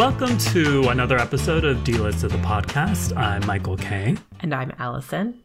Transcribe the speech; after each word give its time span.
Welcome 0.00 0.38
to 0.38 0.88
another 0.88 1.18
episode 1.18 1.62
of 1.66 1.84
Dlisted 1.84 2.30
the 2.30 2.38
podcast. 2.38 3.14
I'm 3.14 3.44
Michael 3.46 3.76
K. 3.76 4.16
And 4.40 4.54
I'm 4.54 4.72
Allison. 4.78 5.42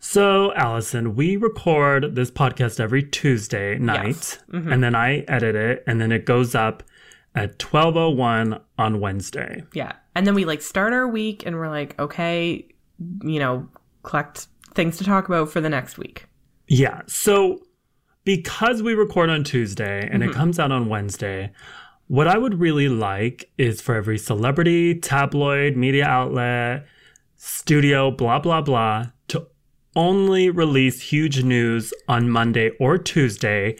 So, 0.00 0.52
Allison, 0.54 1.14
we 1.14 1.36
record 1.36 2.16
this 2.16 2.28
podcast 2.28 2.80
every 2.80 3.04
Tuesday 3.04 3.78
night, 3.78 4.06
Yes. 4.06 4.38
Mm-hmm. 4.50 4.72
and 4.72 4.82
then 4.82 4.96
I 4.96 5.18
edit 5.28 5.54
it, 5.54 5.84
and 5.86 6.00
then 6.00 6.10
it 6.10 6.24
goes 6.24 6.56
up 6.56 6.82
at 7.36 7.60
12:01 7.60 8.60
on 8.78 8.98
Wednesday. 8.98 9.62
Yeah. 9.74 9.92
And 10.16 10.26
then 10.26 10.34
we 10.34 10.44
like 10.44 10.60
start 10.60 10.92
our 10.92 11.06
week 11.06 11.46
and 11.46 11.54
we're 11.54 11.68
like, 11.70 11.96
okay, 12.00 12.66
you 13.22 13.38
know, 13.38 13.68
collect 14.02 14.48
things 14.74 14.96
to 14.96 15.04
talk 15.04 15.28
about 15.28 15.50
for 15.50 15.60
the 15.60 15.70
next 15.70 15.98
week. 15.98 16.26
Yeah. 16.66 17.02
So, 17.06 17.60
because 18.24 18.82
we 18.82 18.94
record 18.94 19.30
on 19.30 19.44
Tuesday 19.44 20.08
and 20.10 20.20
Mm-hmm. 20.20 20.30
it 20.32 20.34
comes 20.34 20.58
out 20.58 20.72
on 20.72 20.88
Wednesday, 20.88 21.52
what 22.08 22.28
I 22.28 22.36
would 22.36 22.60
really 22.60 22.88
like 22.88 23.50
is 23.58 23.80
for 23.80 23.94
every 23.94 24.18
celebrity, 24.18 24.94
tabloid, 24.94 25.76
media 25.76 26.06
outlet, 26.06 26.86
studio, 27.36 28.10
blah, 28.10 28.38
blah, 28.38 28.60
blah, 28.60 29.06
to 29.28 29.46
only 29.96 30.50
release 30.50 31.00
huge 31.00 31.42
news 31.42 31.92
on 32.08 32.30
Monday 32.30 32.70
or 32.78 32.98
Tuesday. 32.98 33.76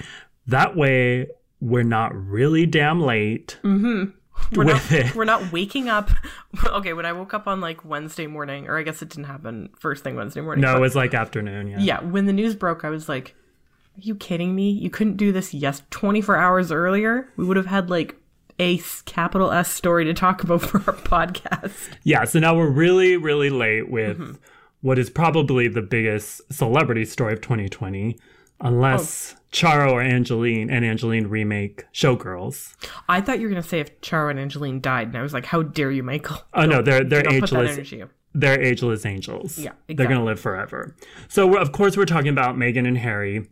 That 0.47 0.77
way, 0.77 1.29
we're 1.61 1.85
not 1.85 2.15
really 2.15 2.66
damn 2.66 3.01
late 3.01 3.59
mm-hmm. 3.63 4.11
We're 4.51 4.65
with 4.65 4.91
not, 4.91 4.93
it. 4.93 5.15
we're 5.15 5.25
not 5.25 5.52
waking 5.52 5.89
up. 5.89 6.11
Okay, 6.66 6.93
when 6.93 7.07
I 7.07 7.13
woke 7.15 7.33
up 7.33 7.47
on 7.47 7.61
like 7.61 7.85
Wednesday 7.85 8.27
morning, 8.27 8.69
or 8.69 8.79
I 8.79 8.83
guess 8.83 9.01
it 9.01 9.09
didn't 9.09 9.25
happen 9.25 9.71
first 9.79 10.05
thing 10.05 10.16
Wednesday 10.16 10.43
morning. 10.43 10.63
No, 10.63 10.77
it 10.77 10.80
was 10.80 10.95
like 10.95 11.15
afternoon. 11.15 11.69
Yeah. 11.69 11.79
yeah, 11.80 12.01
when 12.02 12.27
the 12.27 12.33
news 12.33 12.55
broke, 12.55 12.85
I 12.85 12.91
was 12.91 13.09
like, 13.09 13.35
are 13.96 14.01
you 14.01 14.15
kidding 14.15 14.55
me? 14.55 14.71
You 14.71 14.91
couldn't 14.91 15.16
do 15.16 15.33
this 15.33 15.55
yes 15.55 15.83
24 15.91 16.37
hours 16.37 16.71
earlier? 16.71 17.29
We 17.37 17.45
would 17.46 17.57
have 17.57 17.66
had 17.66 17.89
like 17.89 18.16
a 18.63 18.80
capital 19.05 19.51
S 19.51 19.71
story 19.73 20.05
to 20.05 20.15
talk 20.15 20.43
about 20.45 20.63
for 20.63 20.79
our 20.79 20.96
podcast. 20.96 21.73
Yeah, 22.05 22.24
so 22.24 22.38
now 22.38 22.57
we're 22.57 22.71
really, 22.71 23.16
really 23.16 23.51
late 23.51 23.91
with 23.91 24.18
Mm-hmm. 24.18 24.32
what 24.80 24.99
is 24.99 25.10
probably 25.10 25.68
the 25.68 25.82
biggest 25.82 26.41
celebrity 26.52 27.05
story 27.05 27.33
of 27.33 27.40
2020, 27.40 28.16
unless 28.60 29.35
Oh. 29.35 29.38
Charo 29.52 29.90
or 29.93 30.01
Angelyne 30.01 30.71
and 30.71 30.83
Angelyne 30.85 31.27
remake 31.29 31.85
Showgirls. 31.93 32.74
I 33.09 33.21
thought 33.21 33.38
you 33.38 33.46
were 33.46 33.51
going 33.51 33.63
to 33.63 33.68
say 33.68 33.80
if 33.80 34.01
Charo 34.01 34.30
and 34.30 34.38
Angelyne 34.40 34.80
died, 34.80 35.09
and 35.09 35.16
I 35.18 35.23
was 35.23 35.35
like, 35.35 35.45
how 35.46 35.63
dare 35.63 35.90
you, 35.90 36.02
Michael? 36.02 36.38
Oh 36.55 36.65
no, 36.65 36.80
they're 36.80 37.05
they're 37.05 37.23
Don't 37.23 37.40
put 37.40 37.51
that 37.51 37.79
ageless. 37.79 38.10
They're 38.35 38.59
ageless 38.63 39.05
angels. 39.05 39.59
Yeah, 39.59 39.73
they're 39.88 40.07
gonna 40.07 40.24
live 40.24 40.40
forever. 40.40 40.96
So 41.29 41.46
we're, 41.46 41.59
of 41.60 41.73
course 41.73 41.99
we're 41.99 42.07
talking 42.07 42.29
about 42.30 42.57
Meghan 42.57 42.88
and 42.88 42.96
Harry 42.96 43.46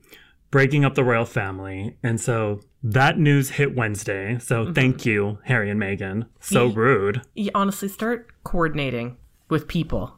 breaking 0.51 0.85
up 0.85 0.95
the 0.95 1.05
royal 1.05 1.25
family, 1.25 1.97
and 2.03 2.21
so 2.21 2.61
that 2.83 3.19
news 3.19 3.51
hit 3.51 3.75
Wednesday. 3.77 4.39
So 4.41 4.65
Mm-hmm. 4.65 4.73
thank 4.73 5.07
you, 5.07 5.39
Harry 5.45 5.71
and 5.71 5.81
Meghan. 5.81 6.27
So 6.41 6.67
rude. 6.69 7.23
you 7.35 7.51
honestly 7.55 7.89
start 7.89 8.29
coordinating 8.45 9.17
with 9.49 9.67
people 9.69 10.17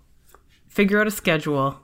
figure 0.68 0.98
out 1.00 1.06
a 1.06 1.10
schedule 1.10 1.78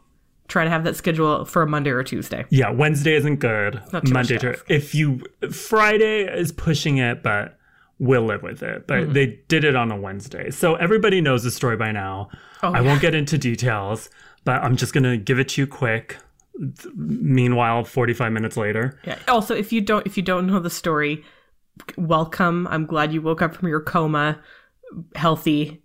try 0.49 0.65
to 0.65 0.71
have 0.71 0.83
that 0.85 0.97
schedule 0.97 1.45
for 1.45 1.61
a 1.61 1.67
monday 1.67 1.91
or 1.91 2.03
tuesday 2.03 2.43
Yeah, 2.49 2.71
Wednesday 2.71 3.15
isn't 3.17 3.37
good. 3.37 3.75
not 3.93 4.07
too 4.07 4.13
much 4.15 4.31
Monday 4.31 4.39
to 4.39 4.57
if 4.69 4.95
you 4.95 5.21
Friday 5.53 6.23
is 6.25 6.53
pushing 6.53 6.97
it, 6.99 7.23
but 7.23 7.59
we'll 7.99 8.23
live 8.25 8.43
with 8.43 8.63
it. 8.63 8.87
But 8.87 9.13
they 9.13 9.41
did 9.49 9.65
it 9.65 9.75
on 9.77 9.91
a 9.91 9.97
Wednesday, 10.01 10.51
so 10.51 10.75
everybody 10.77 11.21
knows 11.21 11.43
the 11.43 11.51
story 11.51 11.77
by 11.77 11.91
now. 11.93 12.29
I 12.63 12.81
won't 12.81 13.01
get 13.03 13.15
into 13.15 13.37
details, 13.37 14.09
but 14.45 14.63
I'm 14.63 14.77
just 14.77 14.95
gonna 14.95 15.17
give 15.19 15.39
it 15.39 15.49
to 15.51 15.61
you 15.63 15.67
quick. 15.67 16.17
Meanwhile, 16.95 17.85
45 17.85 18.33
minutes 18.33 18.57
later, 18.57 18.99
yeah. 19.05 19.19
Also 19.29 19.55
if 19.55 19.73
you 19.73 19.81
don't 19.81 20.07
if 20.07 20.17
you 20.17 20.23
don't 20.23 20.47
know 20.47 20.59
the 20.59 20.71
story 20.71 21.25
welcome. 21.97 22.67
I'm 22.69 22.87
glad 22.87 23.13
you 23.13 23.23
woke 23.23 23.43
up 23.43 23.55
from 23.55 23.69
your 23.69 23.81
coma 23.81 24.41
healthy 25.15 25.83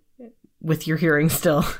with 0.60 0.86
your 0.86 0.96
hearing 0.96 1.28
still. 1.28 1.64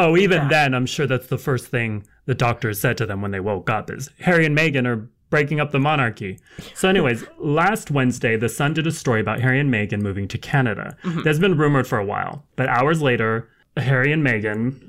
Oh, 0.00 0.16
even 0.16 0.46
then, 0.46 0.74
I'm 0.74 0.86
sure 0.86 1.08
that's 1.08 1.26
the 1.26 1.36
first 1.36 1.66
thing 1.66 2.06
the 2.26 2.34
doctors 2.34 2.80
said 2.80 2.96
to 2.98 3.06
them 3.06 3.20
when 3.20 3.32
they 3.32 3.40
woke 3.40 3.68
up 3.68 3.90
is 3.90 4.08
Harry 4.20 4.46
and 4.46 4.56
Meghan 4.56 4.86
are 4.86 5.10
breaking 5.28 5.58
up 5.58 5.72
the 5.72 5.80
monarchy. 5.80 6.38
So, 6.76 6.88
anyways, 6.88 7.24
last 7.40 7.90
Wednesday, 7.90 8.36
The 8.36 8.48
Sun 8.48 8.74
did 8.74 8.86
a 8.86 8.92
story 8.92 9.20
about 9.20 9.40
Harry 9.40 9.58
and 9.58 9.74
Meghan 9.74 10.00
moving 10.00 10.28
to 10.28 10.38
Canada. 10.38 10.96
Mm-hmm. 11.02 11.22
That's 11.22 11.40
been 11.40 11.58
rumored 11.58 11.88
for 11.88 11.98
a 11.98 12.04
while, 12.04 12.44
but 12.54 12.68
hours 12.68 13.02
later, 13.02 13.48
Harry 13.76 14.12
and 14.12 14.24
Meghan 14.24 14.87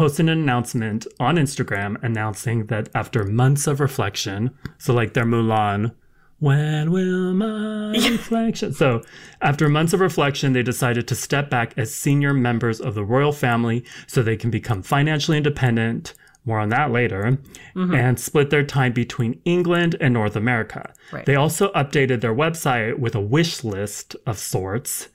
posted 0.00 0.30
an 0.30 0.38
announcement 0.40 1.06
on 1.20 1.36
Instagram 1.36 2.02
announcing 2.02 2.64
that 2.68 2.88
after 2.94 3.22
months 3.22 3.66
of 3.66 3.80
reflection, 3.80 4.50
so 4.78 4.94
like 4.94 5.12
their 5.12 5.26
Mulan, 5.26 5.94
when 6.38 6.90
will 6.90 7.34
my 7.34 7.90
reflection? 8.10 8.72
So, 8.72 9.02
after 9.42 9.68
months 9.68 9.92
of 9.92 10.00
reflection, 10.00 10.54
they 10.54 10.62
decided 10.62 11.06
to 11.08 11.14
step 11.14 11.50
back 11.50 11.74
as 11.76 11.94
senior 11.94 12.32
members 12.32 12.80
of 12.80 12.94
the 12.94 13.04
royal 13.04 13.30
family 13.30 13.84
so 14.06 14.22
they 14.22 14.38
can 14.38 14.50
become 14.50 14.82
financially 14.82 15.36
independent. 15.36 16.14
More 16.46 16.60
on 16.60 16.70
that 16.70 16.90
later, 16.90 17.38
mm-hmm. 17.76 17.94
and 17.94 18.18
split 18.18 18.48
their 18.48 18.64
time 18.64 18.94
between 18.94 19.38
England 19.44 19.96
and 20.00 20.14
North 20.14 20.34
America. 20.34 20.94
Right. 21.12 21.26
They 21.26 21.34
also 21.34 21.70
updated 21.72 22.22
their 22.22 22.34
website 22.34 22.98
with 22.98 23.14
a 23.14 23.20
wish 23.20 23.62
list 23.64 24.16
of 24.24 24.38
sorts 24.38 25.08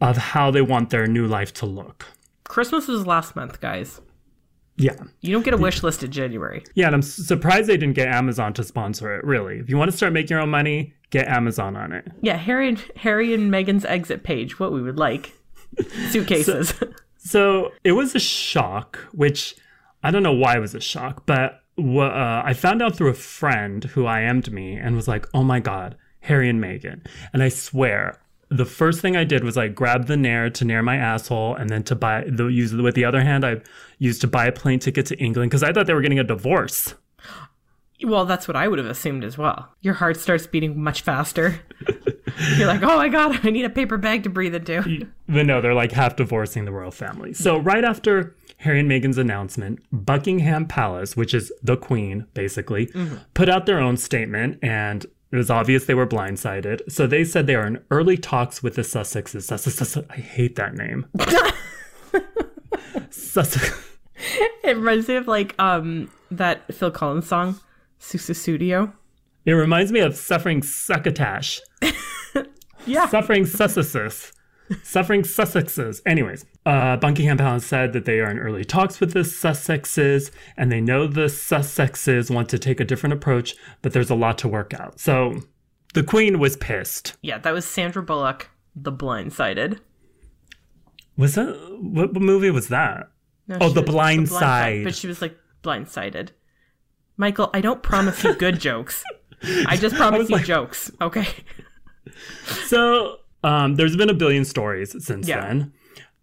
of 0.00 0.16
how 0.16 0.50
they 0.50 0.62
want 0.62 0.90
their 0.90 1.06
new 1.06 1.28
life 1.28 1.54
to 1.60 1.66
look. 1.66 2.06
christmas 2.42 2.88
was 2.88 3.06
last 3.06 3.36
month 3.36 3.60
guys 3.60 4.00
Yeah. 4.82 4.94
you 5.20 5.32
don't 5.32 5.44
get 5.44 5.54
a 5.54 5.56
wish 5.58 5.82
list 5.82 6.02
in 6.02 6.10
january 6.10 6.64
Yeah, 6.74 6.86
and 6.86 6.94
I'm 6.96 7.02
surprised 7.02 7.68
they 7.68 7.76
didn't 7.76 7.94
get 7.94 8.08
Amazon 8.08 8.52
to 8.54 8.64
sponsor 8.64 9.14
it, 9.16 9.24
really. 9.24 9.58
If 9.58 9.68
you 9.70 9.76
want 9.76 9.90
to 9.90 9.96
start 9.96 10.12
making 10.12 10.30
your 10.34 10.40
own 10.40 10.50
money, 10.50 10.94
get 11.10 11.28
Amazon 11.28 11.76
on 11.76 11.92
it. 11.92 12.04
yeah 12.20 12.36
harry 12.36 12.68
and 12.68 12.78
harry 12.96 13.32
and 13.34 13.50
megan's 13.50 13.84
exit 13.84 14.22
page 14.24 14.58
what 14.60 14.72
we 14.72 14.82
would 14.82 14.98
like 14.98 15.32
suitcases 16.10 16.74
So 17.24 17.70
it 17.84 17.92
was 17.92 18.14
a 18.16 18.18
shock, 18.18 18.98
which 19.12 19.54
I 20.02 20.10
don't 20.10 20.24
know 20.24 20.32
why 20.32 20.56
it 20.56 20.60
was 20.60 20.74
a 20.74 20.80
shock, 20.80 21.24
but 21.24 21.60
uh, 21.78 22.42
I 22.44 22.52
found 22.52 22.82
out 22.82 22.96
through 22.96 23.10
a 23.10 23.14
friend 23.14 23.84
who 23.84 24.06
IM'd 24.08 24.50
me 24.52 24.74
and 24.74 24.96
was 24.96 25.06
like, 25.06 25.26
oh 25.32 25.44
my 25.44 25.60
God, 25.60 25.96
Harry 26.22 26.48
and 26.50 26.60
Meghan. 26.62 27.06
And 27.32 27.40
I 27.40 27.48
swear, 27.48 28.20
the 28.50 28.64
first 28.64 29.00
thing 29.00 29.16
I 29.16 29.22
did 29.22 29.44
was 29.44 29.56
I 29.56 29.68
grabbed 29.68 30.08
the 30.08 30.16
Nair 30.16 30.50
to 30.50 30.64
Nair 30.64 30.82
my 30.82 30.96
asshole 30.96 31.54
and 31.54 31.70
then 31.70 31.84
to 31.84 31.94
buy, 31.94 32.24
the 32.28 32.46
use 32.48 32.72
with 32.74 32.96
the 32.96 33.04
other 33.04 33.22
hand, 33.22 33.44
I 33.46 33.60
used 34.02 34.20
to 34.20 34.26
buy 34.26 34.46
a 34.46 34.52
plane 34.52 34.80
ticket 34.80 35.06
to 35.06 35.18
England 35.18 35.50
because 35.50 35.62
I 35.62 35.72
thought 35.72 35.86
they 35.86 35.94
were 35.94 36.02
getting 36.02 36.18
a 36.18 36.24
divorce. 36.24 36.94
Well, 38.04 38.24
that's 38.26 38.48
what 38.48 38.56
I 38.56 38.66
would 38.66 38.80
have 38.80 38.88
assumed 38.88 39.22
as 39.22 39.38
well. 39.38 39.68
Your 39.80 39.94
heart 39.94 40.16
starts 40.16 40.46
beating 40.46 40.82
much 40.82 41.02
faster. 41.02 41.60
You're 42.56 42.66
like, 42.66 42.82
oh 42.82 42.96
my 42.96 43.08
god, 43.08 43.38
I 43.44 43.50
need 43.50 43.64
a 43.64 43.70
paper 43.70 43.96
bag 43.96 44.24
to 44.24 44.28
breathe 44.28 44.56
into. 44.56 45.06
But 45.28 45.46
no, 45.46 45.60
they're 45.60 45.74
like 45.74 45.92
half 45.92 46.16
divorcing 46.16 46.64
the 46.64 46.72
royal 46.72 46.90
family. 46.90 47.32
So 47.32 47.58
right 47.58 47.84
after 47.84 48.34
Harry 48.56 48.80
and 48.80 48.90
Meghan's 48.90 49.18
announcement, 49.18 49.78
Buckingham 49.92 50.66
Palace, 50.66 51.16
which 51.16 51.32
is 51.32 51.52
the 51.62 51.76
Queen, 51.76 52.26
basically, 52.34 52.86
mm-hmm. 52.86 53.16
put 53.34 53.48
out 53.48 53.66
their 53.66 53.78
own 53.78 53.96
statement 53.96 54.58
and 54.62 55.04
it 55.30 55.36
was 55.36 55.50
obvious 55.50 55.84
they 55.84 55.94
were 55.94 56.06
blindsided. 56.06 56.90
So 56.90 57.06
they 57.06 57.24
said 57.24 57.46
they 57.46 57.54
are 57.54 57.66
in 57.66 57.84
early 57.90 58.18
talks 58.18 58.62
with 58.62 58.74
the 58.74 58.82
Sussexes. 58.82 59.42
Sussex, 59.42 59.96
I 60.10 60.16
hate 60.16 60.56
that 60.56 60.74
name. 60.74 61.06
Sussex. 63.10 63.91
It 64.64 64.76
reminds 64.76 65.08
me 65.08 65.16
of 65.16 65.26
like 65.26 65.54
um 65.58 66.10
that 66.30 66.72
Phil 66.74 66.90
Collins 66.90 67.26
song, 67.26 67.60
Sussudio. 68.00 68.92
It 69.44 69.52
reminds 69.52 69.90
me 69.90 70.00
of 70.00 70.14
Suffering 70.14 70.62
Succotash. 70.62 71.60
Yeah. 72.86 73.08
Suffering 73.08 73.44
Sussexes. 73.44 74.32
Suffering 74.82 75.22
Sussexes. 75.22 76.00
Anyways, 76.06 76.44
uh, 76.64 76.96
Buckingham 76.96 77.36
Palace 77.36 77.66
said 77.66 77.92
that 77.92 78.04
they 78.04 78.20
are 78.20 78.30
in 78.30 78.38
early 78.38 78.64
talks 78.64 79.00
with 79.00 79.12
the 79.12 79.20
Sussexes, 79.20 80.30
and 80.56 80.72
they 80.72 80.80
know 80.80 81.06
the 81.06 81.26
Sussexes 81.26 82.30
want 82.30 82.48
to 82.48 82.58
take 82.58 82.80
a 82.80 82.84
different 82.84 83.12
approach, 83.12 83.54
but 83.82 83.92
there's 83.92 84.10
a 84.10 84.14
lot 84.14 84.38
to 84.38 84.48
work 84.48 84.72
out. 84.74 84.98
So 84.98 85.42
the 85.94 86.02
Queen 86.02 86.38
was 86.38 86.56
pissed. 86.56 87.16
Yeah, 87.22 87.38
that 87.38 87.52
was 87.52 87.64
Sandra 87.64 88.02
Bullock, 88.02 88.50
The 88.74 88.92
Blindsided. 88.92 89.78
Was 91.16 91.34
that 91.34 91.54
what 91.80 92.14
movie 92.14 92.50
was 92.50 92.68
that? 92.68 93.10
No, 93.52 93.66
Oh, 93.66 93.68
she 93.68 93.74
The 93.74 93.82
Blind 93.82 94.28
Side. 94.28 94.84
But 94.84 94.94
she 94.94 95.06
was 95.06 95.20
like 95.22 95.36
blindsided. 95.62 96.30
Michael, 97.16 97.50
I 97.54 97.60
don't 97.60 97.82
promise 97.82 98.22
you 98.24 98.34
good 98.34 98.58
jokes. 98.60 99.02
I 99.66 99.76
just 99.76 99.94
promise 100.02 100.20
was 100.20 100.30
you 100.30 100.36
like- 100.36 100.44
jokes. 100.46 100.90
Okay. 101.00 101.26
So 102.66 103.18
um, 103.44 103.76
there's 103.76 103.96
been 103.96 104.10
a 104.10 104.14
billion 104.14 104.44
stories 104.44 104.94
since 105.04 105.28
Yeah. 105.28 105.40
then, 105.46 105.72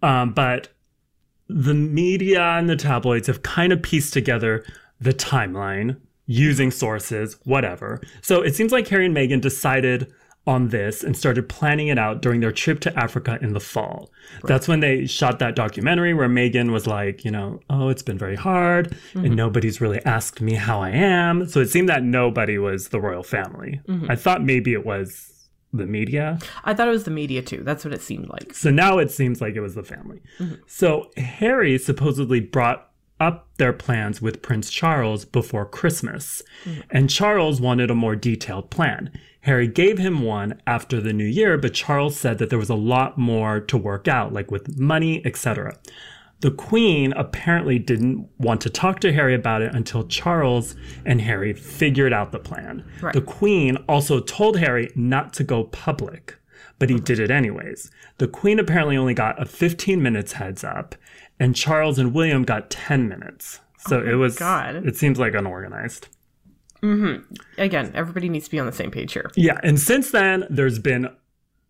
um, 0.02 0.34
but 0.34 0.70
the 1.48 1.74
media 1.74 2.42
and 2.42 2.70
the 2.70 2.76
tabloids 2.76 3.28
have 3.28 3.42
kind 3.44 3.74
of 3.74 3.82
pieced 3.82 4.14
together 4.14 4.64
the 5.02 5.14
timeline 5.14 5.98
using 6.26 6.70
sources, 6.70 7.38
whatever. 7.46 8.00
So 8.22 8.42
it 8.42 8.56
seems 8.56 8.72
like 8.72 8.88
Harry 8.90 9.06
and 9.08 9.16
Meghan 9.16 9.42
decided 9.42 10.12
on 10.50 10.70
this 10.70 11.04
and 11.04 11.16
started 11.16 11.48
planning 11.48 11.90
it 11.90 12.00
out 12.00 12.24
during 12.24 12.40
their 12.40 12.52
trip 12.52 12.80
to 12.80 13.00
Africa 13.00 13.38
in 13.40 13.54
the 13.54 13.60
fall. 13.60 14.10
That's 14.44 14.68
when 14.68 14.80
they 14.80 15.06
shot 15.06 15.38
that 15.40 15.56
documentary 15.56 16.16
where 16.16 16.28
Megan 16.28 16.72
was 16.72 16.88
like, 16.88 17.24
you 17.24 17.30
know, 17.30 17.60
oh, 17.70 17.90
it's 17.90 18.02
been 18.02 18.18
very 18.18 18.36
hard 18.36 18.88
and 19.14 19.26
mm-hmm. 19.26 19.36
nobody's 19.36 19.80
really 19.80 20.04
asked 20.06 20.42
me 20.42 20.56
how 20.56 20.82
I 20.82 20.90
am. 20.90 21.48
So 21.48 21.60
it 21.60 21.70
seemed 21.70 21.88
that 21.90 22.02
nobody 22.02 22.58
was 22.58 22.90
the 22.90 23.00
royal 23.00 23.22
family. 23.22 23.80
Mm-hmm. 23.88 24.10
I 24.10 24.16
thought 24.16 24.44
maybe 24.44 24.74
it 24.74 24.84
was 24.84 25.48
the 25.72 25.86
media. 25.86 26.40
I 26.64 26.74
thought 26.74 26.88
it 26.88 26.92
was 26.92 27.04
the 27.04 27.12
media 27.12 27.44
too. 27.44 27.62
That's 27.64 27.86
what 27.86 27.94
it 27.94 28.02
seemed 28.02 28.30
like. 28.30 28.56
So 28.56 28.72
now 28.72 28.98
it 28.98 29.12
seems 29.12 29.42
like 29.42 29.56
it 29.56 29.62
was 29.62 29.76
the 29.76 29.84
family. 29.84 30.22
Mm-hmm. 30.40 30.56
So 30.66 31.12
Harry 31.16 31.78
supposedly 31.78 32.40
brought 32.40 32.89
up 33.20 33.48
their 33.58 33.74
plans 33.74 34.22
with 34.22 34.42
Prince 34.42 34.70
Charles 34.70 35.26
before 35.26 35.66
Christmas, 35.66 36.42
and 36.90 37.10
Charles 37.10 37.60
wanted 37.60 37.92
a 37.92 37.96
more 37.96 38.16
detailed 38.16 38.70
plan. 38.70 39.12
Harry 39.42 39.68
gave 39.68 39.98
him 39.98 40.22
one 40.22 40.62
after 40.68 41.00
the 41.00 41.14
new 41.14 41.26
year, 41.26 41.58
but 41.58 41.74
Charles 41.74 42.18
said 42.18 42.38
that 42.38 42.50
there 42.50 42.60
was 42.60 42.70
a 42.70 42.76
lot 42.76 43.18
more 43.18 43.60
to 43.60 43.78
work 43.78 44.08
out, 44.08 44.34
like 44.34 44.52
with 44.52 44.78
money, 44.78 45.26
etc. 45.26 45.78
The 46.42 46.52
Queen 46.52 47.12
apparently 47.14 47.80
didn't 47.80 48.30
want 48.38 48.62
to 48.62 48.70
talk 48.70 49.02
to 49.02 49.12
Harry 49.12 49.36
about 49.36 49.62
it 49.62 49.76
until 49.76 50.08
Charles 50.08 50.76
and 51.06 51.22
Harry 51.22 51.54
figured 51.54 52.14
out 52.14 52.32
the 52.32 52.40
plan. 52.40 52.86
Right. 53.02 53.14
The 53.14 53.22
Queen 53.22 53.76
also 53.90 54.22
told 54.22 54.58
Harry 54.58 54.90
not 54.96 55.34
to 55.34 55.44
go 55.44 55.66
public, 55.66 56.38
but 56.78 56.90
he 56.90 57.00
did 57.00 57.20
it 57.20 57.30
anyways. 57.30 57.92
The 58.20 58.28
Queen 58.28 58.58
apparently 58.58 58.96
only 58.96 59.14
got 59.14 59.42
a 59.42 59.46
15 59.46 60.02
minutes 60.02 60.34
heads 60.34 60.64
up, 60.64 60.96
and 61.40 61.56
Charles 61.56 61.98
and 61.98 62.14
William 62.14 62.44
got 62.44 62.70
10 62.70 63.08
minutes. 63.08 63.60
So 63.88 64.02
oh 64.02 64.06
it 64.06 64.16
was, 64.16 64.38
God. 64.38 64.76
it 64.88 64.98
seems 64.98 65.20
like 65.20 65.34
unorganized. 65.34 66.08
Mm-hmm. 66.82 67.34
Again, 67.58 67.92
everybody 67.94 68.30
needs 68.30 68.46
to 68.46 68.52
be 68.52 68.60
on 68.60 68.66
the 68.66 68.72
same 68.72 68.92
page 68.92 69.14
here. 69.14 69.32
Yeah, 69.36 69.60
and 69.64 69.80
since 69.80 70.12
then, 70.12 70.46
there's 70.50 70.80
been 70.80 71.10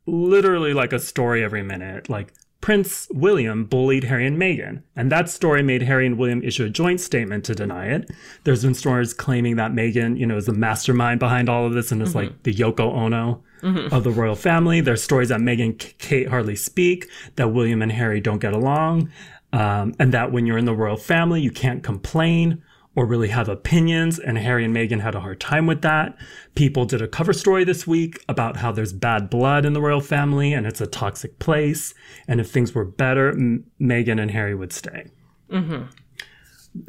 literally 0.06 0.74
like 0.74 0.94
a 0.94 1.00
story 1.00 1.44
every 1.44 1.64
minute. 1.64 2.10
Like 2.10 2.34
Prince 2.62 3.08
William 3.12 3.66
bullied 3.66 4.04
Harry 4.04 4.28
and 4.28 4.38
Meghan, 4.38 4.84
and 4.96 5.12
that 5.12 5.30
story 5.30 5.64
made 5.64 5.82
Harry 5.84 6.06
and 6.06 6.18
William 6.18 6.44
issue 6.44 6.66
a 6.66 6.70
joint 6.70 7.00
statement 7.00 7.46
to 7.46 7.56
deny 7.56 7.88
it. 7.88 8.12
There's 8.44 8.64
been 8.64 8.74
stories 8.74 9.14
claiming 9.14 9.56
that 9.56 9.72
Meghan, 9.72 10.18
you 10.18 10.26
know, 10.26 10.38
is 10.38 10.46
the 10.46 10.54
mastermind 10.54 11.20
behind 11.20 11.50
all 11.50 11.66
of 11.66 11.74
this 11.74 11.92
and 11.92 12.02
is 12.02 12.16
like 12.16 12.30
mm-hmm. 12.30 12.44
the 12.44 12.54
Yoko 12.54 12.94
Ono 12.94 13.44
mm-hmm. 13.62 13.94
of 13.94 14.04
the 14.04 14.12
royal 14.12 14.36
family. 14.36 14.82
There's 14.82 15.02
stories 15.02 15.30
that 15.30 15.40
Meghan 15.40 15.64
and 15.64 15.80
Kate 16.00 16.28
hardly 16.28 16.56
speak, 16.56 17.08
that 17.36 17.50
William 17.50 17.82
and 17.82 17.92
Harry 17.92 18.20
don't 18.20 18.40
get 18.40 18.54
along, 18.54 19.10
um, 19.54 19.94
and 20.00 20.14
that 20.14 20.32
when 20.32 20.46
you're 20.46 20.58
in 20.58 20.66
the 20.66 20.76
royal 20.76 20.98
family, 20.98 21.42
you 21.42 21.52
can't 21.52 21.84
complain 21.84 22.62
or 22.96 23.06
really 23.06 23.30
have 23.30 23.48
opinions, 23.48 24.20
and 24.20 24.38
Harry 24.38 24.66
and 24.66 24.76
Meghan 24.76 25.00
had 25.00 25.16
a 25.16 25.20
hard 25.22 25.40
time 25.40 25.68
with 25.68 25.82
that. 25.84 26.18
People 26.56 26.86
did 26.86 27.02
a 27.02 27.08
cover 27.08 27.32
story 27.34 27.64
this 27.64 27.88
week 27.88 28.24
about 28.28 28.58
how 28.58 28.72
there's 28.72 28.92
bad 28.92 29.30
blood 29.30 29.64
in 29.64 29.74
the 29.74 29.82
royal 29.82 30.02
family 30.02 30.54
and 30.54 30.66
it's 30.66 30.82
a 30.82 30.88
toxic 30.88 31.40
place, 31.40 31.94
and 32.28 32.42
if 32.42 32.50
things 32.50 32.74
were 32.74 32.84
better, 32.86 33.30
M- 33.30 33.66
Meghan 33.80 34.20
and 34.20 34.32
Harry 34.32 34.56
would 34.56 34.74
stay. 34.74 35.06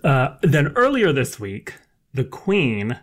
Uh, 0.02 0.36
then 0.42 0.68
earlier 0.74 1.12
this 1.12 1.38
week, 1.38 1.74
the 2.12 2.24
Queen 2.24 2.98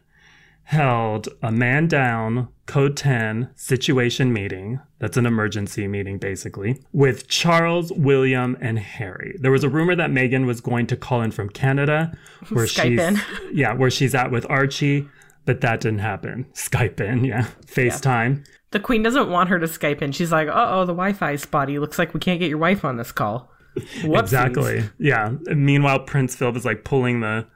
held 0.63 1.30
a 1.42 1.51
man 1.51 1.88
down 1.88 2.50
code 2.67 2.95
10 2.95 3.49
situation 3.55 4.31
meeting 4.31 4.79
that's 4.99 5.17
an 5.17 5.25
emergency 5.25 5.87
meeting 5.87 6.17
basically 6.17 6.79
with 6.91 7.27
charles 7.27 7.91
william 7.93 8.57
and 8.61 8.77
harry 8.79 9.35
there 9.39 9.51
was 9.51 9.63
a 9.63 9.69
rumor 9.69 9.95
that 9.95 10.11
megan 10.11 10.45
was 10.45 10.61
going 10.61 10.85
to 10.85 10.95
call 10.95 11.21
in 11.21 11.31
from 11.31 11.49
canada 11.49 12.15
where 12.49 12.65
Skype 12.65 12.83
she's 12.83 12.99
in. 12.99 13.21
yeah 13.57 13.73
where 13.73 13.89
she's 13.89 14.13
at 14.13 14.29
with 14.31 14.45
archie 14.49 15.07
but 15.45 15.61
that 15.61 15.79
didn't 15.79 15.99
happen 15.99 16.45
skype 16.53 16.99
in 16.99 17.23
yeah 17.25 17.47
facetime 17.65 18.45
The 18.71 18.81
queen 18.81 19.01
doesn't 19.01 19.29
want 19.29 19.47
her 19.47 19.59
to 19.59 19.65
Skype 19.65 20.01
in. 20.01 20.11
She's 20.11 20.29
like, 20.29 20.49
uh 20.49 20.67
oh, 20.71 20.81
the 20.83 20.91
Wi 20.91 21.13
Fi 21.13 21.31
is 21.31 21.41
spotty. 21.43 21.79
Looks 21.79 21.97
like 21.97 22.13
we 22.13 22.19
can't 22.19 22.37
get 22.37 22.49
your 22.49 22.57
wife 22.57 22.83
on 22.83 22.97
this 22.97 23.13
call. 23.13 23.49
Whoopsies. 24.01 24.19
Exactly. 24.19 24.83
Yeah. 24.99 25.35
Meanwhile, 25.55 25.99
Prince 25.99 26.35
Philip 26.35 26.57
is 26.57 26.65
like 26.65 26.83
pulling 26.83 27.21
the 27.21 27.47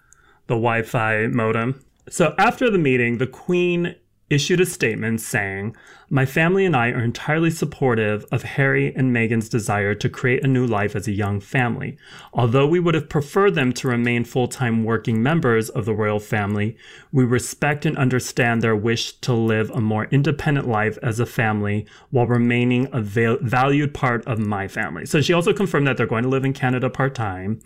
the 0.47 0.55
Wi-Fi 0.55 1.27
modem. 1.27 1.83
So 2.09 2.33
after 2.37 2.69
the 2.69 2.77
meeting, 2.77 3.17
the 3.17 3.27
Queen 3.27 3.95
issued 4.31 4.62
a 4.62 4.66
statement 4.66 5.22
saying, 5.22 5.75
"My 6.10 6.25
family 6.25 6.66
and 6.66 6.75
I 6.75 6.89
are 6.89 7.04
entirely 7.04 7.51
supportive 7.51 8.25
of 8.31 8.44
Harry 8.44 8.95
and 8.95 9.13
Meghan's 9.13 9.50
desire 9.50 9.94
to 9.95 10.10
create 10.10 10.44
a 10.44 10.48
new 10.48 10.66
life 10.66 10.95
as 10.95 11.07
a 11.07 11.12
young 11.12 11.39
family. 11.39 11.98
Although 12.33 12.68
we 12.68 12.80
would 12.80 12.95
have 12.95 13.10
preferred 13.10 13.56
them 13.56 13.74
to 13.74 13.88
remain 13.88 14.24
full-time 14.24 14.83
working 14.83 15.22
members 15.22 15.69
of 15.69 15.86
the 15.86 15.94
royal 15.94 16.19
family, 16.19 16.78
we 17.12 17.24
respect 17.25 17.86
and 17.86 17.98
understand 17.98 18.62
their 18.62 18.75
wish 18.75 19.13
to 19.18 19.33
live 19.33 19.69
a 19.72 19.81
more 19.81 20.07
independent 20.12 20.68
life 20.68 20.98
as 21.04 21.19
a 21.19 21.25
family 21.25 21.86
while 22.10 22.28
remaining 22.28 22.88
a 22.92 23.01
val- 23.01 23.38
valued 23.42 23.94
part 23.94 24.25
of 24.25 24.39
my 24.39 24.68
family." 24.68 25.06
So 25.06 25.22
she 25.22 25.33
also 25.33 25.54
confirmed 25.54 25.88
that 25.88 25.98
they're 25.98 26.07
going 26.07 26.24
to 26.24 26.30
live 26.30 26.45
in 26.45 26.54
Canada 26.54 26.89
part-time 26.89 27.60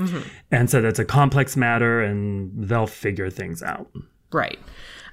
and 0.52 0.70
said 0.70 0.84
it's 0.84 1.00
a 1.00 1.06
complex 1.06 1.56
matter 1.56 2.02
and 2.02 2.52
they'll 2.56 2.88
figure 2.88 3.30
things 3.30 3.62
out. 3.62 3.90
Right. 4.32 4.58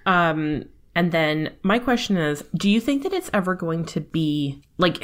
Um, 0.06 0.64
and 0.94 1.12
then 1.12 1.54
my 1.62 1.78
question 1.78 2.16
is 2.16 2.44
do 2.54 2.70
you 2.70 2.80
think 2.80 3.02
that 3.02 3.12
it's 3.12 3.30
ever 3.32 3.54
going 3.54 3.84
to 3.86 4.00
be 4.00 4.62
like, 4.78 5.02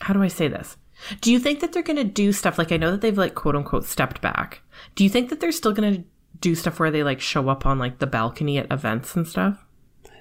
how 0.00 0.14
do 0.14 0.22
I 0.22 0.28
say 0.28 0.48
this? 0.48 0.76
Do 1.20 1.32
you 1.32 1.38
think 1.38 1.60
that 1.60 1.72
they're 1.72 1.82
going 1.82 1.96
to 1.96 2.04
do 2.04 2.32
stuff 2.32 2.58
like 2.58 2.72
I 2.72 2.76
know 2.76 2.90
that 2.90 3.00
they've 3.00 3.16
like 3.16 3.34
quote 3.34 3.56
unquote 3.56 3.84
stepped 3.84 4.20
back? 4.20 4.62
Do 4.94 5.04
you 5.04 5.10
think 5.10 5.30
that 5.30 5.40
they're 5.40 5.52
still 5.52 5.72
going 5.72 5.94
to 5.94 6.04
do 6.40 6.54
stuff 6.54 6.78
where 6.78 6.90
they 6.90 7.02
like 7.02 7.20
show 7.20 7.48
up 7.48 7.66
on 7.66 7.78
like 7.78 7.98
the 7.98 8.06
balcony 8.06 8.58
at 8.58 8.70
events 8.70 9.16
and 9.16 9.26
stuff? 9.26 9.64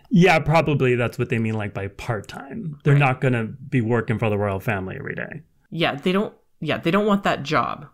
Yeah, 0.09 0.39
probably 0.39 0.95
that's 0.95 1.19
what 1.19 1.29
they 1.29 1.37
mean 1.37 1.53
like 1.53 1.73
by 1.73 1.87
part-time. 1.87 2.79
They're 2.83 2.97
not 2.97 3.21
going 3.21 3.33
to 3.33 3.45
be 3.45 3.81
working 3.81 4.17
for 4.17 4.29
the 4.29 4.37
royal 4.37 4.59
family 4.59 4.95
every 4.97 5.13
day. 5.13 5.43
Yeah, 5.69 5.95
they 5.95 6.11
don't. 6.11 6.33
Yeah, 6.61 6.79
they 6.79 6.91
don't 6.91 7.05
want 7.05 7.23
that 7.23 7.43
job. 7.43 7.87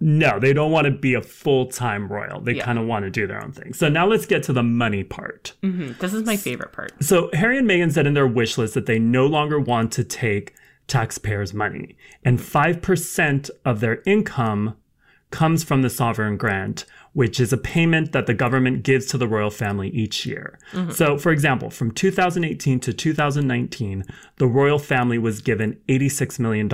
No, 0.00 0.38
they 0.38 0.52
don't 0.52 0.70
want 0.70 0.84
to 0.84 0.90
be 0.90 1.14
a 1.14 1.22
full-time 1.22 2.08
royal. 2.08 2.40
They 2.40 2.54
Yeah. 2.54 2.64
kind 2.64 2.78
of 2.78 2.86
want 2.86 3.04
to 3.04 3.10
do 3.10 3.26
their 3.26 3.42
own 3.42 3.52
thing. 3.52 3.72
So 3.72 3.88
now 3.88 4.06
let's 4.06 4.26
get 4.26 4.42
to 4.44 4.52
the 4.52 4.62
money 4.62 5.04
part. 5.04 5.54
hmm 5.62 5.92
This 6.00 6.12
is 6.12 6.24
my 6.24 6.36
favorite 6.36 6.72
part. 6.72 6.92
So 7.02 7.30
Harry 7.32 7.58
and 7.58 7.68
Meghan 7.68 7.92
said 7.92 8.06
in 8.06 8.14
their 8.14 8.26
wish 8.26 8.58
list 8.58 8.74
that 8.74 8.86
they 8.86 8.98
no 8.98 9.26
longer 9.26 9.58
want 9.58 9.92
to 9.92 10.04
take 10.04 10.54
taxpayers' 10.86 11.52
money, 11.54 11.96
and 12.24 12.38
5% 12.38 13.50
of 13.64 13.80
their 13.80 14.02
income 14.06 14.76
comes 15.32 15.64
from 15.64 15.82
the 15.82 15.90
sovereign 15.90 16.36
grant, 16.36 16.84
which 17.12 17.40
is 17.40 17.52
a 17.52 17.56
payment 17.56 18.12
that 18.12 18.26
the 18.26 18.34
government 18.34 18.84
gives 18.84 19.06
to 19.06 19.18
the 19.18 19.26
royal 19.26 19.50
family 19.50 19.88
each 19.88 20.24
year. 20.24 20.56
So, 20.90 21.18
for 21.18 21.32
example, 21.32 21.68
from 21.70 21.90
2018 21.90 22.78
to 22.80 22.92
2019, 22.92 24.04
the 24.36 24.46
royal 24.46 24.78
family 24.78 25.18
was 25.18 25.40
given 25.40 25.78
$86 25.88 26.38
million 26.38 26.68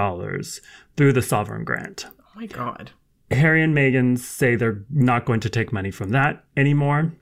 through 0.96 1.12
the 1.14 1.22
sovereign 1.22 1.64
grant. 1.64 2.06
Oh 2.20 2.24
my 2.40 2.46
god. 2.46 2.90
Harry 3.32 3.62
and 3.62 3.74
Meghan 3.74 4.18
say 4.18 4.56
they're 4.56 4.84
not 4.90 5.24
going 5.24 5.40
to 5.40 5.50
take 5.50 5.72
money 5.72 5.90
from 5.90 6.10
that 6.10 6.44
anymore. 6.56 7.12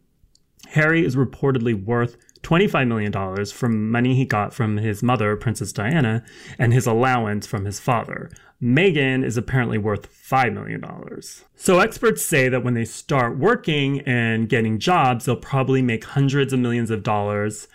Harry 0.70 1.04
is 1.04 1.16
reportedly 1.16 1.84
worth 1.84 2.16
$25 2.42 2.88
million 2.88 3.46
from 3.46 3.90
money 3.90 4.14
he 4.14 4.24
got 4.24 4.54
from 4.54 4.78
his 4.78 5.02
mother, 5.02 5.36
Princess 5.36 5.72
Diana, 5.72 6.24
and 6.58 6.72
his 6.72 6.86
allowance 6.86 7.46
from 7.46 7.64
his 7.64 7.80
father. 7.80 8.30
Meghan 8.62 9.24
is 9.24 9.36
apparently 9.36 9.78
worth 9.78 10.08
$5 10.12 10.52
million. 10.52 10.82
So 11.56 11.78
experts 11.78 12.24
say 12.24 12.48
that 12.48 12.62
when 12.62 12.74
they 12.74 12.84
start 12.84 13.38
working 13.38 14.00
and 14.00 14.48
getting 14.48 14.78
jobs, 14.78 15.24
they'll 15.24 15.36
probably 15.36 15.82
make 15.82 16.04
hundreds 16.04 16.52
of 16.52 16.60
millions 16.60 16.90
of 16.90 17.02
dollars 17.02 17.68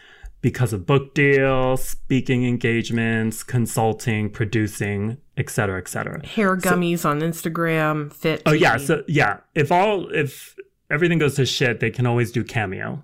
because 0.45 0.73
of 0.73 0.85
book 0.85 1.15
deals, 1.15 1.83
speaking 1.83 2.45
engagements, 2.45 3.41
consulting, 3.41 4.29
producing, 4.29 5.17
etc., 5.37 5.79
etc. 5.79 6.23
Hair 6.23 6.57
gummies 6.57 7.03
on 7.03 7.21
Instagram, 7.21 8.13
fit. 8.13 8.43
Oh 8.45 8.51
yeah, 8.51 8.77
so 8.77 9.03
yeah, 9.07 9.37
if 9.55 9.71
all 9.71 10.07
if 10.13 10.55
everything 10.91 11.17
goes 11.17 11.33
to 11.37 11.47
shit, 11.47 11.79
they 11.79 11.89
can 11.89 12.05
always 12.05 12.31
do 12.31 12.43
cameo. 12.43 13.03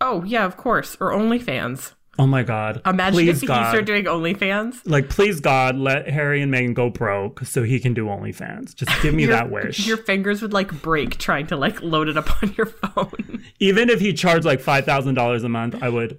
Oh 0.00 0.24
yeah, 0.24 0.46
of 0.46 0.56
course. 0.56 0.96
Or 0.98 1.10
OnlyFans. 1.10 1.92
Oh 2.18 2.26
my 2.26 2.42
god. 2.42 2.80
Imagine 2.86 3.16
please 3.18 3.36
if 3.36 3.42
you 3.42 3.48
God. 3.48 3.68
start 3.68 3.84
doing 3.84 4.04
OnlyFans. 4.06 4.80
like 4.86 5.10
please 5.10 5.40
God, 5.40 5.76
let 5.76 6.08
Harry 6.08 6.40
and 6.40 6.50
Meghan 6.50 6.72
go 6.72 6.88
broke 6.88 7.44
so 7.44 7.64
he 7.64 7.78
can 7.78 7.92
do 7.92 8.06
OnlyFans. 8.06 8.74
Just 8.74 8.90
give 9.02 9.12
me 9.12 9.24
Your- 9.26 9.32
that 9.32 9.50
wish. 9.50 9.86
Your 9.86 9.98
fingers 9.98 10.40
would 10.40 10.54
like 10.54 10.72
break 10.80 11.18
trying 11.18 11.48
to 11.48 11.56
like 11.58 11.82
load 11.82 12.08
it 12.08 12.16
up 12.16 12.42
on 12.42 12.54
your 12.54 12.64
phone. 12.64 13.44
Even 13.58 13.90
if 13.90 14.00
he 14.00 14.14
charged 14.14 14.46
like 14.46 14.62
five 14.62 14.86
thousand 14.86 15.16
dollars 15.16 15.44
a 15.44 15.50
month, 15.50 15.74
I 15.82 15.90
would 15.90 16.18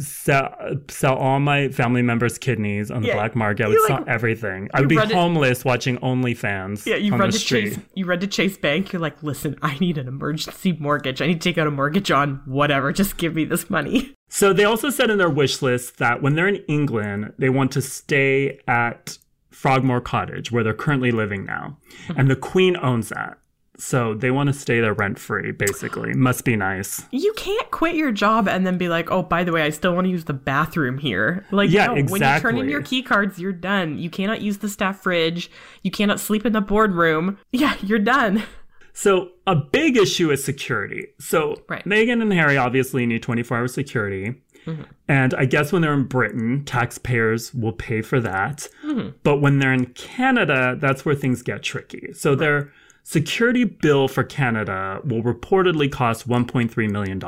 sell 0.00 0.54
sell 0.88 1.16
all 1.16 1.40
my 1.40 1.68
family 1.68 2.02
members' 2.02 2.38
kidneys 2.38 2.90
on 2.90 3.02
the 3.02 3.08
Yeah, 3.08 3.14
black 3.14 3.34
market. 3.36 3.66
I 3.66 3.68
would 3.68 3.86
sell 3.86 4.04
everything. 4.06 4.68
I 4.74 4.80
would 4.80 4.88
be 4.88 4.96
homeless 4.96 5.64
watching 5.64 5.98
OnlyFans. 5.98 6.86
Yeah, 6.86 6.96
you 6.96 7.12
on 7.12 7.20
run 7.20 7.28
the 7.28 7.32
to 7.32 7.38
street. 7.38 7.74
Chase. 7.74 7.78
You 7.94 8.06
run 8.06 8.20
to 8.20 8.26
Chase 8.26 8.56
Bank. 8.56 8.92
You're 8.92 9.00
like, 9.00 9.22
listen, 9.22 9.56
I 9.62 9.78
need 9.78 9.98
an 9.98 10.08
emergency 10.08 10.72
mortgage. 10.78 11.20
I 11.22 11.26
need 11.26 11.40
to 11.40 11.48
take 11.48 11.58
out 11.58 11.66
a 11.66 11.70
mortgage 11.70 12.10
on 12.10 12.42
whatever. 12.46 12.92
Just 12.92 13.16
give 13.16 13.34
me 13.34 13.44
this 13.44 13.70
money. 13.70 14.14
So 14.32 14.52
they 14.52 14.62
also 14.62 14.90
said 14.90 15.10
in 15.10 15.18
their 15.18 15.28
wish 15.28 15.60
list 15.60 15.98
that 15.98 16.22
when 16.22 16.36
they're 16.36 16.46
in 16.46 16.62
England, 16.68 17.32
they 17.36 17.48
want 17.48 17.72
to 17.72 17.82
stay 17.82 18.60
at 18.68 19.18
Frogmore 19.50 20.00
Cottage, 20.00 20.52
where 20.52 20.62
they're 20.62 20.72
currently 20.72 21.10
living 21.10 21.44
now. 21.44 21.76
Hmm. 22.06 22.12
And 22.16 22.30
the 22.30 22.36
Queen 22.36 22.76
owns 22.76 23.08
that. 23.08 23.39
So 23.80 24.14
they 24.14 24.30
want 24.30 24.48
to 24.48 24.52
stay 24.52 24.80
there 24.80 24.92
rent 24.92 25.18
free, 25.18 25.52
basically. 25.52 26.12
Must 26.12 26.44
be 26.44 26.54
nice. 26.54 27.02
You 27.10 27.32
can't 27.34 27.70
quit 27.70 27.94
your 27.94 28.12
job 28.12 28.46
and 28.46 28.66
then 28.66 28.76
be 28.76 28.88
like, 28.88 29.10
oh, 29.10 29.22
by 29.22 29.42
the 29.42 29.52
way, 29.52 29.62
I 29.62 29.70
still 29.70 29.94
want 29.94 30.04
to 30.04 30.10
use 30.10 30.24
the 30.24 30.34
bathroom 30.34 30.98
here. 30.98 31.46
Like, 31.50 31.70
Yeah, 31.70 31.86
no, 31.86 31.94
when 31.94 32.22
you 32.22 32.40
turn 32.40 32.58
in 32.58 32.68
your 32.68 32.82
key 32.82 33.02
cards, 33.02 33.38
you're 33.38 33.52
done. 33.52 33.98
You 33.98 34.10
cannot 34.10 34.42
use 34.42 34.58
the 34.58 34.68
staff 34.68 35.00
fridge. 35.02 35.50
You 35.82 35.90
cannot 35.90 36.20
sleep 36.20 36.44
in 36.44 36.52
the 36.52 36.60
boardroom. 36.60 37.38
Yeah, 37.52 37.74
you're 37.82 37.98
done. 37.98 38.44
So 38.92 39.30
a 39.46 39.54
big 39.54 39.96
issue 39.96 40.30
is 40.30 40.42
security. 40.42 41.08
So 41.18 41.56
Right. 41.68 41.84
Meghan 41.84 42.22
and 42.22 42.32
Harry 42.32 42.56
obviously 42.56 43.04
need 43.06 43.22
24 43.22 43.56
hour 43.58 43.68
security. 43.68 44.40
Mm-hmm. 44.66 44.82
And 45.08 45.34
I 45.34 45.44
guess 45.44 45.72
when 45.72 45.82
they're 45.82 45.94
in 45.94 46.04
Britain, 46.04 46.64
taxpayers 46.64 47.52
will 47.54 47.72
pay 47.72 48.02
for 48.02 48.20
that. 48.20 48.68
Mm-hmm. 48.84 49.16
But 49.22 49.38
when 49.38 49.58
they're 49.58 49.72
in 49.72 49.86
Canada, 49.86 50.76
that's 50.78 51.04
where 51.04 51.14
things 51.14 51.42
get 51.42 51.62
tricky. 51.62 52.12
So 52.12 52.34
their 52.34 52.72
security 53.10 53.64
bill 53.64 54.06
for 54.06 54.22
Canada 54.22 55.00
will 55.04 55.22
reportedly 55.22 55.90
cost 55.90 56.28
$1.3 56.28 56.90
million 56.90 57.20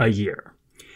a 0.00 0.08
year. 0.08 0.52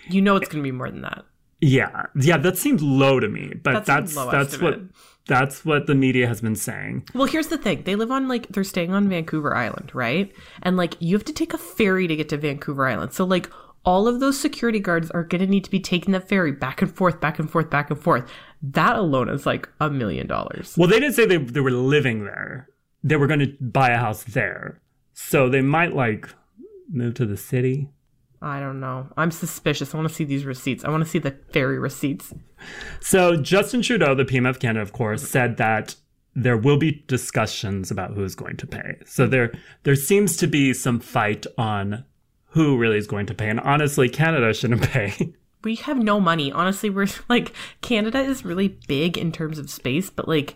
You 0.08 0.20
know 0.20 0.34
it's 0.34 0.48
going 0.48 0.62
to 0.62 0.66
be 0.66 0.72
more 0.72 0.90
than 0.90 1.02
that. 1.02 1.24
Yeah, 1.60 2.06
yeah, 2.20 2.36
that 2.38 2.58
seems 2.58 2.82
low 2.82 3.20
to 3.20 3.28
me, 3.28 3.54
but 3.62 3.86
That's 3.86 4.14
that's 4.14 4.30
that's 4.30 4.60
what 4.60 4.80
that's 5.26 5.64
what 5.64 5.86
the 5.86 5.94
media 5.94 6.26
has 6.26 6.40
been 6.40 6.54
saying. 6.54 7.08
Well, 7.14 7.26
here's 7.26 7.46
the 7.46 7.56
thing. 7.56 7.84
They 7.84 7.96
live 7.96 8.10
on 8.10 8.28
like 8.28 8.48
they're 8.48 8.62
staying 8.62 8.92
on 8.92 9.08
Vancouver 9.08 9.56
Island, 9.56 9.94
right? 9.94 10.30
And 10.62 10.76
like 10.76 10.96
you 11.00 11.16
have 11.16 11.24
to 11.24 11.32
take 11.32 11.54
a 11.54 11.58
ferry 11.58 12.06
to 12.08 12.14
get 12.14 12.28
to 12.28 12.36
Vancouver 12.36 12.86
Island. 12.86 13.14
So 13.14 13.24
like 13.24 13.50
all 13.84 14.06
of 14.06 14.20
those 14.20 14.38
security 14.38 14.80
guards 14.80 15.10
are 15.12 15.24
going 15.24 15.40
to 15.40 15.46
need 15.46 15.64
to 15.64 15.70
be 15.70 15.80
taking 15.80 16.12
the 16.12 16.20
ferry 16.20 16.52
back 16.52 16.82
and 16.82 16.94
forth, 16.94 17.20
back 17.20 17.38
and 17.38 17.50
forth, 17.50 17.70
back 17.70 17.90
and 17.90 17.98
forth. 17.98 18.28
That 18.60 18.96
alone 18.96 19.28
is 19.28 19.46
like 19.46 19.68
a 19.80 19.88
million 19.88 20.26
dollars. 20.26 20.74
Well, 20.76 20.88
they 20.88 21.00
didn't 21.00 21.14
say 21.14 21.26
they 21.26 21.38
they 21.38 21.60
were 21.60 21.70
living 21.70 22.24
there. 22.24 22.68
They 23.06 23.16
were 23.16 23.28
going 23.28 23.40
to 23.40 23.56
buy 23.60 23.90
a 23.90 23.98
house 23.98 24.24
there, 24.24 24.80
so 25.14 25.48
they 25.48 25.60
might 25.62 25.94
like 25.94 26.28
move 26.90 27.14
to 27.14 27.26
the 27.26 27.36
city. 27.36 27.88
I 28.42 28.58
don't 28.60 28.80
know. 28.80 29.08
I'm 29.16 29.30
suspicious. 29.30 29.94
I 29.94 29.96
want 29.96 30.08
to 30.08 30.14
see 30.14 30.24
these 30.24 30.44
receipts. 30.44 30.84
I 30.84 30.90
want 30.90 31.04
to 31.04 31.08
see 31.08 31.18
the 31.18 31.36
ferry 31.52 31.78
receipts. 31.78 32.34
So 33.00 33.36
Justin 33.36 33.82
Trudeau, 33.82 34.14
the 34.14 34.24
PM 34.24 34.44
of 34.44 34.58
Canada, 34.58 34.82
of 34.82 34.92
course, 34.92 35.22
said 35.22 35.56
that 35.56 35.94
there 36.34 36.56
will 36.56 36.76
be 36.76 37.04
discussions 37.06 37.90
about 37.90 38.12
who 38.12 38.24
is 38.24 38.34
going 38.34 38.56
to 38.58 38.66
pay. 38.66 38.98
So 39.06 39.26
there 39.26 39.52
there 39.84 39.96
seems 39.96 40.36
to 40.38 40.46
be 40.46 40.74
some 40.74 41.00
fight 41.00 41.46
on 41.56 42.04
who 42.46 42.76
really 42.76 42.98
is 42.98 43.06
going 43.06 43.26
to 43.26 43.34
pay. 43.34 43.48
And 43.48 43.60
honestly, 43.60 44.08
Canada 44.08 44.52
shouldn't 44.52 44.82
pay. 44.90 45.32
We 45.64 45.76
have 45.76 45.98
no 45.98 46.20
money. 46.20 46.52
Honestly, 46.52 46.90
we're 46.90 47.06
like 47.28 47.52
Canada 47.82 48.18
is 48.20 48.44
really 48.44 48.78
big 48.86 49.16
in 49.16 49.32
terms 49.32 49.58
of 49.58 49.70
space, 49.70 50.10
but 50.10 50.28
like 50.28 50.54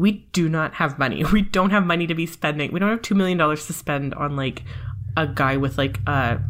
we 0.00 0.12
do 0.32 0.48
not 0.48 0.74
have 0.74 0.98
money. 0.98 1.22
We 1.32 1.42
don't 1.42 1.70
have 1.70 1.84
money 1.84 2.06
to 2.06 2.14
be 2.14 2.26
spending. 2.26 2.72
We 2.72 2.80
don't 2.80 2.88
have 2.88 3.02
2 3.02 3.14
million 3.14 3.36
dollars 3.38 3.66
to 3.66 3.72
spend 3.72 4.14
on 4.14 4.34
like 4.34 4.62
a 5.16 5.26
guy 5.26 5.56
with 5.58 5.76
like 5.76 6.00
a 6.06 6.40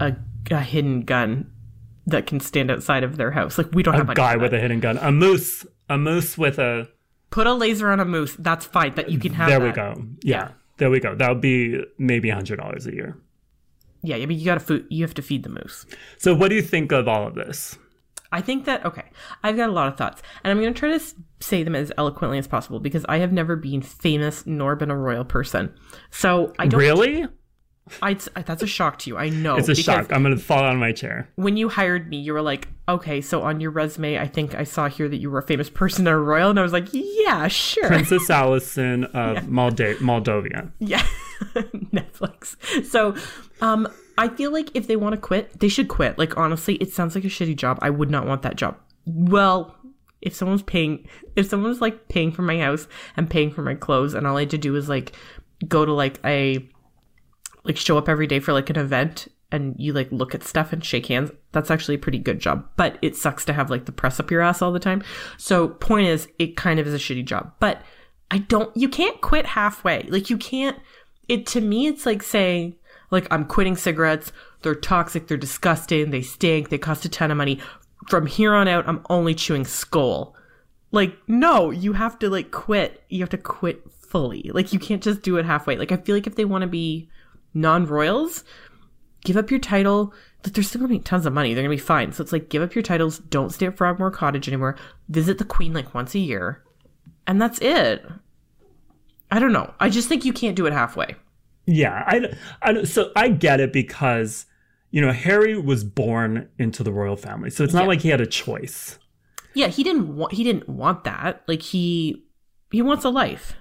a, 0.00 0.16
a 0.50 0.60
hidden 0.60 1.02
gun 1.02 1.50
that 2.06 2.26
can 2.26 2.40
stand 2.40 2.70
outside 2.70 3.04
of 3.04 3.16
their 3.16 3.30
house. 3.30 3.56
Like 3.56 3.70
we 3.72 3.82
don't 3.82 3.94
a 3.94 3.98
have. 3.98 4.10
A 4.10 4.14
guy 4.14 4.36
with 4.36 4.52
a 4.52 4.58
hidden 4.58 4.80
gun, 4.80 4.98
a 4.98 5.12
moose, 5.12 5.64
a 5.88 5.96
moose 5.96 6.36
with 6.36 6.58
a. 6.58 6.88
Put 7.30 7.46
a 7.46 7.54
laser 7.54 7.90
on 7.90 8.00
a 8.00 8.04
moose. 8.04 8.34
That's 8.38 8.66
fine. 8.66 8.94
That 8.94 9.10
you 9.10 9.18
can 9.18 9.34
have 9.34 9.48
There 9.48 9.60
that. 9.60 9.66
we 9.66 9.72
go. 9.72 10.08
Yeah, 10.22 10.50
there 10.78 10.90
we 10.90 10.98
go. 10.98 11.14
That 11.14 11.28
would 11.28 11.40
be 11.40 11.80
maybe 11.98 12.30
hundred 12.30 12.56
dollars 12.56 12.86
a 12.86 12.94
year. 12.94 13.16
Yeah, 14.02 14.16
I 14.16 14.26
mean 14.26 14.38
you 14.38 14.44
got 14.44 14.54
to 14.54 14.60
food 14.60 14.86
you 14.88 15.04
have 15.04 15.14
to 15.14 15.22
feed 15.22 15.42
the 15.44 15.50
moose. 15.50 15.86
So 16.16 16.34
what 16.34 16.48
do 16.48 16.54
you 16.56 16.62
think 16.62 16.90
of 16.92 17.06
all 17.06 17.26
of 17.26 17.34
this? 17.34 17.78
I 18.30 18.40
think 18.40 18.66
that 18.66 18.84
okay, 18.84 19.04
I've 19.42 19.56
got 19.56 19.68
a 19.68 19.72
lot 19.72 19.88
of 19.88 19.96
thoughts, 19.96 20.22
and 20.44 20.50
I'm 20.50 20.60
going 20.60 20.72
to 20.72 20.78
try 20.78 20.96
to 20.96 21.04
say 21.40 21.62
them 21.62 21.74
as 21.74 21.90
eloquently 21.96 22.38
as 22.38 22.46
possible 22.46 22.80
because 22.80 23.04
I 23.08 23.18
have 23.18 23.32
never 23.32 23.56
been 23.56 23.82
famous 23.82 24.46
nor 24.46 24.76
been 24.76 24.90
a 24.90 24.96
royal 24.96 25.24
person. 25.24 25.74
So 26.10 26.52
I 26.58 26.66
don't. 26.66 26.80
Really? 26.80 27.26
I, 28.02 28.14
that's 28.14 28.62
a 28.62 28.66
shock 28.66 28.98
to 29.00 29.10
you. 29.10 29.16
I 29.16 29.30
know. 29.30 29.56
It's 29.56 29.68
a 29.68 29.74
shock. 29.74 30.12
I'm 30.12 30.22
gonna 30.22 30.36
fall 30.36 30.58
out 30.58 30.74
of 30.74 30.78
my 30.78 30.92
chair. 30.92 31.30
When 31.36 31.56
you 31.56 31.68
hired 31.68 32.08
me, 32.08 32.18
you 32.18 32.32
were 32.32 32.42
like, 32.42 32.68
okay, 32.88 33.20
so 33.20 33.42
on 33.42 33.60
your 33.60 33.70
resume, 33.70 34.18
I 34.18 34.26
think 34.26 34.54
I 34.54 34.64
saw 34.64 34.88
here 34.88 35.08
that 35.08 35.16
you 35.16 35.30
were 35.30 35.38
a 35.38 35.42
famous 35.42 35.70
person 35.70 36.06
or 36.06 36.16
a 36.16 36.20
royal, 36.20 36.50
and 36.50 36.58
I 36.58 36.62
was 36.62 36.72
like, 36.72 36.88
yeah, 36.92 37.48
sure. 37.48 37.86
Princess 37.86 38.28
Allison 38.28 39.04
of 39.04 39.38
Molda- 39.44 39.96
Moldovia. 40.00 40.70
Yeah. 40.78 41.06
Netflix. 41.54 42.56
So, 42.84 43.14
um, 43.60 43.88
I 44.18 44.28
feel 44.28 44.52
like 44.52 44.70
if 44.74 44.88
they 44.88 44.96
want 44.96 45.14
to 45.14 45.20
quit, 45.20 45.60
they 45.60 45.68
should 45.68 45.88
quit. 45.88 46.18
Like 46.18 46.36
honestly, 46.36 46.74
it 46.74 46.92
sounds 46.92 47.14
like 47.14 47.24
a 47.24 47.28
shitty 47.28 47.56
job. 47.56 47.78
I 47.80 47.90
would 47.90 48.10
not 48.10 48.26
want 48.26 48.42
that 48.42 48.56
job. 48.56 48.76
Well, 49.06 49.76
if 50.20 50.34
someone's 50.34 50.62
paying 50.62 51.08
if 51.36 51.48
someone's 51.48 51.80
like 51.80 52.08
paying 52.08 52.32
for 52.32 52.42
my 52.42 52.58
house 52.58 52.88
and 53.16 53.30
paying 53.30 53.52
for 53.52 53.62
my 53.62 53.76
clothes 53.76 54.14
and 54.14 54.26
all 54.26 54.36
I 54.36 54.40
had 54.40 54.50
to 54.50 54.58
do 54.58 54.74
is 54.74 54.88
like 54.88 55.12
go 55.68 55.84
to 55.84 55.92
like 55.92 56.18
a 56.24 56.68
like 57.62 57.76
show 57.76 57.96
up 57.96 58.08
every 58.08 58.26
day 58.26 58.40
for 58.40 58.52
like 58.52 58.70
an 58.70 58.78
event 58.78 59.28
and 59.52 59.76
you 59.78 59.92
like 59.92 60.10
look 60.10 60.34
at 60.34 60.42
stuff 60.42 60.72
and 60.72 60.84
shake 60.84 61.06
hands, 61.06 61.30
that's 61.52 61.70
actually 61.70 61.94
a 61.94 61.98
pretty 61.98 62.18
good 62.18 62.40
job. 62.40 62.68
But 62.76 62.98
it 63.00 63.14
sucks 63.14 63.44
to 63.46 63.52
have 63.52 63.70
like 63.70 63.84
the 63.84 63.92
press 63.92 64.18
up 64.18 64.30
your 64.30 64.42
ass 64.42 64.60
all 64.60 64.72
the 64.72 64.80
time. 64.80 65.02
So 65.36 65.68
point 65.68 66.08
is 66.08 66.28
it 66.40 66.56
kind 66.56 66.80
of 66.80 66.86
is 66.86 66.94
a 66.94 66.98
shitty 66.98 67.24
job. 67.24 67.52
But 67.60 67.82
I 68.32 68.38
don't 68.38 68.76
you 68.76 68.88
can't 68.88 69.20
quit 69.20 69.46
halfway. 69.46 70.02
Like 70.02 70.28
you 70.28 70.38
can't 70.38 70.76
it 71.28 71.46
to 71.46 71.60
me 71.60 71.86
it's 71.86 72.04
like 72.04 72.22
saying 72.22 72.74
like 73.10 73.26
I'm 73.30 73.44
quitting 73.44 73.76
cigarettes. 73.76 74.32
They're 74.62 74.74
toxic, 74.74 75.26
they're 75.26 75.36
disgusting, 75.36 76.10
they 76.10 76.22
stink, 76.22 76.68
they 76.68 76.78
cost 76.78 77.04
a 77.04 77.08
ton 77.08 77.30
of 77.30 77.36
money. 77.36 77.60
From 78.08 78.26
here 78.26 78.54
on 78.54 78.68
out 78.68 78.88
I'm 78.88 79.04
only 79.10 79.34
chewing 79.34 79.64
Skoal. 79.64 80.34
Like 80.90 81.16
no, 81.28 81.70
you 81.70 81.92
have 81.94 82.18
to 82.20 82.30
like 82.30 82.50
quit. 82.50 83.02
You 83.08 83.20
have 83.20 83.30
to 83.30 83.38
quit 83.38 83.90
fully. 83.90 84.50
Like 84.52 84.72
you 84.72 84.78
can't 84.78 85.02
just 85.02 85.22
do 85.22 85.36
it 85.36 85.44
halfway. 85.44 85.76
Like 85.76 85.92
I 85.92 85.96
feel 85.96 86.14
like 86.14 86.26
if 86.26 86.36
they 86.36 86.44
want 86.44 86.62
to 86.62 86.68
be 86.68 87.08
non-royals, 87.54 88.44
give 89.24 89.36
up 89.36 89.50
your 89.50 89.60
title. 89.60 90.12
But 90.42 90.54
they're 90.54 90.64
still 90.64 90.80
gonna 90.80 90.92
make 90.92 91.04
tons 91.04 91.26
of 91.26 91.32
money. 91.32 91.52
They're 91.52 91.64
gonna 91.64 91.74
be 91.74 91.78
fine. 91.78 92.12
So 92.12 92.22
it's 92.22 92.32
like 92.32 92.48
give 92.48 92.62
up 92.62 92.74
your 92.74 92.82
titles. 92.82 93.18
Don't 93.18 93.52
stay 93.52 93.66
at 93.66 93.76
Frogmore 93.76 94.12
Cottage 94.12 94.48
anymore. 94.48 94.76
Visit 95.08 95.38
the 95.38 95.44
Queen 95.44 95.72
like 95.72 95.94
once 95.94 96.14
a 96.14 96.20
year, 96.20 96.62
and 97.26 97.42
that's 97.42 97.58
it. 97.58 98.06
I 99.30 99.40
don't 99.40 99.52
know. 99.52 99.74
I 99.80 99.90
just 99.90 100.08
think 100.08 100.24
you 100.24 100.32
can't 100.32 100.56
do 100.56 100.66
it 100.66 100.72
halfway. 100.72 101.16
Yeah, 101.70 102.02
I, 102.06 102.32
I 102.62 102.84
so 102.84 103.12
I 103.14 103.28
get 103.28 103.60
it 103.60 103.72
because 103.72 104.46
you 104.90 105.00
know 105.02 105.12
Harry 105.12 105.56
was 105.58 105.84
born 105.84 106.48
into 106.58 106.82
the 106.82 106.92
royal 106.92 107.16
family, 107.16 107.50
so 107.50 107.62
it's 107.62 107.74
not 107.74 107.82
Yeah. 107.82 107.88
like 107.88 108.00
he 108.00 108.08
had 108.08 108.20
a 108.22 108.26
choice. 108.26 108.98
Yeah, 109.54 109.66
he 109.68 109.82
didn't 109.82 110.16
want. 110.16 110.32
He 110.32 110.44
didn't 110.44 110.68
want 110.68 111.04
that. 111.04 111.42
Like 111.46 111.60
he, 111.62 112.24
he 112.70 112.80
wants 112.80 113.04
a 113.04 113.10
life. 113.10 113.54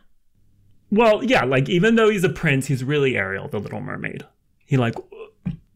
Well, 0.90 1.24
yeah, 1.24 1.44
like 1.44 1.68
even 1.70 1.96
though 1.96 2.10
he's 2.10 2.24
a 2.24 2.30
prince, 2.30 2.68
he's 2.68 2.84
really 2.84 3.18
Ariel, 3.18 3.48
the 3.50 3.60
Little 3.60 3.82
Mermaid. 3.82 4.24
He 4.66 4.78
like 4.78 4.96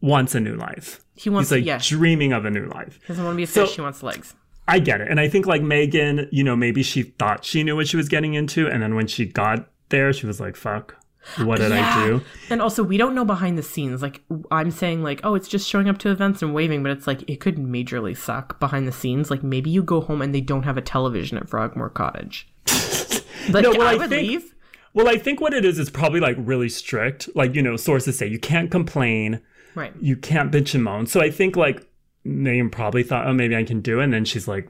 wants 0.00 0.34
a 0.34 0.40
new 0.40 0.54
life. 0.56 1.00
He 1.14 1.28
wants. 1.28 1.50
He's 1.50 1.58
like 1.58 1.66
yeah, 1.66 1.78
dreaming 1.82 2.32
of 2.32 2.44
a 2.44 2.50
new 2.50 2.66
life. 2.66 2.98
he 3.02 3.08
doesn't 3.08 3.24
want 3.24 3.34
to 3.34 3.36
be 3.36 3.42
a 3.42 3.46
So- 3.46 3.66
fish. 3.66 3.76
he 3.76 3.82
wants 3.82 4.02
legs. 4.02 4.34
I 4.68 4.78
get 4.78 5.00
it, 5.00 5.08
and 5.10 5.18
I 5.18 5.28
think 5.28 5.44
like 5.46 5.60
Megan, 5.60 6.28
you 6.30 6.44
know, 6.44 6.54
maybe 6.54 6.82
she 6.84 7.02
thought 7.02 7.44
she 7.44 7.64
knew 7.64 7.74
what 7.74 7.88
she 7.88 7.96
was 7.96 8.08
getting 8.08 8.34
into, 8.34 8.68
and 8.68 8.80
then 8.80 8.94
when 8.94 9.08
she 9.08 9.26
got 9.26 9.68
there, 9.88 10.12
she 10.12 10.24
was 10.24 10.38
like, 10.40 10.54
"Fuck, 10.54 10.94
what 11.38 11.58
did 11.58 11.72
I 11.72 12.06
do?" 12.06 12.22
And 12.50 12.60
also, 12.62 12.82
we 12.82 12.96
don't 12.96 13.14
know 13.14 13.24
behind 13.24 13.56
the 13.58 13.62
scenes. 13.62 14.02
Like 14.02 14.22
I'm 14.50 14.70
saying, 14.70 15.02
like, 15.02 15.20
oh, 15.24 15.34
it's 15.34 15.48
just 15.48 15.68
showing 15.68 15.88
up 15.88 15.98
to 15.98 16.10
events 16.10 16.42
and 16.42 16.52
waving, 16.54 16.82
but 16.82 16.92
it's 16.92 17.06
like 17.06 17.28
it 17.28 17.40
could 17.40 17.56
majorly 17.56 18.16
suck 18.16 18.58
behind 18.60 18.86
the 18.88 18.92
scenes. 18.92 19.30
Like 19.30 19.42
maybe 19.42 19.70
you 19.70 19.82
go 19.82 20.00
home 20.00 20.22
and 20.22 20.34
they 20.34 20.40
don't 20.40 20.62
have 20.64 20.76
a 20.76 20.82
television 20.82 21.38
at 21.38 21.48
Frogmore 21.48 21.90
Cottage. 21.90 22.48
Like 23.50 23.64
No, 23.64 23.70
well, 23.72 23.82
I, 23.88 23.92
I 23.92 23.94
would 23.96 24.08
think- 24.10 24.28
leave. 24.28 24.54
Well, 24.94 25.08
I 25.08 25.16
think 25.16 25.40
what 25.40 25.52
it 25.54 25.64
is 25.64 25.78
is 25.78 25.90
probably 25.90 26.20
like 26.20 26.36
really 26.38 26.68
strict. 26.68 27.28
Like 27.34 27.54
you 27.54 27.62
know, 27.62 27.76
sources 27.76 28.16
say 28.18 28.26
you 28.28 28.38
can't 28.38 28.70
complain. 28.70 29.40
Right. 29.74 29.92
you 30.00 30.16
can't 30.16 30.52
bitch 30.52 30.74
and 30.74 30.84
moan. 30.84 31.06
So 31.06 31.20
I 31.20 31.30
think 31.30 31.56
like 31.56 31.84
Megan 32.24 32.68
probably 32.70 33.02
thought, 33.02 33.26
oh, 33.26 33.32
maybe 33.32 33.56
I 33.56 33.64
can 33.64 33.80
do 33.80 34.00
it. 34.00 34.04
And 34.04 34.12
then 34.12 34.24
she's 34.26 34.46
like, 34.46 34.68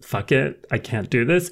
fuck 0.00 0.32
it, 0.32 0.66
I 0.70 0.78
can't 0.78 1.10
do 1.10 1.24
this. 1.24 1.50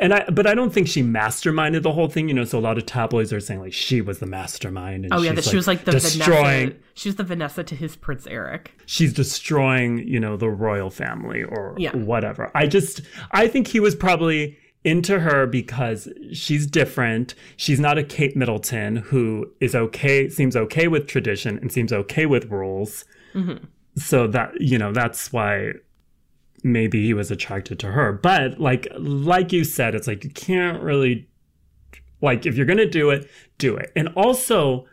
And 0.00 0.12
I, 0.12 0.24
but 0.30 0.46
I 0.46 0.54
don't 0.54 0.70
think 0.72 0.86
she 0.86 1.02
masterminded 1.02 1.82
the 1.82 1.92
whole 1.92 2.08
thing. 2.08 2.28
You 2.28 2.34
know, 2.34 2.44
so 2.44 2.58
a 2.58 2.60
lot 2.60 2.76
of 2.76 2.84
tabloids 2.84 3.32
are 3.32 3.40
saying 3.40 3.60
like 3.60 3.72
she 3.72 4.00
was 4.02 4.18
the 4.18 4.26
mastermind. 4.26 5.04
And 5.04 5.14
Oh 5.14 5.22
yeah, 5.22 5.30
she's, 5.30 5.44
that 5.44 5.50
she 5.50 5.56
was 5.56 5.66
like 5.66 5.84
the 5.84 5.92
destroying. 5.92 6.68
Vanessa. 6.68 6.84
She 6.94 7.08
was 7.08 7.16
the 7.16 7.24
Vanessa 7.24 7.64
to 7.64 7.74
his 7.74 7.96
Prince 7.96 8.26
Eric. 8.26 8.74
She's 8.86 9.12
destroying, 9.14 9.98
you 10.06 10.20
know, 10.20 10.36
the 10.36 10.50
royal 10.50 10.90
family 10.90 11.42
or 11.42 11.74
Yeah. 11.78 11.96
whatever. 11.96 12.50
I 12.54 12.66
just, 12.66 13.00
I 13.30 13.48
think 13.48 13.68
he 13.68 13.80
was 13.80 13.94
probably 13.94 14.58
into 14.84 15.20
her 15.20 15.46
because 15.46 16.08
she's 16.32 16.66
different. 16.66 17.34
She's 17.56 17.80
not 17.80 17.98
a 17.98 18.04
Kate 18.04 18.36
Middleton 18.36 18.96
who 18.96 19.50
is 19.60 19.74
okay, 19.74 20.28
seems 20.28 20.54
okay 20.56 20.88
with 20.88 21.06
tradition 21.06 21.58
and 21.58 21.72
seems 21.72 21.92
okay 21.92 22.26
with 22.26 22.50
rules. 22.50 23.04
Mm-hmm. 23.34 23.64
So 23.96 24.26
that, 24.28 24.60
you 24.60 24.78
know, 24.78 24.92
that's 24.92 25.32
why 25.32 25.72
maybe 26.62 27.04
he 27.04 27.14
was 27.14 27.30
attracted 27.30 27.78
to 27.80 27.92
her. 27.92 28.12
But 28.12 28.60
like, 28.60 28.88
like 28.96 29.52
you 29.52 29.64
said, 29.64 29.94
it's 29.94 30.06
like 30.06 30.24
you 30.24 30.30
can't 30.30 30.82
really, 30.82 31.28
like, 32.20 32.46
if 32.46 32.56
you're 32.56 32.66
to 32.66 32.88
do 32.88 33.10
it, 33.10 33.30
do 33.58 33.76
it. 33.76 33.92
And 33.94 34.08
also, 34.16 34.86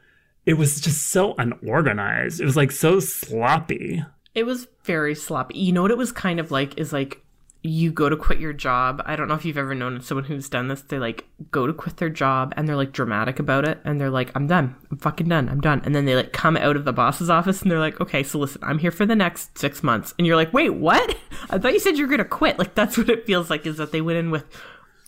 it 0.46 0.56
was 0.56 0.80
just 0.80 1.10
so 1.10 1.34
unorganized. 1.38 2.40
It 2.40 2.46
was 2.46 2.56
like 2.56 2.72
so 2.72 3.00
sloppy. 3.00 4.04
It 4.34 4.46
was 4.46 4.68
very 4.84 5.16
sloppy. 5.16 5.58
You 5.58 5.74
know 5.74 5.82
what 5.82 5.92
it 5.92 5.98
was 5.98 6.12
kind 6.12 6.40
of 6.40 6.52
like 6.52 6.78
is 6.78 6.94
like 6.94 7.25
you 7.66 7.92
go 7.92 8.10
to 8.10 8.16
quit 8.16 8.40
your 8.40 8.54
job. 8.54 9.02
I 9.06 9.16
don't 9.16 9.28
know 9.28 9.34
if 9.34 9.44
you've 9.44 9.58
ever 9.58 9.74
known 9.74 10.00
someone 10.00 10.26
who's 10.26 10.50
done 10.50 10.68
this. 10.68 10.82
They 10.82 11.00
like 11.00 11.26
go 11.50 11.66
to 11.66 11.74
quit 11.74 11.98
their 11.98 12.12
job 12.12 12.54
and 12.56 12.68
they're 12.68 12.76
like 12.76 12.92
dramatic 12.92 13.40
about 13.40 13.68
it 13.68 13.80
and 13.84 14.00
they're 14.00 14.12
like, 14.12 14.32
I'm 14.36 14.46
done. 14.46 14.76
I'm 14.92 14.98
fucking 14.98 15.28
done. 15.28 15.50
I'm 15.50 15.62
done. 15.62 15.82
And 15.84 15.96
then 15.96 16.06
they 16.06 16.16
like 16.16 16.32
come 16.32 16.58
out 16.58 16.76
of 16.76 16.86
the 16.86 16.94
boss's 16.94 17.30
office 17.30 17.64
and 17.64 17.72
they're 17.72 17.80
like, 17.80 18.00
okay, 18.00 18.22
so 18.22 18.38
listen, 18.38 18.62
I'm 18.64 18.78
here 18.78 18.92
for 18.92 19.08
the 19.08 19.16
next 19.16 19.58
six 19.58 19.82
months. 19.82 20.14
And 20.20 20.28
you're 20.28 20.36
like, 20.36 20.54
wait, 20.54 20.76
what? 20.76 21.18
I 21.50 21.58
thought 21.58 21.74
you 21.74 21.80
said 21.80 21.98
you 21.98 22.04
were 22.04 22.10
going 22.10 22.20
to 22.20 22.26
quit. 22.26 22.60
Like 22.60 22.76
that's 22.76 22.98
what 22.98 23.10
it 23.10 23.26
feels 23.26 23.50
like 23.50 23.66
is 23.66 23.78
that 23.78 23.92
they 23.92 24.02
went 24.02 24.20
in 24.20 24.30
with 24.30 24.46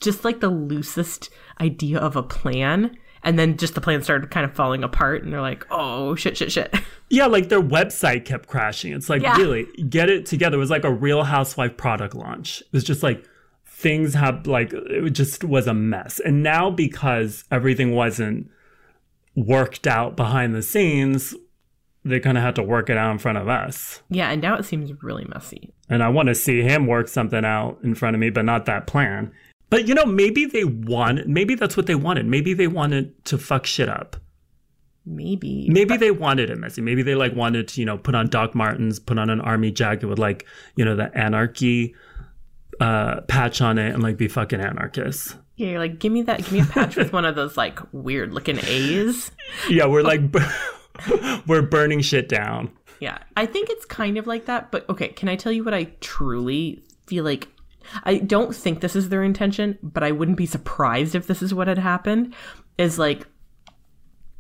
just 0.01 0.25
like 0.25 0.39
the 0.39 0.49
loosest 0.49 1.29
idea 1.61 1.99
of 1.99 2.15
a 2.15 2.23
plan 2.23 2.97
And 3.27 3.37
then 3.37 3.57
just 3.57 3.75
the 3.75 3.81
plan 3.81 4.01
started 4.03 4.31
kind 4.31 4.45
of 4.45 4.53
falling 4.55 4.83
apart, 4.85 5.23
and 5.23 5.33
they're 5.33 5.41
like, 5.41 5.65
"Oh 5.69 6.15
shit, 6.15 6.37
shit, 6.37 6.51
shit." 6.51 6.73
Yeah, 7.09 7.27
like 7.27 7.47
their 7.47 7.61
website 7.61 8.25
kept 8.25 8.47
crashing. 8.47 8.91
It's 8.93 9.09
like 9.09 9.21
Yeah. 9.21 9.37
really 9.37 9.65
get 9.89 10.09
it 10.09 10.25
together. 10.25 10.57
It 10.57 10.59
was 10.59 10.69
like 10.69 10.83
a 10.83 10.91
Real 10.91 11.23
Housewife 11.23 11.77
product 11.77 12.15
launch. 12.15 12.59
It 12.61 12.67
was 12.73 12.83
just 12.83 13.01
like 13.03 13.23
things 13.65 14.13
have 14.13 14.45
like 14.47 14.73
it 14.73 15.11
just 15.11 15.43
was 15.43 15.67
a 15.67 15.73
mess. 15.73 16.19
And 16.19 16.43
now 16.43 16.69
because 16.69 17.43
everything 17.51 17.93
wasn't 17.95 18.49
worked 19.35 19.87
out 19.87 20.15
behind 20.17 20.53
the 20.55 20.61
scenes, 20.63 21.35
they 22.03 22.19
kind 22.19 22.37
of 22.37 22.43
had 22.43 22.55
to 22.55 22.63
work 22.63 22.89
it 22.89 22.97
out 22.97 23.11
in 23.11 23.17
front 23.19 23.37
of 23.37 23.47
us. 23.47 24.01
Yeah, 24.09 24.29
and 24.31 24.41
now 24.41 24.55
it 24.55 24.63
seems 24.63 24.91
really 25.03 25.25
messy. 25.33 25.73
And 25.89 26.03
I 26.03 26.09
want 26.09 26.27
to 26.27 26.35
see 26.35 26.61
him 26.61 26.87
work 26.87 27.07
something 27.07 27.45
out 27.45 27.77
in 27.83 27.95
front 27.95 28.15
of 28.15 28.19
me, 28.19 28.29
but 28.29 28.45
not 28.45 28.65
that 28.65 28.87
plan. 28.87 29.31
But 29.69 29.87
you 29.87 29.93
know, 29.93 30.05
maybe 30.05 30.45
they 30.45 30.63
want 30.63 31.27
maybe 31.27 31.55
that's 31.55 31.75
what 31.75 31.87
they 31.87 31.95
wanted. 31.95 32.25
Maybe 32.25 32.53
they 32.53 32.67
wanted 32.67 33.25
to 33.25 33.37
fuck 33.37 33.65
shit 33.65 33.89
up. 33.89 34.15
Maybe. 35.05 35.69
Maybe 35.69 35.95
they 35.95 36.11
wanted 36.11 36.49
it 36.49 36.57
messy. 36.57 36.81
Maybe 36.81 37.01
they 37.01 37.15
like 37.15 37.33
wanted 37.33 37.69
to, 37.69 37.79
you 37.79 37.85
know, 37.85 37.97
put 37.97 38.13
on 38.13 38.27
Doc 38.27 38.53
Martens, 38.55 38.99
put 38.99 39.17
on 39.17 39.29
an 39.29 39.39
army 39.39 39.71
jacket 39.71 40.07
with 40.07 40.19
like, 40.19 40.45
you 40.75 40.83
know, 40.83 40.95
the 40.95 41.15
anarchy 41.17 41.95
uh 42.79 43.21
patch 43.21 43.59
on 43.61 43.77
it 43.79 43.93
and 43.93 44.03
like 44.03 44.17
be 44.17 44.27
fucking 44.27 44.59
anarchists. 44.59 45.35
Yeah, 45.55 45.69
you're 45.69 45.79
like, 45.79 45.97
give 45.97 46.11
me 46.11 46.21
that. 46.23 46.39
Give 46.39 46.51
me 46.51 46.59
a 46.59 46.65
patch 46.65 46.95
with 46.95 47.11
one 47.11 47.25
of 47.25 47.35
those 47.35 47.57
like 47.57 47.79
weird 47.91 48.33
looking 48.33 48.59
A's. 48.63 49.31
Yeah, 49.69 49.87
we're 49.87 50.03
like 50.03 50.21
we're 51.47 51.61
burning 51.61 52.01
shit 52.01 52.29
down. 52.29 52.71
Yeah, 52.99 53.17
I 53.35 53.45
think 53.45 53.69
it's 53.69 53.85
kind 53.85 54.17
of 54.17 54.27
like 54.27 54.45
that. 54.45 54.71
But 54.71 54.87
okay, 54.89 55.09
can 55.09 55.29
I 55.29 55.35
tell 55.35 55.51
you 55.51 55.63
what 55.63 55.73
I 55.73 55.85
truly 55.99 56.83
feel 57.07 57.23
like? 57.23 57.47
I 58.03 58.17
don't 58.17 58.55
think 58.55 58.81
this 58.81 58.95
is 58.95 59.09
their 59.09 59.23
intention, 59.23 59.77
but 59.81 60.03
I 60.03 60.11
wouldn't 60.11 60.37
be 60.37 60.45
surprised 60.45 61.15
if 61.15 61.27
this 61.27 61.41
is 61.41 61.53
what 61.53 61.67
had 61.67 61.77
happened. 61.77 62.33
Is 62.77 62.99
like 62.99 63.27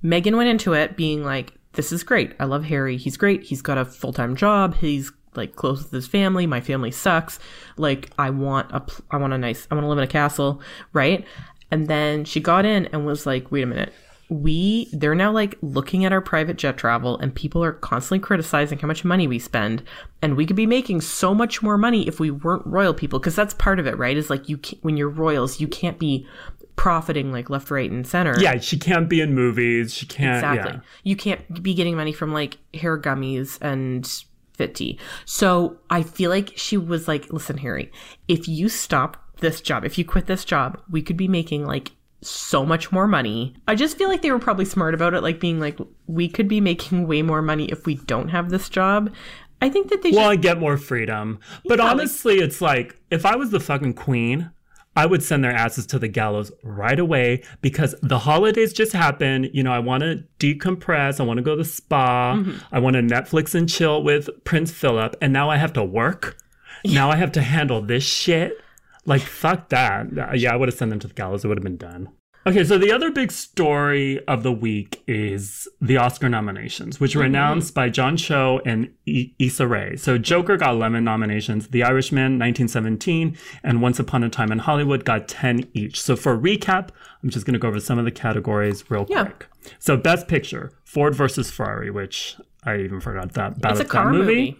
Megan 0.01 0.37
went 0.37 0.49
into 0.49 0.73
it 0.73 0.95
being 0.95 1.23
like, 1.23 1.53
"This 1.73 1.91
is 1.91 2.03
great. 2.03 2.33
I 2.39 2.45
love 2.45 2.65
Harry. 2.65 2.97
He's 2.97 3.17
great. 3.17 3.43
He's 3.43 3.61
got 3.61 3.77
a 3.77 3.85
full 3.85 4.13
time 4.13 4.35
job. 4.35 4.75
He's 4.75 5.11
like 5.35 5.55
close 5.55 5.83
with 5.83 5.91
his 5.91 6.07
family. 6.07 6.47
My 6.47 6.61
family 6.61 6.91
sucks. 6.91 7.39
Like 7.77 8.11
I 8.17 8.29
want 8.29 8.71
a, 8.71 8.83
I 9.11 9.17
want 9.17 9.33
a 9.33 9.37
nice 9.37 9.67
I 9.69 9.75
want 9.75 9.85
to 9.85 9.89
live 9.89 9.97
in 9.97 10.03
a 10.03 10.07
castle, 10.07 10.61
right?" 10.93 11.25
And 11.69 11.87
then 11.87 12.23
she 12.23 12.39
got 12.39 12.65
in 12.65 12.85
and 12.87 13.05
was 13.05 13.25
like, 13.25 13.51
"Wait 13.51 13.63
a 13.63 13.67
minute." 13.67 13.93
We 14.29 14.89
they're 14.91 15.15
now 15.15 15.31
like 15.31 15.55
looking 15.61 16.03
at 16.03 16.11
our 16.11 16.21
private 16.21 16.57
jet 16.57 16.77
travel 16.77 17.17
and 17.17 17.33
people 17.33 17.63
are 17.63 17.71
constantly 17.71 18.19
criticizing 18.19 18.79
how 18.79 18.87
much 18.87 19.05
money 19.05 19.27
we 19.27 19.39
spend 19.39 19.83
and 20.21 20.35
we 20.35 20.45
could 20.45 20.55
be 20.55 20.65
making 20.65 21.01
so 21.01 21.33
much 21.33 21.61
more 21.61 21.77
money 21.77 22.07
if 22.07 22.19
we 22.19 22.29
weren't 22.29 22.65
royal 22.65 22.93
people 22.93 23.19
because 23.19 23.35
that's 23.35 23.53
part 23.53 23.79
of 23.79 23.87
it, 23.87 23.97
right? 23.97 24.17
Is 24.17 24.29
like 24.29 24.49
you 24.49 24.57
can, 24.57 24.77
when 24.81 24.97
you're 24.97 25.09
royals, 25.09 25.61
you 25.61 25.67
can't 25.67 25.97
be 25.97 26.27
profiting 26.75 27.31
like 27.31 27.49
left, 27.49 27.69
right, 27.69 27.91
and 27.91 28.07
center. 28.07 28.39
Yeah, 28.39 28.59
she 28.59 28.77
can't 28.77 29.09
be 29.09 29.19
in 29.19 29.33
movies. 29.33 29.93
She 29.93 30.05
can't 30.05 30.37
Exactly. 30.37 30.73
yeah. 30.73 30.79
You 31.03 31.15
can't 31.15 31.63
be 31.63 31.73
getting 31.73 31.95
money 31.95 32.13
from 32.13 32.31
like 32.31 32.57
hair 32.73 32.97
gummies 32.99 33.57
and 33.61 34.07
fit 34.53 34.75
tea. 34.75 34.99
So 35.25 35.77
I 35.89 36.03
feel 36.03 36.29
like 36.29 36.53
she 36.55 36.77
was 36.77 37.07
like, 37.07 37.31
listen, 37.31 37.57
Harry, 37.57 37.91
if 38.27 38.47
you 38.47 38.69
stop 38.69 39.23
this 39.39 39.61
job, 39.61 39.85
if 39.85 39.97
you 39.97 40.05
quit 40.05 40.27
this 40.27 40.45
job, 40.45 40.79
we 40.89 41.01
could 41.01 41.17
be 41.17 41.27
making 41.27 41.65
like 41.65 41.91
so 42.21 42.65
much 42.65 42.91
more 42.91 43.07
money. 43.07 43.55
I 43.67 43.75
just 43.75 43.97
feel 43.97 44.09
like 44.09 44.21
they 44.21 44.31
were 44.31 44.39
probably 44.39 44.65
smart 44.65 44.93
about 44.93 45.13
it, 45.13 45.21
like 45.21 45.39
being 45.39 45.59
like, 45.59 45.77
we 46.07 46.27
could 46.27 46.47
be 46.47 46.61
making 46.61 47.07
way 47.07 47.21
more 47.21 47.41
money 47.41 47.65
if 47.65 47.85
we 47.85 47.95
don't 47.95 48.29
have 48.29 48.49
this 48.49 48.69
job. 48.69 49.13
I 49.61 49.69
think 49.69 49.89
that 49.89 50.01
they 50.03 50.11
Well, 50.11 50.21
just 50.21 50.31
I 50.31 50.35
get 50.35 50.59
more 50.59 50.77
freedom. 50.77 51.39
But 51.65 51.79
Yeah, 51.79 51.85
like- 51.85 51.91
honestly, 51.93 52.35
it's 52.39 52.61
like 52.61 52.97
if 53.11 53.25
I 53.25 53.35
was 53.35 53.51
the 53.51 53.59
fucking 53.59 53.93
queen, 53.93 54.51
I 54.95 55.05
would 55.05 55.21
send 55.21 55.43
their 55.43 55.51
asses 55.51 55.85
to 55.87 55.99
the 55.99 56.07
gallows 56.07 56.51
right 56.63 56.97
away 56.97 57.43
because 57.61 57.93
the 58.01 58.17
holidays 58.17 58.73
just 58.73 58.93
happened. 58.93 59.51
You 59.53 59.61
know, 59.61 59.71
I 59.71 59.77
want 59.77 60.01
to 60.01 60.23
decompress. 60.39 61.19
I 61.19 61.23
want 61.23 61.37
to 61.37 61.43
go 61.43 61.51
to 61.55 61.61
the 61.61 61.69
spa. 61.69 62.33
Mm-hmm. 62.35 62.57
I 62.71 62.79
want 62.79 62.95
to 62.95 63.03
Netflix 63.03 63.53
and 63.53 63.69
chill 63.69 64.01
with 64.03 64.27
Prince 64.43 64.71
Philip. 64.71 65.15
And 65.21 65.31
now 65.31 65.51
I 65.51 65.57
have 65.57 65.73
to 65.73 65.83
work. 65.83 66.37
Now 66.83 67.11
I 67.11 67.15
have 67.15 67.31
to 67.33 67.41
handle 67.41 67.81
this 67.81 68.03
shit. 68.03 68.59
Like, 69.07 69.21
fuck 69.21 69.69
that. 69.69 70.37
Yeah, 70.37 70.53
I 70.53 70.55
would 70.55 70.67
have 70.67 70.77
sent 70.77 70.91
them 70.91 70.99
to 70.99 71.07
the 71.07 71.13
gallows. 71.13 71.43
It 71.43 71.47
would 71.47 71.57
have 71.57 71.63
been 71.63 71.77
done. 71.77 72.09
Okay, 72.45 72.63
so 72.63 72.77
the 72.77 72.93
other 72.93 73.11
big 73.11 73.33
story 73.33 74.25
of 74.25 74.41
the 74.43 74.53
week 74.53 75.03
is 75.05 75.67
the 75.81 75.97
Oscar 75.97 76.29
nominations, 76.29 76.97
which 76.97 77.13
were 77.13 77.23
mm-hmm. 77.23 77.35
announced 77.35 77.73
by 77.73 77.89
John 77.89 78.15
Cho 78.15 78.61
and 78.65 78.89
I- 79.05 79.33
Issa 79.37 79.67
Rae. 79.67 79.97
So 79.97 80.17
Joker 80.17 80.55
got 80.55 80.73
11 80.75 81.03
nominations, 81.03 81.67
The 81.69 81.83
Irishman 81.83 82.39
1917, 82.39 83.35
and 83.63 83.81
Once 83.81 83.99
Upon 83.99 84.23
a 84.23 84.29
Time 84.29 84.51
in 84.53 84.59
Hollywood 84.59 85.03
got 85.03 85.27
10 85.27 85.67
each. 85.73 86.01
So 86.01 86.15
for 86.15 86.37
recap, 86.37 86.89
I'm 87.21 87.29
just 87.29 87.45
going 87.45 87.53
to 87.53 87.59
go 87.59 87.67
over 87.67 87.81
some 87.81 87.99
of 87.99 88.05
the 88.05 88.11
categories 88.11 88.89
real 88.89 89.05
Yeah. 89.09 89.25
quick. 89.25 89.47
So 89.79 89.97
Best 89.97 90.29
Picture, 90.29 90.71
Ford 90.85 91.15
versus 91.15 91.51
Ferrari, 91.51 91.91
which 91.91 92.37
I 92.63 92.77
even 92.77 93.01
forgot 93.01 93.33
that 93.33 93.57
about 93.57 93.71
it's 93.73 93.81
a 93.81 93.83
that 93.83 93.89
car 93.89 94.11
movie. 94.11 94.57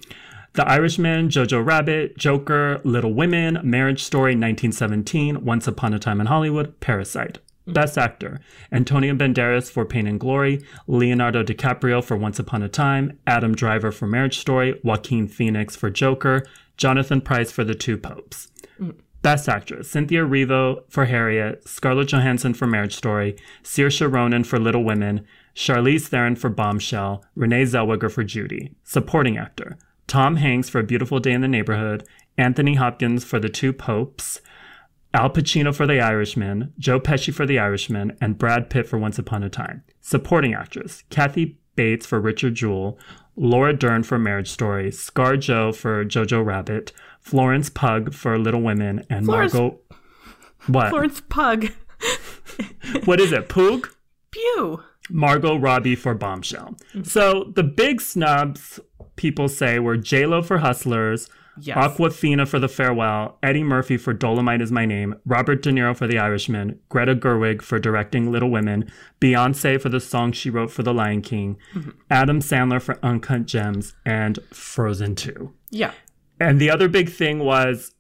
The 0.53 0.67
Irishman, 0.67 1.29
Jojo 1.29 1.63
Rabbit, 1.63 2.17
Joker, 2.17 2.81
Little 2.83 3.13
Women, 3.13 3.59
Marriage 3.63 4.03
Story 4.03 4.31
1917, 4.31 5.45
Once 5.45 5.67
Upon 5.67 5.93
a 5.93 5.99
Time 5.99 6.19
in 6.19 6.27
Hollywood, 6.27 6.79
Parasite. 6.79 7.39
Best 7.67 7.97
Actor 7.97 8.39
Antonio 8.71 9.13
Banderas 9.13 9.69
for 9.69 9.85
Pain 9.85 10.07
and 10.07 10.19
Glory, 10.19 10.61
Leonardo 10.87 11.43
DiCaprio 11.43 12.01
for 12.03 12.15
Once 12.15 12.39
Upon 12.39 12.63
a 12.63 12.69
Time, 12.69 13.19
Adam 13.27 13.53
Driver 13.53 13.91
for 13.91 14.07
Marriage 14.07 14.39
Story, 14.39 14.79
Joaquin 14.83 15.27
Phoenix 15.27 15.75
for 15.75 15.89
Joker, 15.89 16.45
Jonathan 16.77 17.19
Pryce 17.19 17.51
for 17.51 17.65
The 17.65 17.75
Two 17.75 17.97
Popes. 17.97 18.47
Best 19.21 19.49
Actress 19.49 19.91
Cynthia 19.91 20.23
Erivo 20.23 20.83
for 20.87 21.05
Harriet, 21.05 21.67
Scarlett 21.67 22.07
Johansson 22.07 22.53
for 22.53 22.67
Marriage 22.67 22.95
Story, 22.95 23.35
Saoirse 23.63 24.09
Ronan 24.09 24.45
for 24.45 24.59
Little 24.59 24.85
Women, 24.85 25.25
Charlize 25.53 26.07
Theron 26.07 26.35
for 26.35 26.49
Bombshell, 26.49 27.25
Renee 27.35 27.63
Zellweger 27.63 28.09
for 28.09 28.23
Judy. 28.23 28.75
Supporting 28.83 29.37
Actor 29.37 29.77
Tom 30.07 30.37
Hanks 30.37 30.69
for 30.69 30.79
A 30.79 30.83
Beautiful 30.83 31.19
Day 31.19 31.33
in 31.33 31.41
the 31.41 31.47
Neighborhood, 31.47 32.07
Anthony 32.37 32.75
Hopkins 32.75 33.23
for 33.25 33.39
The 33.39 33.49
Two 33.49 33.73
Popes, 33.73 34.41
Al 35.13 35.29
Pacino 35.29 35.75
for 35.75 35.85
The 35.85 35.99
Irishman, 35.99 36.73
Joe 36.79 36.99
Pesci 36.99 37.33
for 37.33 37.45
The 37.45 37.59
Irishman, 37.59 38.17
and 38.21 38.37
Brad 38.37 38.69
Pitt 38.69 38.87
for 38.87 38.97
Once 38.97 39.19
Upon 39.19 39.43
a 39.43 39.49
Time. 39.49 39.83
Supporting 40.01 40.53
actress 40.53 41.03
Kathy 41.09 41.57
Bates 41.75 42.05
for 42.05 42.19
Richard 42.19 42.55
Jewell, 42.55 42.97
Laura 43.35 43.73
Dern 43.73 44.03
for 44.03 44.17
Marriage 44.17 44.49
Story, 44.49 44.91
Scar 44.91 45.37
Joe 45.37 45.71
for 45.71 46.05
Jojo 46.05 46.43
Rabbit, 46.43 46.91
Florence 47.19 47.69
Pug 47.69 48.13
for 48.13 48.37
Little 48.39 48.61
Women, 48.61 49.05
and 49.09 49.25
Florence- 49.25 49.53
Margot. 49.53 49.79
What? 50.67 50.89
Florence 50.89 51.21
Pug. 51.29 51.67
What 53.05 53.19
is 53.19 53.31
it? 53.31 53.47
Poog? 53.49 53.87
Pew. 54.31 54.81
Margot 55.09 55.55
Robbie 55.57 55.95
for 55.95 56.13
Bombshell. 56.13 56.75
So 57.03 57.51
the 57.55 57.63
big 57.63 58.01
snubs 58.01 58.79
people 59.17 59.49
say 59.49 59.77
were 59.79 59.97
J 59.97 60.25
Lo 60.25 60.41
for 60.41 60.59
Hustlers, 60.59 61.29
Yes. 61.59 61.75
Awkwafina 61.75 62.47
for 62.47 62.59
The 62.59 62.67
Farewell, 62.67 63.37
Eddie 63.41 63.63
Murphy 63.63 63.97
for 63.97 64.13
Dolomite 64.13 64.61
is 64.61 64.71
My 64.71 64.85
Name, 64.85 65.15
Robert 65.25 65.63
De 65.63 65.71
Niro 65.71 65.95
for 65.95 66.05
The 66.05 66.19
Irishman, 66.19 66.79
Greta 66.89 67.15
Gerwig 67.15 67.61
for 67.63 67.79
directing 67.79 68.31
Little 68.31 68.51
Women, 68.51 68.89
Beyonce 69.19 69.81
for 69.81 69.89
the 69.89 69.99
song 69.99 70.31
she 70.31 70.49
wrote 70.51 70.69
for 70.69 70.83
The 70.83 70.93
Lion 70.93 71.21
King, 71.21 71.57
mm-hmm. 71.73 71.89
Adam 72.11 72.41
Sandler 72.41 72.81
for 72.81 72.99
Uncut 73.01 73.47
Gems, 73.47 73.95
and 74.05 74.37
Frozen 74.53 75.15
2. 75.15 75.51
Yeah. 75.71 75.93
And 76.39 76.61
the 76.61 76.69
other 76.69 76.87
big 76.87 77.09
thing 77.09 77.39
was 77.39 77.95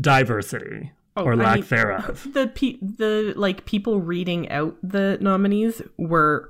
diversity 0.00 0.92
oh, 1.16 1.24
or 1.24 1.32
I 1.34 1.36
lack 1.36 1.56
mean- 1.56 1.66
thereof. 1.68 2.28
the 2.32 2.46
pe- 2.48 2.78
the 2.80 3.34
like 3.36 3.66
people 3.66 4.00
reading 4.00 4.48
out 4.48 4.76
the 4.82 5.18
nominees 5.20 5.82
were 5.98 6.48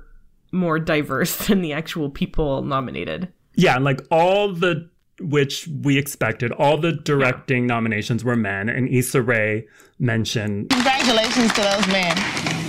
more 0.53 0.79
diverse 0.79 1.35
than 1.47 1.61
the 1.61 1.73
actual 1.73 2.09
people 2.09 2.61
nominated. 2.61 3.33
Yeah, 3.55 3.75
and 3.75 3.85
like 3.85 4.01
all 4.11 4.53
the 4.53 4.89
which 5.19 5.67
we 5.81 5.97
expected, 5.97 6.51
all 6.53 6.77
the 6.77 6.91
directing 6.91 7.67
nominations 7.67 8.23
were 8.23 8.35
men, 8.35 8.67
and 8.69 8.89
Issa 8.89 9.21
Rae 9.21 9.65
mentioned 9.99 10.69
Congratulations 10.71 11.53
to 11.53 11.61
those 11.61 11.87
men. 11.87 12.17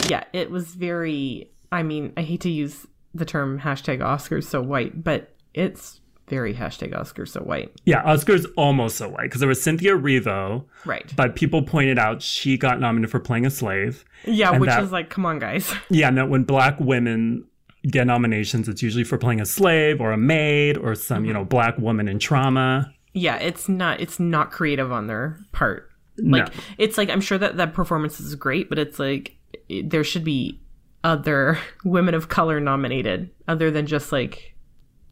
Yeah, 0.09 0.25
it 0.33 0.51
was 0.51 0.67
very. 0.75 1.51
I 1.73 1.83
mean, 1.83 2.13
I 2.17 2.23
hate 2.23 2.43
to 2.43 2.51
use 2.51 2.87
the 3.15 3.25
term 3.25 3.61
hashtag 3.61 4.01
Oscars 4.01 4.45
so 4.45 4.61
white, 4.61 5.03
but 5.03 5.35
it's 5.55 6.01
very 6.29 6.55
hashtag 6.55 6.93
Oscars 6.95 7.29
so 7.29 7.41
white. 7.41 7.73
yeah, 7.85 8.03
Oscar's 8.03 8.47
almost 8.57 8.97
so 8.97 9.09
white 9.09 9.25
because 9.25 9.41
there 9.41 9.49
was 9.49 9.63
Cynthia 9.63 9.93
Erivo, 9.97 10.65
Right. 10.85 11.13
but 11.17 11.37
people 11.37 11.63
pointed 11.63 11.99
out 11.99 12.23
she 12.23 12.57
got 12.57 12.81
nominated 12.81 13.11
for 13.11 13.21
playing 13.21 13.45
a 13.47 13.51
slave. 13.51 14.05
Yeah, 14.25 14.57
which 14.59 14.69
that- 14.69 14.83
is 14.83 14.91
like, 14.93 15.11
come 15.11 15.27
on, 15.27 15.39
guys. 15.39 15.75
Yeah, 15.91 16.09
and 16.09 16.17
that 16.19 16.29
when 16.31 16.45
black 16.45 16.79
women 16.81 17.45
get 17.91 18.07
nominations, 18.07 18.69
it's 18.69 18.83
usually 18.83 19.05
for 19.05 19.19
playing 19.19 19.41
a 19.41 19.47
slave 19.47 20.01
or 20.01 20.13
a 20.13 20.17
maid 20.17 20.77
or 20.77 20.95
some, 20.95 21.25
you 21.25 21.33
mm-hmm. 21.33 21.41
know, 21.41 21.45
black 21.45 21.79
woman 21.79 22.09
in 22.09 22.19
trauma. 22.19 22.93
yeah, 23.13 23.37
it's 23.37 23.69
not. 23.69 24.01
It's 24.01 24.19
not 24.19 24.51
creative 24.51 24.91
on 24.93 25.07
their 25.07 25.39
part. 25.53 25.91
Like, 26.17 26.55
no. 26.55 26.63
it's 26.79 26.97
like 26.97 27.11
I'm 27.11 27.21
sure 27.21 27.39
that 27.39 27.57
that 27.57 27.75
performance 27.75 28.21
is 28.21 28.35
great, 28.37 28.69
but 28.69 28.79
it's 28.79 28.99
like 28.99 29.37
it, 29.69 29.91
there 29.91 30.05
should 30.05 30.25
be 30.25 30.61
other 31.03 31.59
women 31.85 32.15
of 32.15 32.29
color 32.29 32.61
nominated, 32.61 33.31
other 33.49 33.71
than 33.71 33.87
just 33.87 34.13
like 34.13 34.55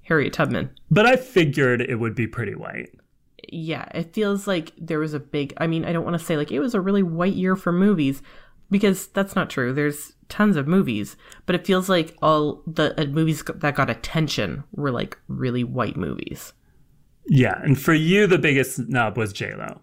Harriet 0.02 0.32
Tubman. 0.32 0.70
But 0.90 1.06
I 1.06 1.16
figured 1.16 1.80
it 1.80 1.96
would 1.96 2.14
be 2.14 2.26
pretty 2.26 2.54
white. 2.54 2.90
yeah, 3.48 3.87
it 3.94 4.14
feels 4.14 4.46
like 4.46 4.72
there 4.78 4.98
was 4.98 5.14
a 5.14 5.20
big. 5.20 5.54
I 5.58 5.66
mean, 5.66 5.85
I 5.85 5.92
don't 5.92 6.04
want 6.04 6.18
to 6.18 6.24
say 6.24 6.37
like 6.37 6.52
it 6.52 6.61
was 6.61 6.74
a 6.74 6.80
really 6.80 7.02
white 7.02 7.35
year 7.35 7.56
for 7.56 7.72
movies, 7.72 8.22
because 8.72 9.06
that's 9.08 9.37
not 9.37 9.50
true. 9.50 9.72
There's 9.72 10.14
tons 10.28 10.56
of 10.56 10.66
movies, 10.66 11.16
but 11.46 11.54
it 11.54 11.66
feels 11.66 11.88
like 11.88 12.16
all 12.22 12.62
the 12.66 13.00
uh, 13.00 13.04
movies 13.04 13.44
that 13.46 13.74
got 13.76 13.90
attention 13.90 14.64
were 14.72 14.90
like 14.90 15.16
really 15.28 15.62
white 15.62 15.96
movies. 15.96 16.54
Yeah, 17.26 17.61
and 17.62 17.80
for 17.80 17.94
you, 17.94 18.26
the 18.26 18.38
biggest 18.38 18.76
snub 18.76 19.16
was 19.16 19.32
J 19.32 19.54
Lo. 19.54 19.80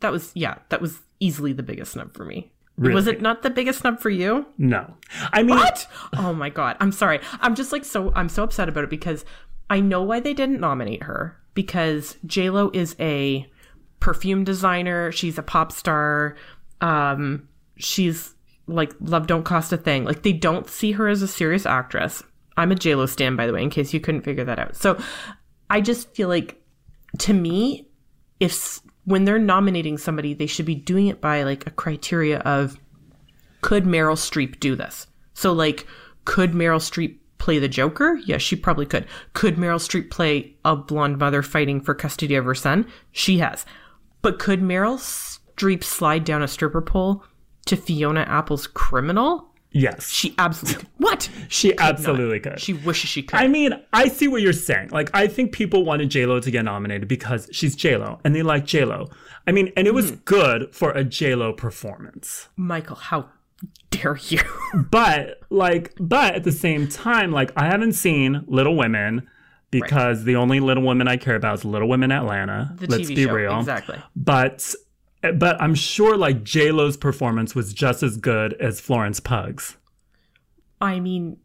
That 0.00 0.12
was 0.12 0.30
yeah, 0.34 0.58
that 0.68 0.80
was 0.80 1.00
easily 1.18 1.52
the 1.52 1.62
biggest 1.62 1.92
snub 1.92 2.14
for 2.14 2.24
me. 2.24 2.52
Really? 2.76 2.94
Was 2.94 3.06
it 3.06 3.22
not 3.22 3.42
the 3.42 3.48
biggest 3.50 3.80
snub 3.80 4.00
for 4.00 4.10
you? 4.10 4.46
No, 4.58 4.94
I 5.32 5.42
mean, 5.42 5.56
What? 5.56 5.88
Oh 6.18 6.34
my 6.34 6.50
god. 6.50 6.76
I'm 6.78 6.92
sorry. 6.92 7.20
I'm 7.40 7.54
just 7.54 7.72
like 7.72 7.84
so 7.84 8.12
I'm 8.14 8.28
so 8.28 8.42
upset 8.42 8.68
about 8.68 8.84
it 8.84 8.90
because 8.90 9.24
I 9.70 9.80
know 9.80 10.02
why 10.02 10.20
they 10.20 10.34
didn't 10.34 10.60
nominate 10.60 11.04
her 11.04 11.38
because 11.54 12.18
J 12.26 12.50
Lo 12.50 12.70
is 12.74 12.94
a 13.00 13.50
perfume 13.98 14.44
designer, 14.44 15.10
she's 15.10 15.38
a 15.38 15.42
pop 15.42 15.72
star. 15.72 16.36
Um 16.82 17.48
she's 17.76 18.34
like 18.66 18.92
love 19.00 19.26
don't 19.26 19.44
cost 19.44 19.72
a 19.72 19.76
thing. 19.76 20.04
Like 20.04 20.22
they 20.22 20.32
don't 20.32 20.68
see 20.68 20.92
her 20.92 21.08
as 21.08 21.22
a 21.22 21.28
serious 21.28 21.66
actress. 21.66 22.22
I'm 22.56 22.72
a 22.72 22.74
JLo 22.74 23.08
stan 23.08 23.36
by 23.36 23.46
the 23.46 23.52
way 23.52 23.62
in 23.62 23.70
case 23.70 23.92
you 23.92 24.00
couldn't 24.00 24.22
figure 24.22 24.44
that 24.44 24.58
out. 24.58 24.76
So 24.76 24.98
I 25.70 25.80
just 25.80 26.14
feel 26.14 26.28
like 26.28 26.60
to 27.18 27.32
me 27.32 27.88
if 28.40 28.80
when 29.04 29.24
they're 29.24 29.38
nominating 29.38 29.98
somebody 29.98 30.34
they 30.34 30.46
should 30.46 30.66
be 30.66 30.74
doing 30.74 31.06
it 31.06 31.20
by 31.20 31.42
like 31.42 31.66
a 31.66 31.70
criteria 31.70 32.38
of 32.40 32.78
could 33.66 33.82
Meryl 33.82 34.16
Streep 34.16 34.60
do 34.60 34.76
this? 34.76 35.08
So, 35.34 35.52
like, 35.52 35.88
could 36.24 36.52
Meryl 36.52 36.78
Streep 36.78 37.18
play 37.38 37.58
the 37.58 37.66
Joker? 37.66 38.16
Yes, 38.24 38.40
she 38.40 38.54
probably 38.54 38.86
could. 38.86 39.06
Could 39.32 39.56
Meryl 39.56 39.80
Streep 39.80 40.08
play 40.08 40.54
a 40.64 40.76
blonde 40.76 41.18
mother 41.18 41.42
fighting 41.42 41.80
for 41.80 41.92
custody 41.92 42.36
of 42.36 42.44
her 42.44 42.54
son? 42.54 42.86
She 43.10 43.38
has. 43.38 43.66
But 44.22 44.38
could 44.38 44.60
Meryl 44.60 44.98
Streep 44.98 45.82
slide 45.82 46.22
down 46.24 46.44
a 46.44 46.48
stripper 46.48 46.80
pole 46.80 47.24
to 47.66 47.76
Fiona 47.76 48.20
Apple's 48.22 48.66
criminal? 48.66 49.48
yes, 49.72 50.08
She 50.10 50.34
absolutely. 50.38 50.88
what? 50.96 51.28
she 51.48 51.76
absolutely 51.78 52.40
could. 52.40 52.58
She 52.58 52.72
wishes 52.72 53.10
she 53.10 53.22
could. 53.22 53.38
I 53.38 53.46
mean, 53.46 53.72
I 53.92 54.08
see 54.08 54.26
what 54.26 54.40
you're 54.40 54.54
saying. 54.54 54.88
Like, 54.90 55.10
I 55.12 55.26
think 55.26 55.52
people 55.52 55.84
wanted 55.84 56.08
J 56.08 56.24
Lo 56.24 56.40
to 56.40 56.50
get 56.50 56.64
nominated 56.64 57.08
because 57.08 57.48
she's 57.52 57.76
J 57.76 57.96
Lo, 57.98 58.18
and 58.24 58.34
they 58.34 58.42
like 58.42 58.64
J 58.64 58.84
Lo. 58.86 59.08
I 59.46 59.52
mean, 59.52 59.72
and 59.76 59.86
it 59.86 59.92
was 59.94 60.12
Mm-hmm. 60.12 60.20
good 60.24 60.74
for 60.74 60.92
a 60.92 61.04
J 61.04 61.34
Lo 61.34 61.52
performance. 61.52 62.48
Michael, 62.56 62.96
how 62.96 63.28
dare 63.90 64.16
you? 64.28 64.40
But 64.90 65.40
like, 65.50 65.92
but 66.00 66.34
at 66.36 66.44
the 66.44 66.52
same 66.52 66.88
time, 66.88 67.30
like, 67.32 67.50
I 67.56 67.66
haven't 67.66 67.92
seen 67.94 68.44
Little 68.46 68.76
Women 68.76 69.28
because 69.70 70.24
the 70.24 70.36
only 70.36 70.60
Little 70.60 70.84
Women 70.84 71.06
I 71.08 71.16
care 71.18 71.34
about 71.34 71.58
is 71.58 71.64
Little 71.64 71.88
Women 71.88 72.12
Atlanta. 72.12 72.74
The 72.78 72.86
Let's 72.86 73.04
TV 73.10 73.14
be 73.16 73.24
show. 73.24 73.32
real. 73.34 73.58
Exactly. 73.58 73.98
But 74.14 74.74
but 75.32 75.60
I'm 75.60 75.74
sure 75.74 76.16
like 76.16 76.42
J 76.44 76.70
Lo's 76.72 76.96
performance 76.96 77.54
was 77.54 77.72
just 77.72 78.02
as 78.02 78.16
good 78.16 78.54
as 78.54 78.80
Florence 78.80 79.20
Pug's. 79.20 79.76
I 80.80 81.00
mean, 81.00 81.38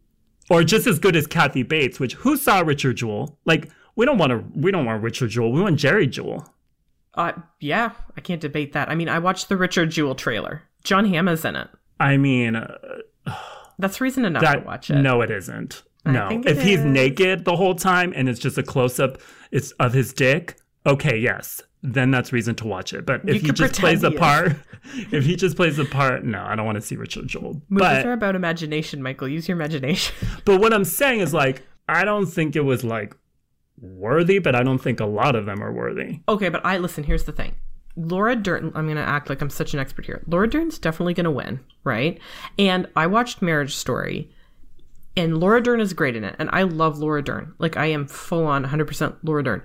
or 0.50 0.63
just 0.63 0.88
as 0.88 1.00
good 1.00 1.15
as 1.15 1.28
Kathy 1.28 1.63
Bates. 1.63 2.00
Which 2.00 2.13
who 2.15 2.38
saw 2.38 2.60
Richard 2.60 2.98
Jewell? 2.98 3.38
Like 3.46 3.70
we 3.96 4.06
don't 4.06 4.17
want 4.17 4.32
to. 4.32 4.44
We 4.60 4.72
don't 4.72 4.86
want 4.86 5.02
Richard 5.04 5.30
Jewell. 5.30 5.52
We 5.52 5.62
want 5.62 5.78
Jerry 5.78 6.08
Jewell. 6.08 6.54
uh, 7.15 7.34
yeah, 7.60 7.91
I 8.17 8.22
can't 8.22 8.41
debate 8.41 8.74
that. 8.74 8.89
I 8.89 8.96
mean, 8.96 9.10
I 9.10 9.20
watched 9.20 9.50
the 9.50 9.58
Richard 9.58 9.91
Jewell 9.91 10.15
trailer. 10.15 10.63
Jon 10.84 11.06
Hamm 11.06 11.28
is 11.28 11.46
in 11.46 11.56
it. 11.56 11.67
I 12.00 12.17
mean, 12.17 12.56
uh, 12.56 12.78
That's 13.78 14.02
reason 14.02 14.26
enough 14.26 14.41
that 14.41 14.56
to 14.56 14.65
watch 14.65 14.89
it. 14.89 14.96
no, 14.96 15.22
it 15.22 15.30
isn't. 15.30 15.84
No, 16.04 16.41
if 16.46 16.62
he's 16.63 16.80
is. 16.80 16.86
naked 16.86 17.46
the 17.46 17.56
whole 17.56 17.76
time 17.76 18.12
and 18.15 18.28
it's 18.28 18.39
just 18.39 18.58
a 18.58 18.63
close 18.63 19.00
up, 19.00 19.20
it's 19.52 19.70
of 19.74 19.94
his 19.94 20.13
dick. 20.13 20.56
Okay, 20.86 21.17
yes, 21.17 21.62
then 21.84 22.10
that's 22.12 22.34
reason 22.34 22.56
to 22.56 22.67
watch 22.67 22.94
it. 22.94 23.06
But 23.06 23.22
if 23.28 23.36
You 23.36 23.41
he 23.41 23.52
just 23.52 23.80
plays 23.80 24.02
the 24.02 24.12
part, 24.12 24.54
if 25.12 25.26
he 25.26 25.36
just 25.36 25.56
plays 25.56 25.78
the 25.78 25.86
part, 25.86 26.24
no, 26.24 26.44
I 26.44 26.56
don't 26.56 26.65
want 26.65 26.78
to 26.78 26.82
see 26.82 26.96
Richard 26.96 27.28
Jewell. 27.28 27.62
Movies 27.70 27.88
but 27.88 28.06
are 28.06 28.13
about 28.13 28.36
imagination, 28.36 29.02
Michael. 29.04 29.28
Use 29.28 29.48
your 29.48 29.56
imagination. 29.58 30.15
But 30.46 30.60
what 30.60 30.74
I'm 30.74 30.86
saying 30.86 31.20
is 31.20 31.34
like 31.34 31.63
I 31.88 32.04
don't 32.06 32.26
think 32.26 32.56
it 32.56 32.62
was 32.62 32.84
like 32.84 33.15
worthy, 33.80 34.39
but 34.39 34.56
I 34.56 34.63
don't 34.63 34.80
think 34.80 35.00
a 35.00 35.06
lot 35.06 35.36
of 35.36 35.46
them 35.46 35.62
are 35.63 35.72
worthy. 35.72 36.22
okay, 36.28 36.50
but 36.50 36.65
I 36.65 36.78
listen. 36.78 37.04
Here's 37.04 37.26
the 37.26 37.32
thing. 37.32 37.56
Laura 37.96 38.36
Dern. 38.36 38.72
I'm 38.74 38.88
gonna 38.88 39.02
act 39.02 39.30
like 39.30 39.41
I'm 39.41 39.50
such 39.50 39.74
an 39.74 39.80
expert 39.80 40.06
here. 40.06 40.24
Laura 40.28 40.50
Dern's 40.50 40.80
definitely 40.80 41.13
gonna 41.13 41.32
win, 41.32 41.60
right? 41.84 42.20
And 42.58 42.88
I 42.96 43.06
watched 43.08 43.41
Marriage 43.41 43.76
Story, 43.76 44.32
and 45.17 45.39
Laura 45.39 45.62
Dern 45.62 45.82
is 45.82 45.94
great 45.94 46.15
in 46.15 46.24
it, 46.24 46.36
and 46.39 46.50
I 46.54 46.63
love 46.63 46.98
Laura 47.00 47.22
Dern. 47.22 47.54
Like 47.60 47.76
I 47.78 47.88
am 47.88 48.08
full 48.08 48.46
on 48.48 48.65
100% 48.65 49.17
Laura 49.24 49.44
Dern. 49.44 49.63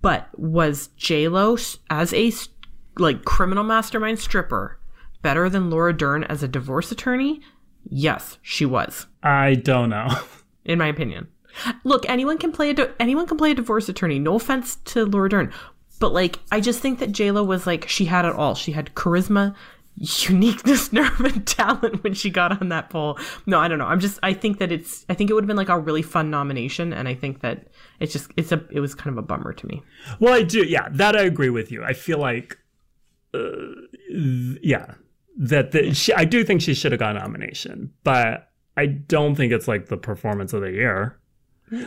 But 0.00 0.28
was 0.38 0.88
J 0.96 1.28
Lo 1.28 1.56
as 1.90 2.14
a 2.14 2.32
like 2.98 3.24
criminal 3.24 3.64
mastermind 3.64 4.18
stripper 4.18 4.78
better 5.22 5.48
than 5.48 5.70
Laura 5.70 5.96
Dern 5.96 6.24
as 6.24 6.42
a 6.42 6.48
divorce 6.48 6.92
attorney? 6.92 7.40
Yes, 7.88 8.38
she 8.42 8.64
was. 8.64 9.06
I 9.22 9.54
don't 9.54 9.90
know. 9.90 10.08
in 10.64 10.78
my 10.78 10.86
opinion. 10.86 11.28
Look, 11.82 12.08
anyone 12.08 12.38
can 12.38 12.52
play 12.52 12.70
a 12.70 12.74
di- 12.74 12.90
anyone 13.00 13.26
can 13.26 13.36
play 13.36 13.50
a 13.50 13.54
divorce 13.54 13.88
attorney. 13.88 14.18
No 14.18 14.36
offense 14.36 14.76
to 14.86 15.04
Laura 15.04 15.28
Dern, 15.28 15.52
but 15.98 16.12
like 16.12 16.38
I 16.52 16.60
just 16.60 16.80
think 16.80 17.00
that 17.00 17.10
J 17.10 17.32
Lo 17.32 17.42
was 17.42 17.66
like 17.66 17.88
she 17.88 18.04
had 18.04 18.24
it 18.24 18.34
all. 18.34 18.54
She 18.54 18.72
had 18.72 18.94
charisma, 18.94 19.54
uniqueness, 19.96 20.92
nerve, 20.92 21.18
and 21.20 21.46
talent 21.46 22.04
when 22.04 22.14
she 22.14 22.30
got 22.30 22.60
on 22.60 22.68
that 22.68 22.90
pole. 22.90 23.18
No, 23.46 23.58
I 23.58 23.66
don't 23.66 23.78
know. 23.78 23.86
I'm 23.86 23.98
just 23.98 24.20
I 24.22 24.34
think 24.34 24.58
that 24.58 24.70
it's 24.70 25.04
I 25.08 25.14
think 25.14 25.30
it 25.30 25.34
would 25.34 25.44
have 25.44 25.48
been 25.48 25.56
like 25.56 25.68
a 25.70 25.78
really 25.78 26.02
fun 26.02 26.30
nomination, 26.30 26.92
and 26.92 27.08
I 27.08 27.14
think 27.14 27.40
that 27.40 27.68
it's 28.00 28.12
just 28.12 28.30
it's 28.36 28.52
a 28.52 28.64
it 28.70 28.80
was 28.80 28.94
kind 28.94 29.16
of 29.16 29.22
a 29.22 29.26
bummer 29.26 29.52
to 29.52 29.66
me. 29.66 29.82
Well, 30.20 30.34
I 30.34 30.42
do. 30.42 30.64
Yeah, 30.64 30.88
that 30.92 31.16
I 31.16 31.22
agree 31.22 31.50
with 31.50 31.72
you. 31.72 31.84
I 31.84 31.92
feel 31.92 32.18
like, 32.18 32.58
uh, 33.34 33.40
th- 34.08 34.58
yeah, 34.62 34.94
that 35.36 35.72
the, 35.72 35.94
she, 35.94 36.12
I 36.12 36.24
do 36.24 36.44
think 36.44 36.62
she 36.62 36.74
should 36.74 36.92
have 36.92 36.98
got 36.98 37.16
a 37.16 37.18
nomination, 37.18 37.92
but 38.04 38.50
I 38.76 38.86
don't 38.86 39.34
think 39.34 39.52
it's 39.52 39.68
like 39.68 39.86
the 39.86 39.96
performance 39.96 40.52
of 40.52 40.62
the 40.62 40.72
year. 40.72 41.18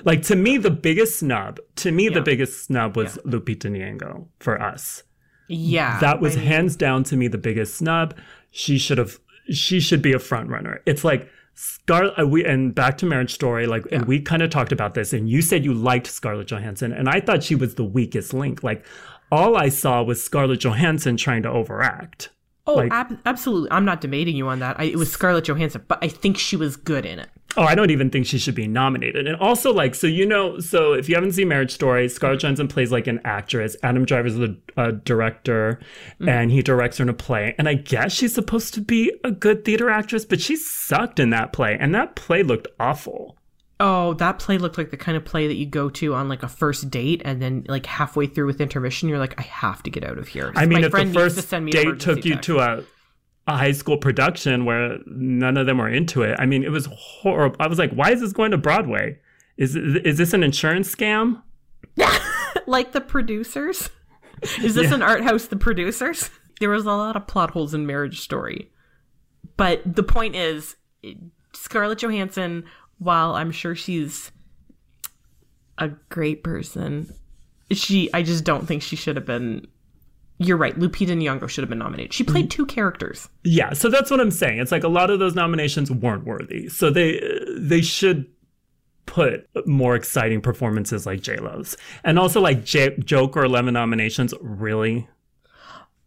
Like 0.04 0.22
to 0.24 0.36
me, 0.36 0.58
the 0.58 0.70
biggest 0.70 1.20
snub, 1.20 1.60
to 1.78 1.92
me, 1.92 2.08
the 2.10 2.22
biggest 2.22 2.66
snub 2.66 2.96
was 2.96 3.18
Lupita 3.26 3.68
Nyong'o 3.68 4.28
for 4.40 4.62
us. 4.62 5.04
Yeah, 5.48 6.00
that 6.00 6.22
was 6.22 6.36
I 6.36 6.40
mean, 6.40 6.48
hands 6.48 6.76
down 6.76 7.04
to 7.06 7.18
me 7.18 7.28
the 7.28 7.38
biggest 7.38 7.76
snub. 7.76 8.16
She 8.52 8.78
should 8.78 8.98
have. 8.98 9.20
She 9.50 9.80
should 9.80 10.02
be 10.02 10.14
a 10.14 10.20
front 10.20 10.50
runner. 10.50 10.82
It's 10.86 11.04
like 11.04 11.28
Scarlett. 11.54 12.18
uh, 12.20 12.28
We 12.28 12.46
and 12.46 12.74
back 12.74 12.98
to 13.00 13.06
Marriage 13.06 13.34
Story. 13.34 13.68
Like, 13.68 13.84
and 13.92 14.06
we 14.06 14.20
kind 14.22 14.42
of 14.42 14.50
talked 14.50 14.72
about 14.72 14.94
this. 14.94 15.14
And 15.14 15.30
you 15.30 15.42
said 15.42 15.64
you 15.66 15.74
liked 15.74 16.08
Scarlett 16.08 16.48
Johansson, 16.48 16.92
and 16.92 17.10
I 17.10 17.20
thought 17.20 17.44
she 17.44 17.56
was 17.56 17.76
the 17.76 17.84
weakest 17.84 18.34
link. 18.34 18.64
Like, 18.64 18.86
all 19.32 19.56
I 19.58 19.70
saw 19.70 20.04
was 20.04 20.24
Scarlett 20.24 20.60
Johansson 20.62 21.18
trying 21.18 21.44
to 21.44 21.50
overact. 21.50 22.30
Oh, 22.68 22.76
like- 22.76 22.92
ab- 22.92 23.18
absolutely. 23.26 23.72
I'm 23.72 23.86
not 23.86 24.02
debating 24.02 24.36
you 24.36 24.48
on 24.48 24.60
that. 24.60 24.80
I, 24.80 24.84
it 24.86 24.98
was 24.98 25.12
Scarlett 25.12 25.46
Johansson, 25.46 25.84
but 25.88 26.00
I 26.02 26.08
think 26.08 26.38
she 26.38 26.56
was 26.56 26.76
good 26.76 27.06
in 27.06 27.20
it. 27.20 27.30
Oh, 27.58 27.64
I 27.64 27.76
don't 27.76 27.90
even 27.90 28.10
think 28.10 28.26
she 28.26 28.38
should 28.38 28.56
be 28.56 28.68
nominated. 28.68 29.28
And 29.28 29.36
also, 29.36 29.74
like, 29.74 29.94
so 29.94 30.08
you 30.08 30.26
know, 30.26 30.60
so 30.60 30.94
if 30.94 31.10
you 31.10 31.16
haven't 31.16 31.34
seen 31.34 31.50
Marriage 31.50 31.72
Story, 31.74 32.08
Scarlett 32.08 32.40
Johansson 32.40 32.68
plays 32.68 32.92
like 32.92 33.08
an 33.08 33.20
actress. 33.26 33.76
Adam 33.84 34.06
Driver's 34.06 34.36
the 34.36 34.58
uh, 34.78 34.92
director, 35.04 35.80
and 36.26 36.50
he 36.50 36.62
directs 36.62 36.98
her 36.98 37.04
in 37.04 37.10
a 37.10 37.14
play. 37.14 37.54
And 37.58 37.68
I 37.68 37.74
guess 37.74 38.14
she's 38.14 38.34
supposed 38.34 38.74
to 38.76 38.82
be 38.82 39.12
a 39.26 39.32
good 39.32 39.66
theater 39.66 39.90
actress, 39.90 40.24
but 40.24 40.40
she 40.40 40.56
sucked 40.56 41.20
in 41.20 41.32
that 41.32 41.52
play, 41.52 41.78
and 41.78 41.94
that 41.94 42.16
play 42.16 42.42
looked 42.42 42.68
awful. 42.80 43.38
Oh, 43.82 44.14
that 44.14 44.38
play 44.40 44.58
looked 44.58 44.78
like 44.78 44.92
the 44.92 44.98
kind 44.98 45.18
of 45.18 45.26
play 45.26 45.48
that 45.48 45.56
you 45.56 45.66
go 45.66 45.90
to 45.90 46.14
on 46.14 46.30
like 46.30 46.44
a 46.44 46.48
first 46.48 46.90
date, 46.90 47.22
and 47.26 47.42
then 47.42 47.66
like 47.68 47.86
halfway 47.86 48.28
through 48.28 48.46
with 48.46 48.62
intermission, 48.62 49.10
you're 49.10 49.20
like, 49.20 49.38
I 49.38 49.44
have 49.44 49.84
to 49.84 49.90
get 49.90 50.06
out 50.06 50.18
of 50.18 50.30
here. 50.30 50.54
I 50.56 50.66
mean, 50.68 50.82
My 50.82 50.86
if 50.86 50.94
the 50.94 51.06
first 51.08 51.50
send 51.50 51.66
me 51.66 51.72
date 51.72 52.00
took 52.00 52.24
you 52.24 52.38
to 52.38 52.60
a 52.60 52.84
a 53.54 53.58
high 53.58 53.72
school 53.72 53.98
production 53.98 54.66
where 54.66 55.00
none 55.06 55.58
of 55.58 55.66
them 55.66 55.78
were 55.78 55.90
into 55.90 56.24
it, 56.24 56.36
I 56.40 56.46
mean, 56.46 56.64
it 56.64 56.72
was 56.72 56.88
horrible. 56.92 57.58
I 57.60 57.68
was 57.68 57.80
like, 57.80 57.92
why 57.92 58.12
is 58.12 58.22
this 58.22 58.34
going 58.34 58.52
to 58.52 58.58
Broadway? 58.58 59.18
Is 59.58 59.76
is 59.76 60.18
this 60.18 60.34
an 60.34 60.44
insurance 60.44 60.94
scam? 60.94 61.42
like 62.66 62.94
the 62.94 63.02
producers. 63.02 63.90
Is 64.64 64.76
this 64.76 64.92
an 64.92 65.02
art 65.02 65.24
house? 65.24 65.46
The 65.46 65.56
producers. 65.56 66.30
There 66.60 66.70
was 66.70 66.86
a 66.86 66.92
lot 66.92 67.16
of 67.16 67.28
plot 67.28 67.52
holes 67.52 67.74
in 67.74 67.86
Marriage 67.86 68.20
Story, 68.22 68.72
but 69.58 69.82
the 69.86 70.04
point 70.04 70.36
is, 70.36 70.76
Scarlett 71.54 72.00
Johansson. 72.00 72.66
While 72.98 73.34
I'm 73.34 73.52
sure 73.52 73.74
she's 73.74 74.32
a 75.80 75.90
great 76.10 76.44
person, 76.44 77.12
she 77.72 78.14
I 78.14 78.22
just 78.22 78.44
don't 78.44 78.68
think 78.68 78.84
she 78.84 78.96
should 78.96 79.16
have 79.16 79.26
been. 79.26 79.68
You're 80.44 80.58
right. 80.58 80.78
Lupita 80.78 81.16
Nyong'o 81.16 81.48
should 81.48 81.62
have 81.62 81.70
been 81.70 81.80
nominated. 81.80 82.14
She 82.14 82.24
played 82.24 82.46
mm-hmm. 82.46 82.64
two 82.64 82.66
characters. 82.66 83.30
Yeah, 83.44 83.74
so 83.74 83.90
that's 83.90 84.10
what 84.10 84.20
I'm 84.20 84.32
saying. 84.32 84.60
It's 84.60 84.72
like 84.72 84.84
a 84.84 84.88
lot 84.90 85.10
of 85.10 85.20
those 85.20 85.36
nominations 85.36 85.92
weren't 85.92 86.26
worthy. 86.26 86.68
So 86.70 86.90
they 86.90 87.22
they 87.58 87.82
should 87.82 88.26
put 89.06 89.48
more 89.68 89.96
exciting 89.96 90.42
performances 90.42 91.06
like 91.06 91.22
J 91.22 91.38
Lo's, 91.38 91.78
and 92.04 92.18
also 92.18 92.42
like 92.42 92.64
J- 92.64 92.98
Joker 93.00 93.44
eleven 93.44 93.74
nominations. 93.74 94.34
Really, 94.42 95.08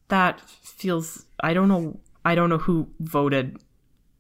That 0.09 0.41
feels. 0.41 1.27
I 1.41 1.55
don't 1.55 1.69
know. 1.69 2.01
I 2.25 2.35
don't 2.35 2.49
know 2.49 2.59
who 2.59 2.89
voted. 3.01 3.59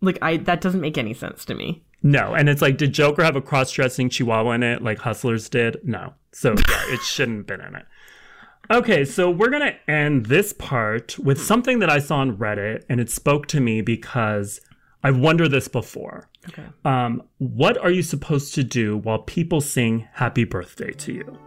Like 0.00 0.18
I. 0.22 0.36
That 0.36 0.60
doesn't 0.60 0.80
make 0.80 0.98
any 0.98 1.14
sense 1.14 1.44
to 1.46 1.54
me. 1.54 1.82
no. 2.02 2.34
And 2.34 2.48
it's 2.48 2.60
like, 2.62 2.76
did 2.76 2.92
Joker 2.92 3.24
have 3.24 3.36
a 3.36 3.40
cross 3.40 3.72
dressing 3.72 4.10
Chihuahua 4.10 4.52
in 4.52 4.62
it 4.62 4.82
like 4.82 4.98
Hustlers 4.98 5.48
did? 5.48 5.78
No. 5.82 6.14
So 6.32 6.50
yeah, 6.50 6.82
it 6.88 7.00
shouldn't 7.00 7.38
have 7.38 7.46
been 7.46 7.60
in 7.66 7.74
it. 7.76 7.86
Okay, 8.70 9.04
so 9.04 9.30
we're 9.30 9.50
going 9.50 9.62
to 9.72 9.90
end 9.90 10.26
this 10.26 10.52
part 10.52 11.18
with 11.18 11.40
something 11.40 11.80
that 11.80 11.90
I 11.90 11.98
saw 11.98 12.18
on 12.18 12.36
Reddit 12.38 12.84
and 12.88 13.00
it 13.00 13.10
spoke 13.10 13.46
to 13.48 13.60
me 13.60 13.82
because 13.82 14.60
I've 15.02 15.18
wondered 15.18 15.50
this 15.50 15.68
before. 15.68 16.28
Okay. 16.48 16.64
Um, 16.84 17.22
what 17.38 17.76
are 17.78 17.90
you 17.90 18.02
supposed 18.02 18.54
to 18.54 18.64
do 18.64 18.96
while 18.96 19.18
people 19.18 19.60
sing 19.60 20.08
happy 20.14 20.44
birthday 20.44 20.92
to 20.92 21.12
you? 21.12 21.38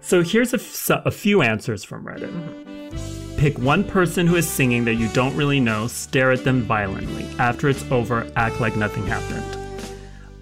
So 0.00 0.22
here's 0.22 0.52
a, 0.52 0.56
f- 0.56 1.02
a 1.04 1.10
few 1.10 1.42
answers 1.42 1.84
from 1.84 2.04
Reddit. 2.04 2.32
Pick 3.38 3.58
one 3.58 3.84
person 3.84 4.26
who 4.26 4.36
is 4.36 4.48
singing 4.48 4.84
that 4.86 4.94
you 4.94 5.08
don't 5.08 5.36
really 5.36 5.60
know, 5.60 5.86
stare 5.86 6.32
at 6.32 6.42
them 6.42 6.62
violently. 6.62 7.24
After 7.38 7.68
it's 7.68 7.84
over, 7.92 8.30
act 8.34 8.60
like 8.60 8.76
nothing 8.76 9.06
happened. 9.06 9.56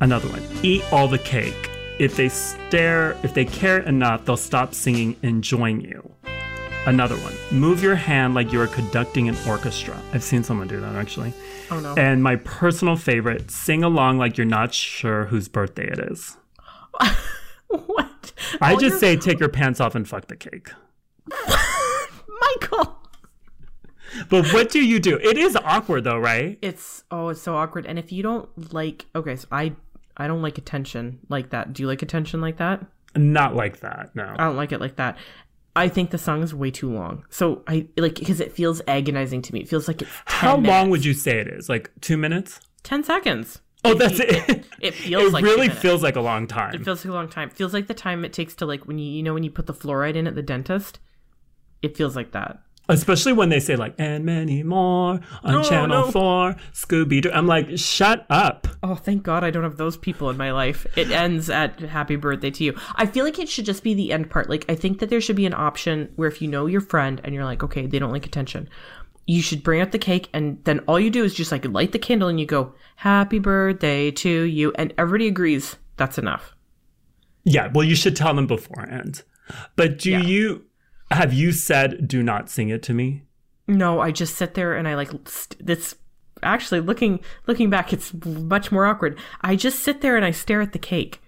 Another 0.01 0.29
one, 0.29 0.43
eat 0.63 0.85
all 0.93 1.09
the 1.09 1.19
cake. 1.19 1.71
If 1.99 2.17
they 2.17 2.29
stare, 2.29 3.17
if 3.23 3.35
they 3.35 3.45
care 3.45 3.79
enough, 3.81 4.25
they'll 4.25 4.37
stop 4.37 4.75
singing, 4.75 5.17
and 5.23 5.43
join 5.45 5.81
you. 5.81 6.11
Another 6.87 7.17
one, 7.17 7.33
move 7.51 7.83
your 7.83 7.95
hand 7.95 8.35
like 8.35 8.53
you 8.53 8.61
are 8.61 8.67
conducting 8.67 9.29
an 9.29 9.37
orchestra. 9.49 9.99
I've 10.13 10.23
seen 10.25 10.43
someone 10.43 10.69
do 10.69 10.81
that 10.81 10.95
actually. 10.97 11.33
Oh 11.71 11.81
no. 11.81 11.95
And 11.95 12.23
my 12.23 12.37
personal 12.37 12.97
favorite, 12.97 13.51
sing 13.51 13.83
along 13.83 14.19
like 14.19 14.37
you're 14.37 14.45
not 14.45 14.75
sure 14.75 15.25
whose 15.27 15.49
birthday 15.49 15.87
it 15.87 15.99
is. 15.99 16.37
what? 17.69 18.33
I 18.61 18.73
All 18.73 18.79
just 18.79 18.95
your- 18.95 18.99
say 18.99 19.17
take 19.17 19.41
your 19.41 19.49
pants 19.49 19.81
off 19.81 19.95
and 19.95 20.07
fuck 20.07 20.27
the 20.29 20.37
cake. 20.37 20.71
Michael. 22.61 22.99
But 24.29 24.53
what 24.53 24.71
do 24.71 24.81
you 24.85 25.01
do? 25.01 25.17
It 25.19 25.39
is 25.39 25.57
awkward 25.57 26.05
though, 26.05 26.19
right? 26.19 26.59
It's 26.61 27.05
oh, 27.11 27.29
it's 27.29 27.41
so 27.41 27.57
awkward. 27.57 27.87
And 27.87 27.99
if 27.99 28.13
you 28.13 28.23
don't 28.23 28.73
like, 28.75 29.07
okay, 29.17 29.37
so 29.37 29.49
I 29.51 29.73
I 30.16 30.27
don't 30.27 30.42
like 30.42 30.59
attention 30.59 31.18
like 31.29 31.50
that. 31.50 31.72
Do 31.72 31.83
you 31.83 31.87
like 31.87 32.03
attention 32.03 32.40
like 32.40 32.59
that? 32.59 32.85
Not 33.16 33.55
like 33.55 33.81
that, 33.81 34.14
no. 34.14 34.35
I 34.38 34.44
don't 34.44 34.57
like 34.57 34.72
it 34.72 34.81
like 34.81 34.96
that. 34.96 35.16
I 35.77 35.88
think 35.88 36.11
the 36.11 36.18
song 36.18 36.42
is 36.42 36.55
way 36.55 36.70
too 36.70 36.92
long. 36.92 37.24
So 37.31 37.62
I 37.66 37.88
like 37.96 38.14
because 38.16 38.40
it 38.40 38.53
feels 38.53 38.81
agonizing 38.87 39.42
to 39.42 39.53
me. 39.53 39.61
It 39.61 39.68
feels 39.68 39.88
like 39.88 40.03
it's 40.03 40.11
10 40.11 40.22
How 40.27 40.57
long 40.57 40.90
would 40.90 41.05
you 41.05 41.14
say 41.14 41.38
it 41.38 41.48
is? 41.48 41.68
Like 41.68 41.90
two 42.00 42.16
minutes? 42.16 42.61
ten 42.85 43.03
seconds. 43.03 43.61
Oh, 43.85 43.94
that's 43.94 44.20
it. 44.20 44.66
It 44.81 44.94
feels 44.94 45.24
it 45.29 45.33
like 45.33 45.44
really 45.44 45.66
minutes. 45.68 45.81
feels 45.81 46.03
like 46.03 46.16
a 46.16 46.20
long 46.20 46.46
time. 46.46 46.74
It 46.74 46.85
feels 46.85 47.05
like 47.05 47.11
a 47.11 47.14
long 47.14 47.29
time. 47.29 47.48
It 47.48 47.55
feels 47.55 47.74
like 47.74 47.87
the 47.87 47.94
time 47.94 48.24
it 48.24 48.33
takes 48.33 48.55
to 48.57 48.66
like 48.66 48.87
when 48.87 48.98
you 48.98 49.11
you 49.11 49.22
know 49.22 49.35
when 49.35 49.42
you 49.42 49.50
put 49.50 49.66
the 49.66 49.74
fluoride 49.74 50.14
in 50.16 50.27
at 50.27 50.35
the 50.37 50.42
dentist. 50.42 51.00
It 51.83 51.96
feels 51.96 52.14
like 52.16 52.33
that. 52.33 52.61
Especially 52.88 53.33
when 53.33 53.49
they 53.49 53.61
say 53.61 53.77
like 53.77 53.94
and 53.99 54.25
many 54.27 54.62
more 54.62 55.18
on 55.42 55.53
No, 55.55 55.62
Channel 55.62 56.07
no. 56.07 56.11
Four, 56.11 56.57
Scooby 56.75 57.23
Doo. 57.23 57.31
I'm 57.33 57.47
like, 57.47 57.79
shut 57.79 58.27
up. 58.29 58.68
Oh, 58.83 58.94
thank 58.94 59.23
God 59.23 59.42
I 59.42 59.51
don't 59.51 59.62
have 59.62 59.79
those 59.79 59.97
people 59.97 60.29
in 60.29 60.37
my 60.37 60.53
life. 60.53 60.87
It 60.97 61.11
ends 61.11 61.49
at 61.49 61.81
happy 61.81 62.16
birthday 62.16 62.51
to 62.51 62.64
you. 62.64 62.77
I 62.97 63.07
feel 63.07 63.25
like 63.25 63.38
it 63.38 63.49
should 63.49 63.64
just 63.64 63.83
be 63.83 63.94
the 63.94 64.12
end 64.12 64.29
part. 64.31 64.51
Like, 64.51 64.66
I 64.68 64.75
think 64.75 64.99
that 64.99 65.09
there 65.09 65.23
should 65.23 65.37
be 65.37 65.47
an 65.47 65.55
option 65.55 66.12
where 66.16 66.29
if 66.29 66.42
you 66.42 66.49
know 66.49 66.66
your 66.66 66.83
friend 66.83 67.23
and 67.25 67.35
you're 67.35 67.44
like, 67.44 67.62
okay, 67.64 67.87
they 67.87 67.99
don't 67.99 68.12
like 68.12 68.27
attention, 68.27 68.68
you 69.27 69.40
should 69.40 69.62
bring 69.62 69.81
out 69.81 69.92
the 69.92 69.99
cake 69.99 70.29
and 70.35 70.62
then 70.64 70.81
all 70.81 71.01
you 71.01 71.09
do 71.09 71.25
is 71.25 71.33
just 71.35 71.51
like 71.51 71.64
light 71.64 71.92
the 71.92 71.99
candle 71.99 72.29
and 72.29 72.38
you 72.38 72.44
go, 72.44 72.75
happy 72.97 73.38
birthday 73.38 74.11
to 74.11 74.29
you. 74.29 74.73
And 74.77 74.92
everybody 74.99 75.27
agrees 75.27 75.77
that's 75.97 76.18
enough. 76.18 76.55
Yeah, 77.44 77.70
well, 77.73 77.85
you 77.87 77.94
should 77.94 78.14
tell 78.16 78.35
them 78.35 78.47
beforehand. 78.47 79.23
But 79.77 79.99
do 80.01 80.11
Yeah. 80.11 80.20
you 80.20 80.64
have 81.11 81.33
you 81.33 81.53
said 81.53 82.09
do 82.09 82.23
not 82.23 82.49
sing 82.51 82.69
it 82.69 82.83
to 82.85 82.95
me? 82.95 83.23
No, 83.67 84.01
I 84.01 84.11
just 84.11 84.35
sit 84.37 84.55
there 84.55 84.75
and 84.75 84.87
I 84.87 84.95
like, 84.95 85.11
st- 85.29 85.64
this 85.64 85.95
actually 86.43 86.81
looking, 86.81 87.21
looking 87.47 87.71
back, 87.71 87.93
it's 87.93 88.12
much 88.25 88.71
more 88.71 88.85
awkward. 88.85 89.19
I 89.40 89.57
just 89.57 89.81
sit 89.81 90.01
there 90.03 90.17
and 90.17 90.25
I 90.25 90.31
stare 90.33 90.61
at 90.61 90.73
the 90.73 90.79
cake. 90.79 91.21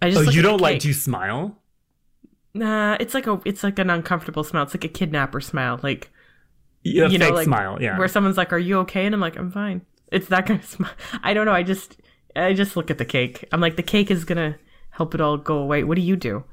I 0.00 0.10
just 0.10 0.28
Oh, 0.28 0.30
you 0.30 0.42
don't 0.42 0.60
like 0.60 0.80
do 0.80 0.88
you 0.88 0.94
smile? 0.94 1.58
Nah, 2.54 2.96
it's 3.00 3.14
like 3.14 3.26
a 3.26 3.40
it's 3.44 3.62
like 3.62 3.78
an 3.78 3.90
uncomfortable 3.90 4.44
smile. 4.44 4.62
It's 4.62 4.74
like 4.74 4.84
a 4.84 4.88
kidnapper 4.88 5.40
smile, 5.40 5.80
like 5.82 6.10
Yeah, 6.82 7.04
you 7.04 7.18
fake 7.18 7.20
know, 7.20 7.30
like 7.34 7.44
smile. 7.44 7.78
Yeah. 7.82 7.98
where 7.98 8.08
someone's 8.08 8.36
like, 8.36 8.52
"Are 8.52 8.58
you 8.58 8.78
okay?" 8.80 9.04
and 9.06 9.14
I'm 9.14 9.20
like, 9.20 9.36
"I'm 9.36 9.50
fine." 9.50 9.82
It's 10.12 10.28
that 10.28 10.46
kind 10.46 10.60
of 10.60 10.66
smile. 10.66 10.92
I 11.22 11.34
don't 11.34 11.46
know. 11.46 11.52
I 11.52 11.62
just 11.62 11.96
I 12.34 12.52
just 12.54 12.76
look 12.76 12.90
at 12.90 12.98
the 12.98 13.04
cake. 13.04 13.44
I'm 13.52 13.60
like, 13.60 13.76
the 13.76 13.82
cake 13.82 14.10
is 14.10 14.24
gonna 14.24 14.56
help 14.90 15.14
it 15.14 15.20
all 15.20 15.36
go 15.36 15.58
away. 15.58 15.84
What 15.84 15.96
do 15.96 16.02
you 16.02 16.16
do? 16.16 16.44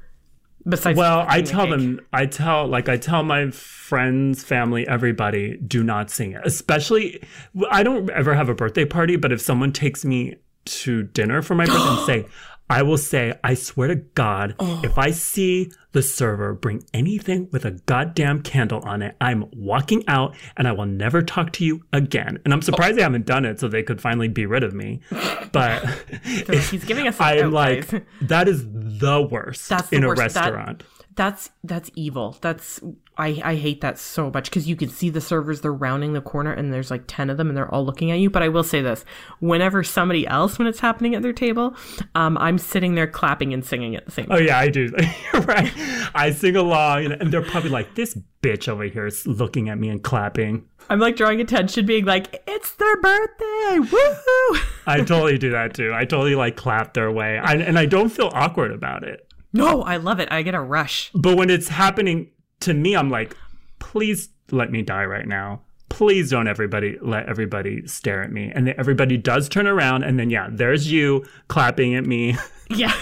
Besides, 0.66 0.96
Well, 0.96 1.24
I 1.28 1.42
tell 1.42 1.66
cake? 1.66 1.70
them, 1.72 2.00
I 2.12 2.26
tell, 2.26 2.66
like, 2.66 2.88
I 2.88 2.96
tell 2.96 3.22
my 3.22 3.50
friends, 3.50 4.42
family, 4.42 4.86
everybody, 4.88 5.56
do 5.58 5.82
not 5.82 6.10
sing 6.10 6.32
it. 6.32 6.40
Especially, 6.44 7.22
I 7.70 7.82
don't 7.82 8.08
ever 8.10 8.34
have 8.34 8.48
a 8.48 8.54
birthday 8.54 8.84
party, 8.84 9.16
but 9.16 9.30
if 9.30 9.40
someone 9.40 9.72
takes 9.72 10.04
me 10.04 10.36
to 10.64 11.02
dinner 11.02 11.42
for 11.42 11.54
my 11.54 11.66
birthday 11.66 11.88
and 11.88 12.06
say, 12.06 12.26
I 12.70 12.82
will 12.82 12.96
say, 12.98 13.34
I 13.44 13.54
swear 13.54 13.88
to 13.88 13.96
God, 13.96 14.54
Oh. 14.58 14.80
if 14.82 14.96
I 14.96 15.10
see 15.10 15.70
the 15.92 16.02
server 16.02 16.54
bring 16.54 16.82
anything 16.94 17.48
with 17.52 17.64
a 17.64 17.72
goddamn 17.72 18.42
candle 18.42 18.80
on 18.84 19.02
it, 19.02 19.16
I'm 19.20 19.44
walking 19.52 20.02
out 20.08 20.34
and 20.56 20.66
I 20.66 20.72
will 20.72 20.86
never 20.86 21.20
talk 21.22 21.52
to 21.52 21.64
you 21.64 21.82
again. 21.92 22.38
And 22.44 22.52
I'm 22.54 22.58
oh. 22.58 22.62
surprised 22.62 22.96
they 22.96 23.02
haven't 23.02 23.26
done 23.26 23.44
it 23.44 23.60
so 23.60 23.68
they 23.68 23.82
could 23.82 24.00
finally 24.00 24.28
be 24.28 24.46
rid 24.46 24.64
of 24.64 24.74
me. 24.74 25.00
But 25.52 25.84
He's 26.24 26.84
giving 26.84 27.06
us. 27.06 27.16
I'm 27.20 27.52
like, 27.52 27.88
that 28.22 28.48
is 28.48 28.64
the 28.66 29.22
worst 29.30 29.68
That's 29.68 29.88
the 29.90 29.96
in 29.96 30.04
a 30.04 30.08
worst. 30.08 30.34
That- 30.34 30.52
restaurant. 30.52 30.82
That's 31.16 31.50
that's 31.62 31.90
evil. 31.94 32.36
That's 32.40 32.80
I 33.16 33.40
I 33.44 33.54
hate 33.54 33.80
that 33.82 33.98
so 33.98 34.30
much 34.30 34.50
because 34.50 34.68
you 34.68 34.76
can 34.76 34.88
see 34.88 35.10
the 35.10 35.20
servers. 35.20 35.60
They're 35.60 35.72
rounding 35.72 36.12
the 36.12 36.20
corner 36.20 36.52
and 36.52 36.72
there's 36.72 36.90
like 36.90 37.04
ten 37.06 37.30
of 37.30 37.36
them 37.36 37.48
and 37.48 37.56
they're 37.56 37.72
all 37.72 37.84
looking 37.84 38.10
at 38.10 38.18
you. 38.18 38.30
But 38.30 38.42
I 38.42 38.48
will 38.48 38.64
say 38.64 38.82
this: 38.82 39.04
whenever 39.40 39.84
somebody 39.84 40.26
else, 40.26 40.58
when 40.58 40.66
it's 40.66 40.80
happening 40.80 41.14
at 41.14 41.22
their 41.22 41.32
table, 41.32 41.76
um, 42.14 42.36
I'm 42.38 42.58
sitting 42.58 42.94
there 42.94 43.06
clapping 43.06 43.52
and 43.52 43.64
singing 43.64 43.94
at 43.94 44.04
the 44.06 44.10
same. 44.10 44.26
Oh 44.30 44.38
yeah, 44.38 44.58
I 44.58 44.68
do. 44.68 44.90
Right. 45.34 45.72
I 46.14 46.30
sing 46.30 46.56
along, 46.56 47.04
and, 47.04 47.12
and 47.14 47.32
they're 47.32 47.42
probably 47.42 47.70
like, 47.70 47.94
"This 47.96 48.16
bitch 48.42 48.68
over 48.68 48.84
here 48.84 49.06
is 49.06 49.26
looking 49.26 49.68
at 49.68 49.78
me 49.78 49.88
and 49.88 50.02
clapping." 50.02 50.64
I'm 50.88 51.00
like 51.00 51.16
drawing 51.16 51.40
attention, 51.40 51.86
being 51.86 52.04
like, 52.04 52.42
"It's 52.46 52.72
their 52.72 52.96
birthday! 53.00 53.78
Woohoo!" 53.78 54.64
I 54.86 54.98
totally 54.98 55.38
do 55.38 55.50
that 55.50 55.74
too. 55.74 55.92
I 55.94 56.04
totally 56.04 56.34
like 56.34 56.56
clap 56.56 56.94
their 56.94 57.10
way, 57.10 57.38
I, 57.38 57.54
and 57.54 57.78
I 57.78 57.86
don't 57.86 58.10
feel 58.10 58.30
awkward 58.32 58.70
about 58.70 59.02
it. 59.02 59.28
No, 59.54 59.82
I 59.82 59.96
love 59.96 60.20
it. 60.20 60.28
I 60.30 60.42
get 60.42 60.54
a 60.54 60.60
rush. 60.60 61.10
But 61.14 61.36
when 61.36 61.48
it's 61.48 61.68
happening 61.68 62.30
to 62.60 62.74
me, 62.74 62.94
I'm 62.94 63.08
like, 63.08 63.36
"Please 63.78 64.28
let 64.50 64.70
me 64.70 64.82
die 64.82 65.04
right 65.04 65.26
now." 65.26 65.62
Please 65.88 66.30
don't 66.30 66.48
everybody 66.48 66.98
let 67.00 67.28
everybody 67.28 67.86
stare 67.86 68.22
at 68.22 68.32
me. 68.32 68.50
And 68.52 68.68
everybody 68.70 69.16
does 69.16 69.48
turn 69.48 69.68
around 69.68 70.02
and 70.02 70.18
then 70.18 70.28
yeah, 70.28 70.48
there's 70.50 70.90
you 70.90 71.24
clapping 71.48 71.94
at 71.94 72.04
me. 72.04 72.36
Yeah. 72.70 72.94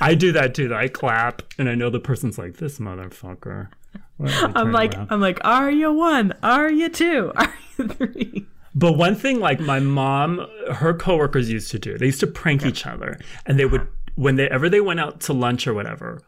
I 0.00 0.16
do 0.16 0.32
that 0.32 0.54
too. 0.54 0.66
Though. 0.68 0.76
I 0.76 0.88
clap 0.88 1.42
and 1.58 1.68
I 1.68 1.76
know 1.76 1.90
the 1.90 2.00
person's 2.00 2.36
like, 2.38 2.56
this 2.56 2.80
motherfucker. 2.80 3.68
Why 4.16 4.26
did 4.26 4.34
he 4.34 4.46
I'm 4.56 4.72
like, 4.72 4.94
around? 4.94 5.08
I'm 5.12 5.20
like, 5.20 5.38
are 5.44 5.70
you 5.70 5.92
one? 5.92 6.34
Are 6.42 6.68
you 6.68 6.88
two? 6.88 7.32
Are 7.36 7.54
you 7.78 7.88
three? 7.88 8.46
But 8.74 8.94
one 8.94 9.14
thing, 9.14 9.40
like 9.40 9.60
my 9.60 9.78
mom, 9.80 10.46
her 10.70 10.92
coworkers 10.92 11.50
used 11.50 11.70
to 11.70 11.78
do, 11.78 11.96
they 11.96 12.06
used 12.06 12.20
to 12.20 12.26
prank 12.26 12.66
each 12.66 12.84
other, 12.86 13.18
and 13.46 13.58
they 13.58 13.64
would, 13.64 13.88
whenever 14.16 14.68
they 14.68 14.80
went 14.80 15.00
out 15.00 15.20
to 15.20 15.32
lunch 15.32 15.66
or 15.66 15.74
whatever, 15.74 16.22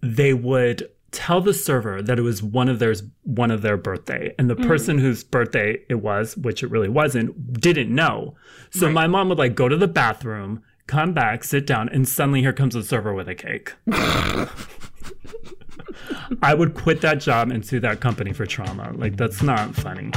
they 0.00 0.32
would 0.32 0.88
tell 1.10 1.40
the 1.40 1.54
server 1.54 2.02
that 2.02 2.18
it 2.18 2.22
was 2.22 2.42
one 2.42 2.68
of 2.68 2.78
theirs, 2.78 3.02
one 3.22 3.50
of 3.50 3.62
their 3.62 3.76
birthday, 3.76 4.34
and 4.38 4.50
the 4.50 4.56
mm. 4.56 4.66
person 4.66 4.98
whose 4.98 5.24
birthday 5.24 5.82
it 5.88 5.96
was, 5.96 6.36
which 6.36 6.62
it 6.62 6.70
really 6.70 6.88
wasn't, 6.88 7.60
didn't 7.60 7.92
know. 7.92 8.34
So 8.70 8.90
my 8.90 9.06
mom 9.06 9.28
would 9.30 9.38
like 9.38 9.54
go 9.54 9.68
to 9.68 9.76
the 9.76 9.88
bathroom, 9.88 10.62
come 10.86 11.14
back, 11.14 11.42
sit 11.42 11.66
down, 11.66 11.88
and 11.88 12.06
suddenly 12.08 12.42
here 12.42 12.52
comes 12.52 12.74
the 12.74 12.82
server 12.82 13.14
with 13.14 13.28
a 13.28 13.34
cake. 13.34 13.72
I 16.42 16.54
would 16.54 16.74
quit 16.74 17.00
that 17.00 17.20
job 17.20 17.50
and 17.50 17.64
sue 17.64 17.80
that 17.80 18.00
company 18.00 18.32
for 18.32 18.44
trauma. 18.46 18.92
Like 18.94 19.16
that's 19.16 19.42
not 19.42 19.74
funny. 19.74 20.10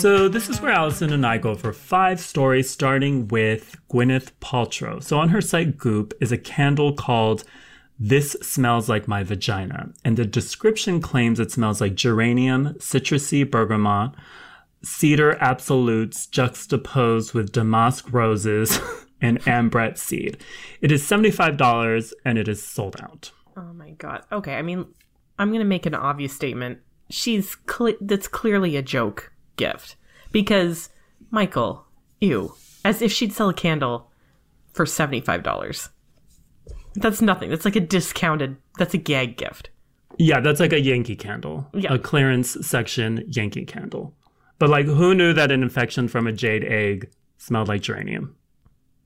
So 0.00 0.28
this 0.28 0.48
is 0.48 0.62
where 0.62 0.72
Allison 0.72 1.12
and 1.12 1.26
I 1.26 1.36
go 1.36 1.54
for 1.54 1.74
five 1.74 2.20
stories, 2.20 2.70
starting 2.70 3.28
with 3.28 3.76
Gwyneth 3.92 4.32
Paltrow. 4.40 5.02
So 5.02 5.18
on 5.18 5.28
her 5.28 5.42
site 5.42 5.76
Goop 5.76 6.14
is 6.22 6.32
a 6.32 6.38
candle 6.38 6.94
called 6.94 7.44
"This 7.98 8.32
Smells 8.40 8.88
Like 8.88 9.06
My 9.06 9.22
Vagina," 9.22 9.92
and 10.02 10.16
the 10.16 10.24
description 10.24 11.02
claims 11.02 11.38
it 11.38 11.52
smells 11.52 11.82
like 11.82 11.96
geranium, 11.96 12.76
citrusy 12.78 13.48
bergamot, 13.48 14.12
cedar 14.82 15.36
absolutes 15.38 16.26
juxtaposed 16.26 17.34
with 17.34 17.52
damask 17.52 18.10
roses 18.10 18.80
and 19.20 19.46
ambrette 19.46 19.98
seed. 19.98 20.38
It 20.80 20.90
is 20.90 21.06
seventy-five 21.06 21.58
dollars 21.58 22.14
and 22.24 22.38
it 22.38 22.48
is 22.48 22.64
sold 22.64 22.96
out. 23.02 23.32
Oh 23.54 23.74
my 23.74 23.90
god. 23.90 24.22
Okay, 24.32 24.54
I 24.54 24.62
mean, 24.62 24.86
I'm 25.38 25.52
gonna 25.52 25.66
make 25.66 25.84
an 25.84 25.94
obvious 25.94 26.32
statement. 26.32 26.78
She's 27.10 27.54
cle- 27.54 27.98
that's 28.00 28.28
clearly 28.28 28.76
a 28.76 28.82
joke 28.82 29.30
gift 29.60 29.96
because 30.32 30.88
Michael, 31.30 31.86
ew, 32.20 32.54
as 32.84 33.02
if 33.02 33.12
she'd 33.12 33.32
sell 33.32 33.50
a 33.50 33.54
candle 33.54 34.10
for 34.72 34.86
seventy 34.86 35.20
five 35.20 35.42
dollars. 35.42 35.90
That's 36.94 37.20
nothing. 37.20 37.50
That's 37.50 37.64
like 37.64 37.76
a 37.76 37.80
discounted. 37.80 38.56
That's 38.78 38.94
a 38.94 38.98
gag 38.98 39.36
gift. 39.36 39.70
Yeah, 40.18 40.40
that's 40.40 40.60
like 40.60 40.72
a 40.72 40.80
Yankee 40.80 41.16
candle. 41.16 41.68
Yeah. 41.72 41.94
A 41.94 41.98
clearance 41.98 42.56
section 42.66 43.24
Yankee 43.28 43.64
candle. 43.64 44.14
But 44.58 44.70
like 44.70 44.86
who 44.86 45.14
knew 45.14 45.32
that 45.34 45.52
an 45.52 45.62
infection 45.62 46.08
from 46.08 46.26
a 46.26 46.32
jade 46.32 46.64
egg 46.64 47.10
smelled 47.38 47.68
like 47.68 47.82
geranium? 47.82 48.34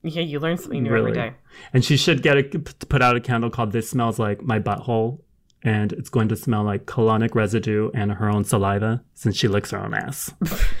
Yeah, 0.03 0.21
you 0.21 0.39
learn 0.39 0.57
something 0.57 0.83
new 0.83 0.91
really. 0.91 1.11
every 1.11 1.31
day. 1.31 1.35
And 1.73 1.83
she 1.83 1.97
should 1.97 2.21
get 2.21 2.37
a, 2.37 2.43
put 2.59 3.01
out 3.01 3.15
a 3.15 3.19
candle 3.19 3.49
called 3.49 3.71
"This 3.71 3.89
Smells 3.89 4.19
Like 4.19 4.41
My 4.41 4.59
Butthole," 4.59 5.19
and 5.65 5.91
it's 5.93 6.09
going 6.09 6.29
to 6.29 6.35
smell 6.35 6.63
like 6.63 6.85
colonic 6.85 7.33
residue 7.35 7.89
and 7.93 8.13
her 8.13 8.29
own 8.29 8.45
saliva 8.45 9.03
since 9.15 9.35
she 9.35 9.47
licks 9.47 9.71
her 9.71 9.79
own 9.79 9.93
ass. 9.93 10.31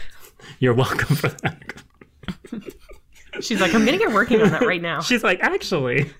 You're 0.59 0.75
welcome 0.75 1.15
for 1.15 1.29
that. 1.29 1.73
She's 3.41 3.59
like, 3.59 3.73
I'm 3.73 3.83
gonna 3.83 3.97
get 3.97 4.13
working 4.13 4.41
on 4.41 4.51
that 4.51 4.65
right 4.65 4.81
now. 4.81 5.01
She's 5.01 5.23
like, 5.23 5.39
actually. 5.41 6.11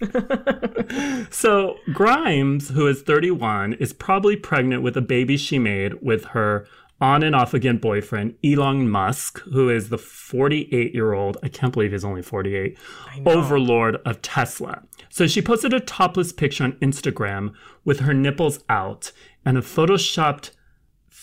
so 1.30 1.78
Grimes, 1.94 2.70
who 2.70 2.88
is 2.88 3.04
31, 3.04 3.74
is 3.74 3.94
probably 3.94 4.36
pregnant 4.36 4.82
with 4.82 4.98
a 4.98 5.02
baby 5.02 5.38
she 5.38 5.60
made 5.60 6.02
with 6.02 6.26
her 6.26 6.68
on 7.00 7.24
and 7.24 7.36
off 7.36 7.54
again 7.54 7.78
boyfriend, 7.78 8.36
Elon 8.44 8.90
Musk, 8.90 9.40
who 9.42 9.70
is 9.70 9.90
the 9.90 9.98
48 9.98 10.94
year 10.94 11.14
old, 11.14 11.38
I 11.44 11.50
can't 11.50 11.72
believe 11.72 11.92
he's 11.92 12.06
only 12.06 12.22
48, 12.22 12.78
overlord 13.26 13.98
of 14.06 14.22
Tesla. 14.22 14.82
So 15.16 15.28
she 15.28 15.42
posted 15.42 15.74
a 15.74 15.80
topless 15.80 16.34
picture 16.34 16.66
on 16.66 16.74
Instagram 16.82 17.54
with 17.86 18.02
her 18.02 18.14
nipples 18.14 18.60
out 18.68 19.14
and 19.46 19.58
a 19.58 19.62
photoshopped 19.62 20.52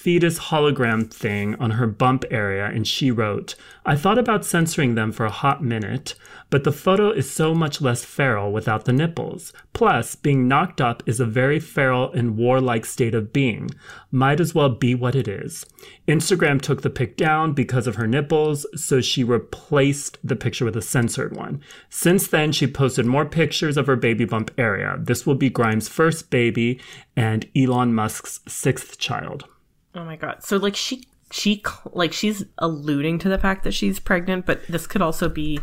fetus 0.02 0.36
hologram 0.50 1.08
thing 1.08 1.54
on 1.60 1.70
her 1.70 1.86
bump 1.86 2.24
area 2.28 2.66
and 2.66 2.88
she 2.88 3.08
wrote, 3.08 3.54
I 3.86 3.94
thought 3.94 4.18
about 4.18 4.44
censoring 4.44 4.96
them 4.96 5.12
for 5.12 5.24
a 5.24 5.30
hot 5.30 5.62
minute, 5.62 6.16
but 6.50 6.64
the 6.64 6.72
photo 6.72 7.10
is 7.10 7.30
so 7.30 7.54
much 7.54 7.80
less 7.80 8.04
feral 8.04 8.52
without 8.52 8.84
the 8.84 8.92
nipples. 8.92 9.52
Plus, 9.72 10.16
being 10.16 10.48
knocked 10.48 10.80
up 10.80 11.04
is 11.06 11.20
a 11.20 11.24
very 11.24 11.60
feral 11.60 12.10
and 12.10 12.36
warlike 12.36 12.84
state 12.84 13.14
of 13.14 13.32
being. 13.32 13.70
Might 14.10 14.40
as 14.40 14.56
well 14.56 14.70
be 14.70 14.92
what 14.96 15.14
it 15.14 15.28
is. 15.28 15.64
Instagram 16.08 16.60
took 16.60 16.82
the 16.82 16.90
pic 16.90 17.16
down 17.16 17.52
because 17.52 17.86
of 17.86 17.94
her 17.94 18.08
nipples, 18.08 18.66
so 18.74 19.00
she 19.00 19.22
replaced 19.22 20.18
the 20.24 20.36
picture 20.36 20.64
with 20.64 20.76
a 20.76 20.82
censored 20.82 21.36
one. 21.36 21.62
Since 21.90 22.26
then, 22.26 22.50
she 22.50 22.66
posted 22.66 23.06
more 23.06 23.24
pictures 23.24 23.76
of 23.76 23.86
her 23.86 23.96
baby 23.96 24.24
bump 24.24 24.50
area. 24.58 24.96
This 24.98 25.24
will 25.24 25.36
be 25.36 25.48
Grimes' 25.48 25.88
first 25.88 26.28
baby 26.28 26.80
and 27.14 27.48
Elon 27.56 27.94
Musk's 27.94 28.40
sixth 28.48 28.98
child. 28.98 29.44
Oh 29.94 30.04
my 30.04 30.16
god. 30.16 30.42
So 30.42 30.56
like 30.56 30.76
she 30.76 31.04
she 31.30 31.62
like 31.92 32.12
she's 32.12 32.44
alluding 32.58 33.18
to 33.20 33.28
the 33.28 33.38
fact 33.38 33.64
that 33.64 33.72
she's 33.72 33.98
pregnant, 33.98 34.46
but 34.46 34.66
this 34.66 34.86
could 34.86 35.02
also 35.02 35.28
be 35.28 35.60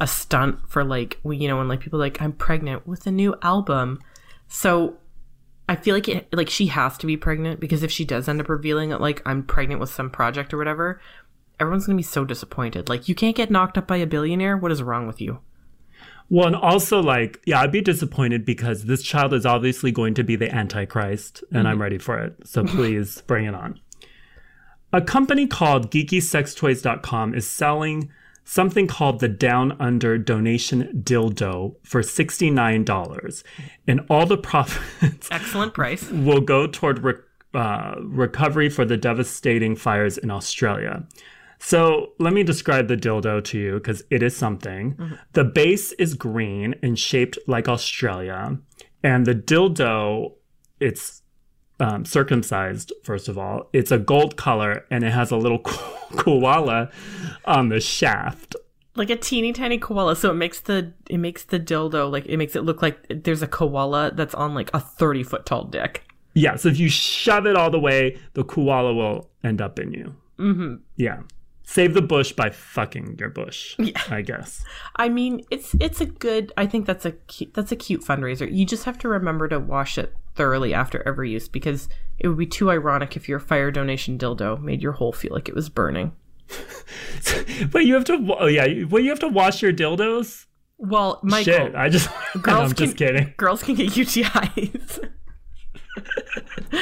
a 0.00 0.06
stunt 0.06 0.58
for 0.68 0.82
like 0.82 1.18
you 1.24 1.48
know 1.48 1.58
when 1.58 1.68
like 1.68 1.80
people 1.80 1.98
like 1.98 2.20
I'm 2.20 2.32
pregnant 2.32 2.86
with 2.86 3.06
a 3.06 3.10
new 3.10 3.34
album. 3.42 4.00
So 4.48 4.96
I 5.68 5.76
feel 5.76 5.94
like 5.94 6.08
it 6.08 6.28
like 6.32 6.50
she 6.50 6.66
has 6.66 6.98
to 6.98 7.06
be 7.06 7.16
pregnant 7.16 7.60
because 7.60 7.82
if 7.82 7.90
she 7.90 8.04
does 8.04 8.28
end 8.28 8.40
up 8.40 8.48
revealing 8.48 8.90
that 8.90 9.00
like 9.00 9.22
I'm 9.24 9.42
pregnant 9.44 9.80
with 9.80 9.90
some 9.90 10.10
project 10.10 10.52
or 10.52 10.58
whatever, 10.58 11.00
everyone's 11.60 11.86
going 11.86 11.96
to 11.96 12.02
be 12.02 12.02
so 12.02 12.24
disappointed. 12.24 12.88
Like 12.88 13.08
you 13.08 13.14
can't 13.14 13.36
get 13.36 13.50
knocked 13.50 13.78
up 13.78 13.86
by 13.86 13.96
a 13.98 14.06
billionaire. 14.06 14.56
What 14.56 14.72
is 14.72 14.82
wrong 14.82 15.06
with 15.06 15.20
you? 15.20 15.40
Well, 16.32 16.46
and 16.46 16.56
also, 16.56 17.02
like, 17.02 17.40
yeah, 17.44 17.60
I'd 17.60 17.72
be 17.72 17.80
disappointed 17.80 18.44
because 18.44 18.84
this 18.84 19.02
child 19.02 19.34
is 19.34 19.44
obviously 19.44 19.90
going 19.90 20.14
to 20.14 20.22
be 20.22 20.36
the 20.36 20.48
Antichrist, 20.54 21.42
and 21.52 21.66
I'm 21.66 21.82
ready 21.82 21.98
for 21.98 22.18
it. 22.20 22.34
So 22.44 22.64
please 22.64 23.20
bring 23.26 23.46
it 23.46 23.54
on. 23.54 23.80
A 24.92 25.02
company 25.02 25.48
called 25.48 25.90
GeekySexToys.com 25.90 27.34
is 27.34 27.50
selling 27.50 28.10
something 28.44 28.86
called 28.86 29.20
the 29.20 29.28
Down 29.28 29.76
Under 29.80 30.18
Donation 30.18 31.02
Dildo 31.04 31.74
for 31.84 32.00
$69. 32.00 33.42
And 33.86 34.00
all 34.08 34.26
the 34.26 34.38
profits 34.50 35.28
Excellent 35.30 35.74
price. 35.74 36.08
will 36.10 36.40
go 36.40 36.66
toward 36.66 37.02
re- 37.04 37.14
uh, 37.54 37.96
recovery 38.02 38.68
for 38.68 38.84
the 38.84 38.96
devastating 38.96 39.74
fires 39.76 40.18
in 40.18 40.30
Australia. 40.30 41.04
So 41.62 42.12
let 42.18 42.32
me 42.32 42.42
describe 42.42 42.88
the 42.88 42.96
dildo 42.96 43.44
to 43.44 43.58
you 43.58 43.74
because 43.74 44.02
it 44.10 44.22
is 44.22 44.34
something. 44.36 44.96
The 45.34 45.44
base 45.44 45.92
is 45.92 46.14
green 46.14 46.74
and 46.82 46.98
shaped 46.98 47.38
like 47.46 47.68
Australia, 47.68 48.58
and 49.02 49.26
the 49.26 49.34
dildo, 49.34 50.32
it's 50.80 51.22
um, 51.78 52.04
circumcised. 52.04 52.92
First 53.04 53.28
of 53.28 53.36
all, 53.38 53.68
it's 53.72 53.90
a 53.90 53.98
gold 53.98 54.36
color 54.36 54.84
and 54.90 55.04
it 55.04 55.12
has 55.12 55.30
a 55.30 55.36
little 55.36 55.58
koala 56.16 56.90
on 57.44 57.68
the 57.68 57.80
shaft. 57.80 58.56
like 58.96 59.10
a 59.10 59.16
teeny 59.16 59.52
tiny 59.52 59.78
koala 59.78 60.16
so 60.16 60.30
it 60.30 60.34
makes 60.34 60.60
the 60.60 60.92
it 61.08 61.18
makes 61.18 61.44
the 61.44 61.60
dildo 61.60 62.10
like 62.10 62.26
it 62.26 62.36
makes 62.36 62.56
it 62.56 62.64
look 62.64 62.82
like 62.82 62.98
there's 63.24 63.40
a 63.40 63.46
koala 63.46 64.10
that's 64.14 64.34
on 64.34 64.52
like 64.52 64.68
a 64.74 64.80
30 64.80 65.22
foot 65.22 65.46
tall 65.46 65.64
dick 65.64 66.02
Yeah, 66.34 66.56
so 66.56 66.68
if 66.68 66.78
you 66.78 66.88
shove 66.88 67.46
it 67.46 67.56
all 67.56 67.70
the 67.70 67.78
way, 67.80 68.18
the 68.34 68.44
koala 68.44 68.92
will 68.94 69.28
end 69.44 69.60
up 69.60 69.78
in 69.78 69.92
you. 69.92 70.14
Mm-hmm. 70.38 70.74
Yeah. 70.96 71.20
Save 71.70 71.94
the 71.94 72.02
bush 72.02 72.32
by 72.32 72.50
fucking 72.50 73.16
your 73.20 73.28
bush. 73.30 73.76
Yeah. 73.78 74.02
I 74.10 74.22
guess. 74.22 74.64
i 74.96 75.08
mean 75.08 75.44
it's 75.50 75.74
it's 75.80 76.00
a 76.00 76.06
good 76.06 76.52
i 76.56 76.66
think 76.66 76.84
that's 76.86 77.06
a 77.06 77.12
cute, 77.12 77.54
that's 77.54 77.70
a 77.72 77.76
cute 77.76 78.02
fundraiser 78.04 78.46
you 78.52 78.66
just 78.66 78.84
have 78.84 78.98
to 78.98 79.08
remember 79.08 79.46
to 79.48 79.58
wash 79.60 79.96
it 79.96 80.14
thoroughly 80.34 80.74
after 80.74 81.06
every 81.06 81.30
use 81.30 81.48
because 81.48 81.88
it 82.18 82.26
would 82.28 82.36
be 82.38 82.46
too 82.46 82.70
ironic 82.70 83.16
if 83.16 83.28
your 83.28 83.38
fire 83.38 83.70
donation 83.70 84.18
dildo 84.18 84.60
made 84.60 84.82
your 84.82 84.92
hole 84.92 85.12
feel 85.12 85.32
like 85.32 85.48
it 85.48 85.54
was 85.54 85.68
burning 85.68 86.12
But 87.70 87.84
you 87.86 87.94
have 87.94 88.04
to. 88.06 88.36
Oh 88.40 88.46
yeah. 88.46 88.84
Well, 88.86 89.02
you 89.02 89.10
have 89.10 89.20
to 89.20 89.28
wash 89.28 89.62
your 89.62 89.72
dildos. 89.72 90.46
well 90.78 91.20
michael 91.22 91.52
Shit. 91.52 91.74
I 91.74 91.88
just. 91.88 92.08
girls 92.42 92.70
I'm 92.70 92.74
just 92.74 92.96
kidding. 92.96 93.34
girls 93.36 93.62
can 93.62 93.74
get 93.76 93.90
utis 93.90 95.08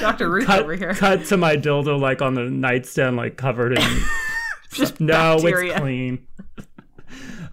dr 0.00 0.30
ruth 0.30 0.50
over 0.50 0.74
here 0.76 0.94
Cut, 0.94 1.18
cut 1.18 1.26
to 1.26 1.36
my 1.36 1.56
dildo 1.56 1.98
like 2.00 2.22
on 2.22 2.34
the 2.34 2.44
nightstand, 2.44 3.16
like 3.16 3.36
covered 3.36 3.78
in. 3.78 4.00
just 4.72 5.00
no, 5.00 5.36
bacteria. 5.36 5.72
it's 5.72 5.80
clean. 5.80 6.26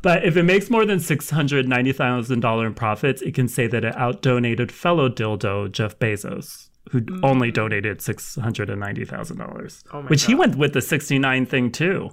But 0.01 0.23
if 0.25 0.37
it 0.37 0.43
makes 0.43 0.69
more 0.69 0.85
than 0.85 0.99
six 0.99 1.29
hundred 1.29 1.67
ninety 1.67 1.91
thousand 1.91 2.41
dollar 2.41 2.67
in 2.67 2.73
profits, 2.73 3.21
it 3.21 3.33
can 3.33 3.47
say 3.47 3.67
that 3.67 3.83
it 3.83 3.95
outdonated 3.95 4.71
fellow 4.71 5.09
dildo 5.09 5.71
Jeff 5.71 5.97
Bezos, 5.97 6.69
who 6.91 7.01
only 7.23 7.51
donated 7.51 8.01
six 8.01 8.35
hundred 8.35 8.69
and 8.69 8.79
ninety 8.79 9.05
thousand 9.05 9.37
dollars. 9.37 9.83
Mm. 9.87 9.93
Oh 9.93 10.01
which 10.07 10.25
he 10.25 10.35
went 10.35 10.57
with 10.57 10.73
the 10.73 10.81
sixty 10.81 11.17
nine 11.19 11.45
thing 11.45 11.71
too. 11.71 12.11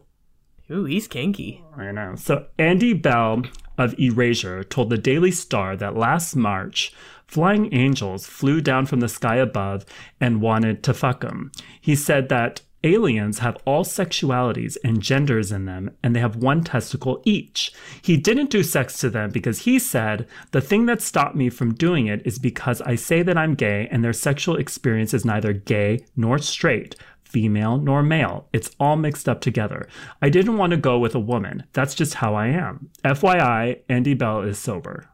ooh 0.70 0.84
he's 0.84 1.08
kinky 1.08 1.62
I 1.76 1.92
know. 1.92 2.14
So 2.16 2.46
Andy 2.58 2.92
Bell 2.94 3.42
of 3.78 3.98
Erasure 3.98 4.64
told 4.64 4.90
the 4.90 4.98
Daily 4.98 5.30
Star 5.30 5.76
that 5.76 5.96
last 5.96 6.36
March, 6.36 6.92
flying 7.32 7.72
angels 7.72 8.26
flew 8.26 8.60
down 8.60 8.84
from 8.84 9.00
the 9.00 9.08
sky 9.08 9.36
above 9.36 9.86
and 10.20 10.42
wanted 10.42 10.82
to 10.82 10.92
fuck 10.92 11.22
him. 11.22 11.50
He 11.80 11.96
said 11.96 12.28
that 12.28 12.60
aliens 12.84 13.38
have 13.38 13.56
all 13.64 13.84
sexualities 13.84 14.76
and 14.84 15.00
genders 15.00 15.50
in 15.50 15.64
them, 15.64 15.90
and 16.02 16.14
they 16.14 16.20
have 16.20 16.36
one 16.36 16.62
testicle 16.62 17.22
each. 17.24 17.72
He 18.02 18.18
didn't 18.18 18.50
do 18.50 18.62
sex 18.62 18.98
to 18.98 19.08
them 19.08 19.30
because 19.30 19.60
he 19.60 19.78
said, 19.78 20.26
The 20.50 20.60
thing 20.60 20.84
that 20.86 21.00
stopped 21.00 21.34
me 21.34 21.48
from 21.48 21.72
doing 21.72 22.06
it 22.06 22.20
is 22.26 22.38
because 22.38 22.82
I 22.82 22.96
say 22.96 23.22
that 23.22 23.38
I'm 23.38 23.54
gay, 23.54 23.88
and 23.90 24.04
their 24.04 24.12
sexual 24.12 24.56
experience 24.56 25.14
is 25.14 25.24
neither 25.24 25.54
gay 25.54 26.04
nor 26.14 26.36
straight 26.38 26.96
female 27.22 27.78
nor 27.78 28.02
male. 28.02 28.46
It's 28.52 28.70
all 28.78 28.96
mixed 28.96 29.26
up 29.26 29.40
together. 29.40 29.88
I 30.20 30.28
didn't 30.28 30.58
want 30.58 30.72
to 30.72 30.76
go 30.76 30.98
with 30.98 31.14
a 31.14 31.20
woman. 31.20 31.64
That's 31.72 31.94
just 31.94 32.14
how 32.14 32.34
I 32.34 32.48
am. 32.48 32.90
FYI, 33.06 33.80
Andy 33.88 34.12
Bell 34.12 34.42
is 34.42 34.58
sober. 34.58 35.08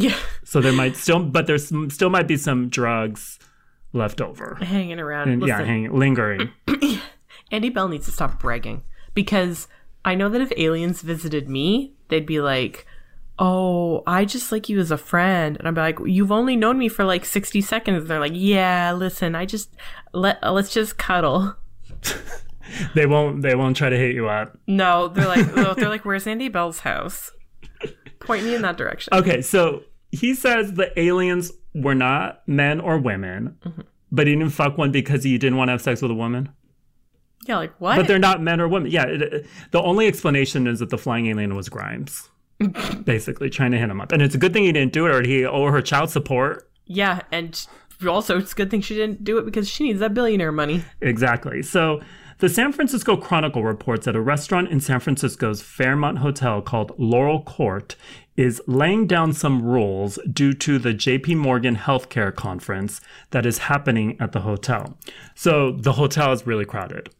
Yeah 0.00 0.16
So 0.44 0.60
there 0.60 0.72
might 0.72 0.96
still, 0.96 1.22
but 1.22 1.46
there's 1.46 1.68
some, 1.68 1.90
still 1.90 2.10
might 2.10 2.26
be 2.26 2.36
some 2.36 2.68
drugs 2.68 3.38
left 3.92 4.20
over. 4.20 4.56
hanging 4.60 4.98
around 5.00 5.28
And 5.30 5.42
yeah, 5.46 5.58
Listen, 5.58 5.66
hang, 5.66 5.98
lingering. 5.98 6.50
Andy 7.50 7.68
Bell 7.70 7.88
needs 7.88 8.06
to 8.06 8.12
stop 8.12 8.38
bragging 8.40 8.82
because 9.14 9.66
I 10.04 10.14
know 10.14 10.28
that 10.28 10.40
if 10.40 10.52
aliens 10.56 11.02
visited 11.02 11.48
me, 11.48 11.94
they'd 12.08 12.24
be 12.26 12.40
like, 12.40 12.86
"Oh, 13.38 14.02
I 14.06 14.24
just 14.24 14.52
like 14.52 14.68
you 14.68 14.78
as 14.78 14.90
a 14.90 14.96
friend," 14.96 15.56
and 15.58 15.66
I'd 15.66 15.74
be 15.74 15.80
like, 15.80 15.98
"You've 16.06 16.30
only 16.32 16.56
known 16.56 16.78
me 16.78 16.88
for 16.88 17.04
like 17.04 17.24
sixty 17.24 17.60
seconds." 17.60 18.02
And 18.02 18.08
they're 18.08 18.20
like, 18.20 18.32
"Yeah, 18.34 18.92
listen, 18.92 19.34
I 19.34 19.44
just 19.46 19.74
let 20.12 20.38
uh, 20.42 20.52
let's 20.52 20.72
just 20.72 20.96
cuddle." 20.96 21.56
they 22.94 23.06
won't. 23.06 23.42
They 23.42 23.54
won't 23.56 23.76
try 23.76 23.90
to 23.90 23.96
hit 23.98 24.14
you 24.14 24.28
up. 24.28 24.56
No, 24.66 25.08
they're 25.08 25.26
like, 25.26 25.52
they're 25.54 25.88
like, 25.88 26.04
"Where's 26.04 26.26
Andy 26.26 26.48
Bell's 26.48 26.80
house?" 26.80 27.32
Point 28.20 28.44
me 28.44 28.54
in 28.54 28.62
that 28.62 28.76
direction. 28.76 29.12
Okay, 29.14 29.42
so 29.42 29.82
he 30.12 30.34
says 30.34 30.72
the 30.74 30.98
aliens 30.98 31.52
were 31.74 31.94
not 31.94 32.46
men 32.48 32.80
or 32.80 32.98
women, 32.98 33.56
mm-hmm. 33.64 33.82
but 34.10 34.26
he 34.26 34.34
didn't 34.34 34.52
fuck 34.52 34.76
one 34.76 34.90
because 34.90 35.24
he 35.24 35.38
didn't 35.38 35.56
want 35.56 35.68
to 35.68 35.72
have 35.72 35.82
sex 35.82 36.02
with 36.02 36.10
a 36.10 36.14
woman. 36.14 36.50
Yeah, 37.46 37.56
like 37.56 37.72
what? 37.80 37.96
But 37.96 38.06
they're 38.06 38.18
not 38.18 38.42
men 38.42 38.60
or 38.60 38.68
women. 38.68 38.90
Yeah, 38.90 39.06
it, 39.06 39.22
it- 39.22 39.46
the 39.70 39.80
only 39.80 40.06
explanation 40.06 40.66
is 40.66 40.80
that 40.80 40.90
the 40.90 40.98
flying 40.98 41.26
alien 41.26 41.54
was 41.54 41.68
Grimes, 41.68 42.28
basically 43.04 43.48
trying 43.50 43.70
to 43.70 43.78
hit 43.78 43.88
him 43.88 44.00
up. 44.00 44.12
And 44.12 44.20
it's 44.22 44.34
a 44.34 44.38
good 44.38 44.52
thing 44.52 44.64
he 44.64 44.72
didn't 44.72 44.92
do 44.92 45.06
it, 45.06 45.14
or 45.14 45.26
he 45.26 45.44
owe 45.46 45.66
her 45.66 45.80
child 45.82 46.10
support. 46.10 46.70
yeah, 46.86 47.20
and 47.32 47.66
also 48.06 48.38
it's 48.38 48.52
a 48.52 48.54
good 48.56 48.70
thing 48.70 48.80
she 48.80 48.94
didn't 48.94 49.24
do 49.24 49.38
it 49.38 49.44
because 49.44 49.68
she 49.68 49.84
needs 49.84 50.00
that 50.00 50.14
billionaire 50.14 50.52
money. 50.52 50.82
Exactly. 51.00 51.62
So 51.62 52.00
the 52.38 52.48
San 52.48 52.72
Francisco 52.72 53.16
Chronicle 53.16 53.62
reports 53.62 54.06
that 54.06 54.16
a 54.16 54.20
restaurant 54.20 54.70
in 54.70 54.80
San 54.80 55.00
Francisco's 55.00 55.60
Fairmont 55.60 56.18
Hotel 56.18 56.62
called 56.62 56.92
Laurel 56.98 57.42
Court 57.42 57.96
is 58.40 58.62
laying 58.66 59.06
down 59.06 59.34
some 59.34 59.62
rules 59.62 60.18
due 60.32 60.54
to 60.54 60.78
the 60.78 60.94
JP 60.94 61.36
Morgan 61.36 61.76
Healthcare 61.76 62.34
Conference 62.34 62.98
that 63.32 63.44
is 63.44 63.58
happening 63.58 64.16
at 64.18 64.32
the 64.32 64.40
hotel. 64.40 64.96
So 65.34 65.72
the 65.72 65.92
hotel 65.92 66.32
is 66.32 66.46
really 66.46 66.64
crowded. 66.64 67.10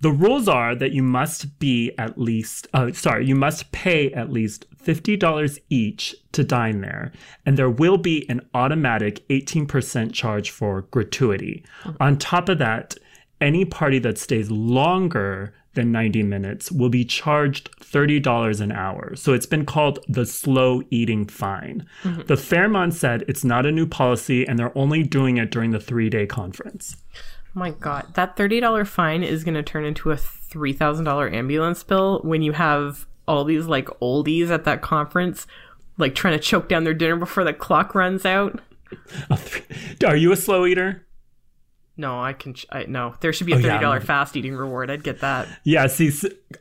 The 0.00 0.10
rules 0.10 0.48
are 0.48 0.74
that 0.74 0.92
you 0.92 1.02
must 1.02 1.58
be 1.58 1.92
at 1.98 2.16
least, 2.16 2.66
uh, 2.72 2.92
sorry, 2.92 3.26
you 3.26 3.34
must 3.34 3.72
pay 3.72 4.10
at 4.12 4.32
least 4.32 4.64
$50 4.82 5.58
each 5.68 6.14
to 6.32 6.44
dine 6.44 6.80
there. 6.80 7.12
And 7.44 7.58
there 7.58 7.68
will 7.68 7.98
be 7.98 8.24
an 8.30 8.40
automatic 8.54 9.28
18% 9.28 10.14
charge 10.14 10.50
for 10.50 10.82
gratuity. 10.82 11.62
On 12.00 12.16
top 12.16 12.48
of 12.48 12.58
that, 12.58 12.96
any 13.40 13.66
party 13.66 13.98
that 13.98 14.16
stays 14.16 14.50
longer 14.50 15.52
than 15.78 15.92
90 15.92 16.24
minutes 16.24 16.72
will 16.72 16.88
be 16.88 17.04
charged 17.04 17.70
$30 17.80 18.60
an 18.60 18.72
hour. 18.72 19.14
So 19.14 19.32
it's 19.32 19.46
been 19.46 19.64
called 19.64 20.00
the 20.08 20.26
slow 20.26 20.82
eating 20.90 21.26
fine. 21.26 21.86
Mm-hmm. 22.02 22.22
The 22.22 22.36
Fairmont 22.36 22.94
said 22.94 23.24
it's 23.28 23.44
not 23.44 23.64
a 23.64 23.72
new 23.72 23.86
policy 23.86 24.46
and 24.46 24.58
they're 24.58 24.76
only 24.76 25.04
doing 25.04 25.36
it 25.36 25.50
during 25.50 25.70
the 25.70 25.80
three 25.80 26.10
day 26.10 26.26
conference. 26.26 26.96
My 27.54 27.70
God, 27.70 28.14
that 28.14 28.36
thirty 28.36 28.60
dollar 28.60 28.84
fine 28.84 29.22
is 29.22 29.42
going 29.42 29.54
to 29.54 29.62
turn 29.62 29.84
into 29.84 30.10
a 30.10 30.16
three 30.16 30.72
thousand 30.72 31.06
dollar 31.06 31.32
ambulance 31.32 31.82
bill 31.82 32.20
when 32.22 32.42
you 32.42 32.52
have 32.52 33.06
all 33.26 33.44
these 33.44 33.66
like 33.66 33.86
oldies 34.00 34.50
at 34.50 34.64
that 34.64 34.82
conference, 34.82 35.46
like 35.96 36.14
trying 36.14 36.36
to 36.36 36.42
choke 36.42 36.68
down 36.68 36.84
their 36.84 36.94
dinner 36.94 37.16
before 37.16 37.44
the 37.44 37.54
clock 37.54 37.94
runs 37.94 38.26
out. 38.26 38.60
Are 40.06 40.16
you 40.16 40.32
a 40.32 40.36
slow 40.36 40.66
eater? 40.66 41.06
No, 41.98 42.18
I 42.22 42.32
can. 42.32 42.54
I, 42.70 42.84
no, 42.84 43.14
there 43.20 43.32
should 43.32 43.46
be 43.46 43.52
a 43.52 43.56
Oh, 43.56 43.58
yeah, 43.58 43.72
thirty 43.72 43.82
dollar 43.82 43.96
I'm- 43.96 44.06
fast 44.06 44.36
eating 44.36 44.54
reward. 44.54 44.90
I'd 44.90 45.02
get 45.04 45.20
that. 45.20 45.48
Yeah, 45.64 45.86
see, 45.88 46.10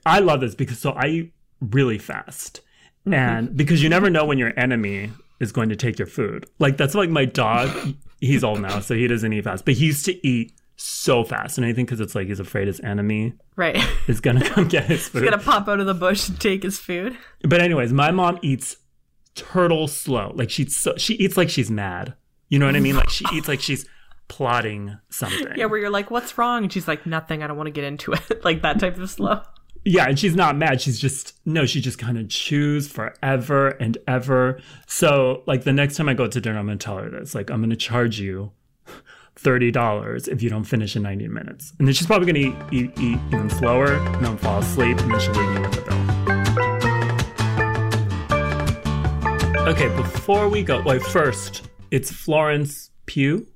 I 0.06 0.20
love 0.20 0.42
this 0.42 0.56
because 0.56 0.80
so 0.80 0.92
I 0.92 1.06
eat 1.08 1.34
really 1.62 2.00
fast. 2.00 2.60
And 3.06 3.56
because 3.58 3.82
you 3.82 3.88
never 3.90 4.10
know 4.10 4.26
when 4.26 4.38
your 4.40 4.52
enemy 4.60 5.12
is 5.40 5.52
going 5.52 5.70
to 5.70 5.76
take 5.76 6.00
your 6.00 6.08
food. 6.08 6.48
Like, 6.60 6.76
that's 6.78 6.96
like 6.96 7.10
my 7.12 7.26
dog. 7.26 7.70
He's 8.20 8.44
old 8.44 8.60
now, 8.62 8.80
so 8.80 8.96
he 8.96 9.08
doesn't 9.08 9.32
eat 9.32 9.44
fast, 9.44 9.64
but 9.64 9.76
he 9.76 9.86
used 9.86 10.04
to 10.06 10.28
eat 10.28 10.52
so 10.76 11.24
fast. 11.24 11.58
And 11.60 11.66
I 11.68 11.72
think 11.74 11.88
because 11.88 12.00
it's 12.00 12.16
like 12.16 12.28
he's 12.28 12.40
afraid 12.40 12.66
his 12.68 12.80
enemy 12.80 13.34
Right, 13.56 13.78
is 14.08 14.20
going 14.20 14.40
to 14.40 14.50
come 14.50 14.68
get 14.68 14.86
his 14.86 15.08
food. 15.08 15.22
He's 15.22 15.30
gonna 15.30 15.42
pop 15.44 15.68
out 15.68 15.80
of 15.80 15.86
the 15.86 15.94
bush 15.94 16.28
and 16.28 16.40
take 16.42 16.64
his 16.64 16.80
food. 16.80 17.16
But, 17.44 17.62
anyways, 17.62 17.94
my 17.94 18.10
mom 18.10 18.40
eats 18.42 18.78
turtle 19.36 19.88
slow. 19.88 20.32
Like, 20.36 20.50
she's 20.50 20.76
so, 20.76 20.96
she 20.98 21.14
eats 21.16 21.38
like 21.38 21.50
she's 21.52 21.70
mad. 21.70 22.16
You 22.50 22.58
know 22.60 22.66
what 22.66 22.76
I 22.76 22.80
mean? 22.80 22.96
Like, 22.96 23.10
she 23.10 23.26
eats 23.34 23.48
like 23.48 23.62
she's 23.62 23.86
plotting 24.28 24.98
something. 25.10 25.54
Yeah, 25.56 25.66
where 25.66 25.80
you're 25.80 25.90
like, 25.90 26.12
"What's 26.12 26.38
wrong?" 26.38 26.64
and 26.64 26.74
she's 26.74 26.88
like, 26.88 27.06
"Nothing. 27.06 27.44
I 27.44 27.48
don't 27.48 27.58
want 27.58 27.68
to 27.68 27.72
get 27.72 27.84
into 27.84 28.14
it." 28.14 28.22
like 28.44 28.62
that 28.62 28.80
type 28.80 28.98
of 28.98 29.10
slow. 29.10 29.42
Yeah, 29.84 30.06
and 30.10 30.20
she's 30.20 30.36
not 30.36 30.58
mad. 30.58 30.82
She's 30.82 31.00
just 31.00 31.34
no, 31.46 31.66
she 31.66 31.80
just 31.80 31.98
kind 31.98 32.18
of 32.18 32.28
chews 32.30 32.88
forever 32.90 33.70
and 33.70 33.98
ever. 34.08 34.60
So, 34.86 35.44
like 35.46 35.64
the 35.64 35.72
next 35.74 35.96
time 35.96 36.10
I 36.10 36.14
go 36.14 36.28
to 36.28 36.42
dinner, 36.42 36.60
I'm 36.60 36.66
gonna 36.66 36.78
tell 36.78 36.98
her 36.98 37.10
this. 37.10 37.34
Like, 37.34 37.50
I'm 37.50 37.62
gonna 37.62 37.76
charge 37.76 38.20
you 38.20 38.52
thirty 39.36 39.72
dollars 39.72 40.28
if 40.28 40.42
you 40.42 40.50
don't 40.50 40.66
finish 40.66 40.96
in 40.96 41.04
ninety 41.04 41.28
minutes. 41.28 41.72
And 41.80 41.88
then 41.88 41.94
she's 41.94 42.08
probably 42.08 42.28
gonna 42.28 42.40
eat, 42.40 42.56
eat, 42.74 43.00
eat 43.00 43.20
even 43.28 43.50
slower, 43.50 43.94
and 43.94 44.26
then 44.26 44.38
fall 44.38 44.60
asleep, 44.60 45.00
and 45.00 45.12
then 45.12 45.20
she'll 45.22 45.34
leave 45.34 45.50
me 45.52 45.62
with 45.62 45.72
the 45.74 45.82
bill. 45.82 45.98
Okay, 49.68 49.88
before 49.96 50.50
we 50.50 50.64
go, 50.64 50.80
like 50.80 51.02
first, 51.02 51.70
it's 51.92 52.12
Florence 52.12 52.90
Pugh. 53.06 53.48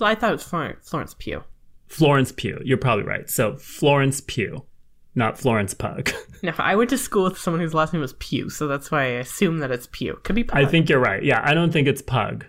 I 0.00 0.14
thought 0.14 0.30
it 0.30 0.34
was 0.34 0.42
Florence, 0.42 0.88
Florence 0.88 1.14
Pugh. 1.14 1.44
Florence 1.86 2.32
Pugh. 2.32 2.60
You're 2.64 2.78
probably 2.78 3.04
right. 3.04 3.28
So 3.30 3.56
Florence 3.56 4.20
Pugh, 4.20 4.64
not 5.14 5.38
Florence 5.38 5.74
Pug. 5.74 6.10
No, 6.42 6.52
I 6.58 6.76
went 6.76 6.90
to 6.90 6.98
school 6.98 7.24
with 7.24 7.38
someone 7.38 7.62
whose 7.62 7.72
last 7.72 7.94
name 7.94 8.02
was 8.02 8.12
Pugh, 8.14 8.50
so 8.50 8.66
that's 8.68 8.90
why 8.90 9.04
I 9.04 9.06
assume 9.06 9.60
that 9.60 9.70
it's 9.70 9.88
Pugh. 9.90 10.20
Could 10.24 10.36
be. 10.36 10.44
Pug. 10.44 10.58
I 10.58 10.66
think 10.66 10.90
you're 10.90 11.00
right. 11.00 11.24
Yeah, 11.24 11.40
I 11.42 11.54
don't 11.54 11.72
think 11.72 11.88
it's 11.88 12.02
Pug. 12.02 12.44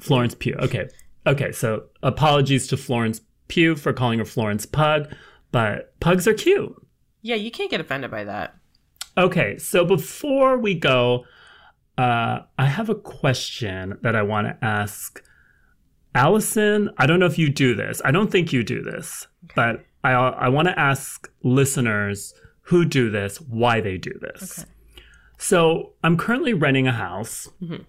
Florence 0.00 0.34
Pugh. 0.34 0.56
Okay. 0.58 0.88
Okay, 1.28 1.52
so 1.52 1.84
apologies 2.02 2.66
to 2.68 2.76
Florence 2.76 3.20
Pugh 3.46 3.76
for 3.76 3.92
calling 3.92 4.18
her 4.18 4.24
Florence 4.24 4.66
Pug, 4.66 5.14
but 5.52 5.98
pugs 6.00 6.26
are 6.26 6.34
cute. 6.34 6.74
Yeah, 7.22 7.36
you 7.36 7.52
can't 7.52 7.70
get 7.70 7.80
offended 7.80 8.10
by 8.10 8.24
that. 8.24 8.56
Okay, 9.16 9.56
so 9.58 9.84
before 9.84 10.58
we 10.58 10.74
go, 10.74 11.24
uh, 11.98 12.40
I 12.58 12.66
have 12.66 12.88
a 12.88 12.94
question 12.96 13.98
that 14.02 14.16
I 14.16 14.22
want 14.22 14.46
to 14.48 14.64
ask 14.64 15.22
Allison. 16.14 16.90
I 16.98 17.06
don't 17.06 17.20
know 17.20 17.26
if 17.26 17.38
you 17.38 17.48
do 17.50 17.74
this. 17.74 18.02
I 18.04 18.10
don't 18.10 18.30
think 18.30 18.52
you 18.52 18.62
do 18.62 18.82
this, 18.82 19.26
but 19.54 19.84
I 20.04 20.12
I 20.12 20.48
want 20.48 20.68
to 20.68 20.78
ask 20.78 21.30
listeners 21.42 22.34
who 22.62 22.84
do 22.84 23.10
this, 23.10 23.40
why 23.40 23.80
they 23.80 23.96
do 23.98 24.12
this. 24.20 24.60
Okay. 24.60 24.70
So 25.38 25.92
I'm 26.04 26.16
currently 26.16 26.52
renting 26.52 26.86
a 26.86 26.92
house. 26.92 27.48
Mm-hmm. 27.62 27.82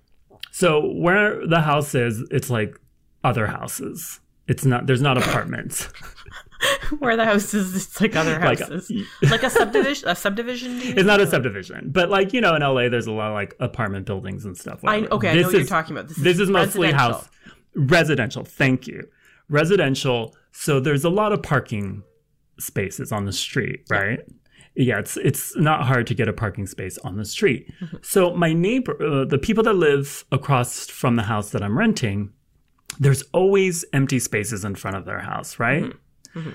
So 0.51 0.85
where 0.93 1.45
the 1.45 1.61
house 1.61 1.95
is, 1.95 2.23
it's 2.31 2.49
like 2.49 2.79
other 3.23 3.47
houses. 3.47 4.19
It's 4.47 4.65
not. 4.65 4.87
There's 4.87 5.01
not 5.01 5.17
apartments. 5.17 5.87
Where 6.99 7.17
the 7.17 7.25
house 7.25 7.55
is, 7.55 7.75
it's 7.75 7.99
like 8.01 8.15
other 8.15 8.37
Like, 8.37 8.59
houses, 8.59 8.91
like, 9.23 9.41
a 9.41 9.49
subdivision. 9.49 10.07
A 10.07 10.15
subdivision. 10.15 10.79
It's 10.79 11.05
not 11.05 11.19
a 11.19 11.25
subdivision, 11.25 11.89
but 11.91 12.09
like 12.09 12.33
you 12.33 12.41
know, 12.41 12.55
in 12.55 12.61
LA, 12.61 12.87
there's 12.89 13.07
a 13.07 13.11
lot 13.11 13.29
of 13.29 13.33
like 13.33 13.55
apartment 13.59 14.05
buildings 14.05 14.45
and 14.45 14.55
stuff. 14.55 14.79
I, 14.83 14.97
whatever. 14.97 15.13
okay, 15.15 15.29
I 15.31 15.33
know 15.35 15.43
what 15.43 15.53
you're 15.53 15.63
talking 15.63 15.95
about. 15.95 16.07
This 16.09 16.17
is, 16.17 16.23
This 16.23 16.39
is 16.39 16.49
mostly 16.51 16.91
house 16.91 17.27
residential. 17.75 18.43
Thank 18.43 18.87
you, 18.87 19.07
residential. 19.49 20.35
So 20.51 20.79
there's 20.79 21.03
a 21.03 21.09
lot 21.09 21.31
of 21.31 21.41
parking 21.41 22.03
spaces 22.59 23.11
on 23.11 23.25
the 23.25 23.33
street, 23.33 23.85
right? 23.89 24.19
Yeah, 24.75 24.99
it's 24.99 25.17
it's 25.17 25.55
not 25.57 25.85
hard 25.85 26.07
to 26.07 26.15
get 26.15 26.29
a 26.29 26.33
parking 26.33 26.65
space 26.65 26.97
on 26.99 27.17
the 27.17 27.25
street. 27.25 27.71
Mm-hmm. 27.81 27.97
So 28.01 28.33
my 28.33 28.53
neighbor, 28.53 28.95
uh, 29.03 29.25
the 29.25 29.37
people 29.37 29.63
that 29.65 29.73
live 29.73 30.25
across 30.31 30.87
from 30.87 31.17
the 31.17 31.23
house 31.23 31.49
that 31.51 31.61
I'm 31.61 31.77
renting, 31.77 32.31
there's 32.99 33.23
always 33.33 33.83
empty 33.91 34.19
spaces 34.19 34.63
in 34.63 34.75
front 34.75 34.95
of 34.95 35.05
their 35.05 35.19
house, 35.19 35.59
right? 35.59 35.91
Mm-hmm. 36.35 36.51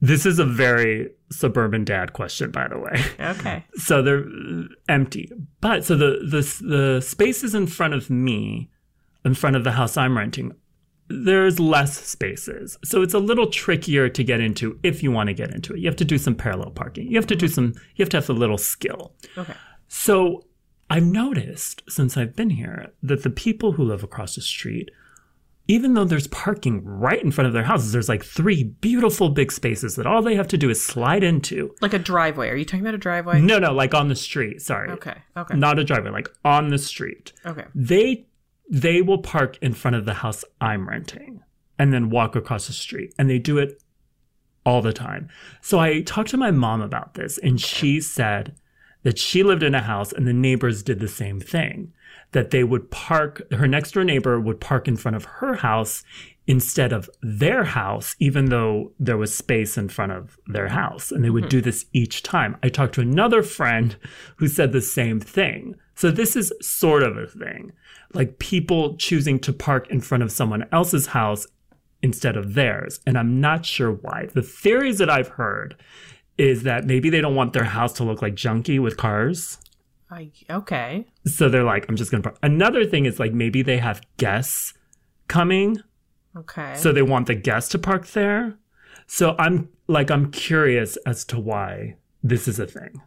This 0.00 0.26
is 0.26 0.38
a 0.38 0.44
very 0.44 1.10
suburban 1.30 1.84
dad 1.84 2.12
question, 2.12 2.50
by 2.50 2.68
the 2.68 2.78
way. 2.78 3.02
Okay. 3.20 3.64
so 3.76 4.02
they're 4.02 4.24
uh, 4.24 4.64
empty. 4.88 5.30
But 5.60 5.84
so 5.84 5.96
the 5.96 6.26
the 6.28 6.66
the 6.66 7.00
spaces 7.00 7.54
in 7.54 7.68
front 7.68 7.94
of 7.94 8.10
me, 8.10 8.70
in 9.24 9.34
front 9.34 9.56
of 9.56 9.64
the 9.64 9.72
house 9.72 9.96
I'm 9.96 10.16
renting, 10.16 10.52
there's 11.08 11.60
less 11.60 11.98
spaces. 11.98 12.78
So 12.84 13.02
it's 13.02 13.14
a 13.14 13.18
little 13.18 13.46
trickier 13.46 14.08
to 14.08 14.24
get 14.24 14.40
into 14.40 14.78
if 14.82 15.02
you 15.02 15.10
want 15.10 15.28
to 15.28 15.34
get 15.34 15.54
into 15.54 15.74
it. 15.74 15.80
You 15.80 15.86
have 15.86 15.96
to 15.96 16.04
do 16.04 16.18
some 16.18 16.34
parallel 16.34 16.70
parking. 16.70 17.08
You 17.08 17.16
have 17.16 17.26
to 17.28 17.36
do 17.36 17.48
some 17.48 17.74
you 17.96 18.02
have 18.02 18.08
to 18.10 18.16
have 18.18 18.30
a 18.30 18.34
little 18.34 18.58
skill. 18.58 19.14
Okay. 19.36 19.54
So 19.88 20.44
I've 20.90 21.04
noticed 21.04 21.82
since 21.88 22.16
I've 22.16 22.36
been 22.36 22.50
here 22.50 22.92
that 23.02 23.22
the 23.22 23.30
people 23.30 23.72
who 23.72 23.84
live 23.84 24.02
across 24.02 24.34
the 24.34 24.40
street, 24.40 24.90
even 25.68 25.94
though 25.94 26.04
there's 26.04 26.26
parking 26.28 26.84
right 26.84 27.22
in 27.22 27.30
front 27.30 27.48
of 27.48 27.54
their 27.54 27.64
houses, 27.64 27.92
there's 27.92 28.08
like 28.08 28.24
three 28.24 28.64
beautiful 28.64 29.28
big 29.28 29.52
spaces 29.52 29.96
that 29.96 30.06
all 30.06 30.22
they 30.22 30.34
have 30.34 30.48
to 30.48 30.58
do 30.58 30.70
is 30.70 30.84
slide 30.84 31.22
into. 31.22 31.74
Like 31.80 31.94
a 31.94 31.98
driveway. 31.98 32.48
Are 32.48 32.56
you 32.56 32.64
talking 32.64 32.80
about 32.80 32.94
a 32.94 32.98
driveway? 32.98 33.40
No, 33.40 33.58
no, 33.58 33.72
like 33.72 33.94
on 33.94 34.08
the 34.08 34.16
street. 34.16 34.62
Sorry. 34.62 34.90
Okay. 34.90 35.16
Okay. 35.36 35.56
Not 35.56 35.78
a 35.78 35.84
driveway, 35.84 36.10
like 36.10 36.28
on 36.44 36.68
the 36.68 36.78
street. 36.78 37.32
Okay. 37.46 37.64
They 37.74 38.26
they 38.70 39.02
will 39.02 39.18
park 39.18 39.58
in 39.60 39.74
front 39.74 39.96
of 39.96 40.04
the 40.04 40.14
house 40.14 40.44
I'm 40.60 40.88
renting 40.88 41.42
and 41.78 41.92
then 41.92 42.10
walk 42.10 42.36
across 42.36 42.66
the 42.66 42.72
street. 42.72 43.12
And 43.18 43.28
they 43.28 43.38
do 43.38 43.58
it 43.58 43.82
all 44.64 44.82
the 44.82 44.92
time. 44.92 45.28
So 45.60 45.78
I 45.78 46.00
talked 46.02 46.30
to 46.30 46.36
my 46.36 46.50
mom 46.50 46.80
about 46.80 47.14
this 47.14 47.38
and 47.38 47.60
she 47.60 48.00
said 48.00 48.54
that 49.02 49.18
she 49.18 49.42
lived 49.42 49.62
in 49.62 49.74
a 49.74 49.82
house 49.82 50.12
and 50.12 50.26
the 50.26 50.32
neighbors 50.32 50.82
did 50.82 51.00
the 51.00 51.08
same 51.08 51.40
thing. 51.40 51.92
That 52.32 52.50
they 52.50 52.64
would 52.64 52.90
park, 52.90 53.42
her 53.52 53.68
next 53.68 53.92
door 53.92 54.02
neighbor 54.02 54.40
would 54.40 54.60
park 54.60 54.88
in 54.88 54.96
front 54.96 55.16
of 55.16 55.24
her 55.24 55.54
house 55.54 56.02
instead 56.46 56.92
of 56.92 57.08
their 57.22 57.64
house, 57.64 58.16
even 58.18 58.46
though 58.46 58.92
there 58.98 59.16
was 59.16 59.34
space 59.34 59.78
in 59.78 59.88
front 59.88 60.12
of 60.12 60.36
their 60.46 60.68
house. 60.68 61.12
And 61.12 61.24
they 61.24 61.30
would 61.30 61.44
hmm. 61.44 61.50
do 61.50 61.60
this 61.60 61.84
each 61.92 62.22
time. 62.22 62.56
I 62.62 62.70
talked 62.70 62.94
to 62.94 63.00
another 63.02 63.42
friend 63.42 63.96
who 64.36 64.48
said 64.48 64.72
the 64.72 64.80
same 64.80 65.20
thing. 65.20 65.76
So 65.94 66.10
this 66.10 66.36
is 66.36 66.52
sort 66.60 67.02
of 67.02 67.16
a 67.16 67.26
thing. 67.26 67.72
Like 68.12 68.38
people 68.38 68.96
choosing 68.96 69.38
to 69.40 69.52
park 69.52 69.90
in 69.90 70.00
front 70.00 70.22
of 70.22 70.32
someone 70.32 70.66
else's 70.72 71.08
house 71.08 71.46
instead 72.02 72.36
of 72.36 72.54
theirs. 72.54 73.00
And 73.06 73.16
I'm 73.16 73.40
not 73.40 73.64
sure 73.64 73.92
why. 73.92 74.28
The 74.34 74.42
theories 74.42 74.98
that 74.98 75.10
I've 75.10 75.28
heard 75.28 75.76
is 76.36 76.64
that 76.64 76.84
maybe 76.84 77.10
they 77.10 77.20
don't 77.20 77.34
want 77.34 77.52
their 77.52 77.64
house 77.64 77.92
to 77.94 78.04
look 78.04 78.20
like 78.20 78.34
junky 78.34 78.80
with 78.80 78.96
cars. 78.96 79.58
I, 80.10 80.30
okay. 80.50 81.06
So 81.26 81.48
they're 81.48 81.64
like, 81.64 81.86
I'm 81.88 81.96
just 81.96 82.10
going 82.10 82.22
to 82.22 82.28
park. 82.28 82.38
Another 82.42 82.84
thing 82.84 83.06
is 83.06 83.18
like 83.18 83.32
maybe 83.32 83.62
they 83.62 83.78
have 83.78 84.02
guests 84.16 84.74
coming. 85.28 85.78
Okay. 86.36 86.74
So 86.76 86.92
they 86.92 87.02
want 87.02 87.26
the 87.26 87.34
guests 87.34 87.70
to 87.70 87.78
park 87.78 88.06
there. 88.08 88.58
So 89.06 89.34
I'm 89.38 89.68
like, 89.86 90.10
I'm 90.10 90.30
curious 90.30 90.96
as 91.06 91.24
to 91.26 91.38
why 91.38 91.96
this 92.22 92.48
is 92.48 92.58
a 92.58 92.66
thing. 92.66 93.00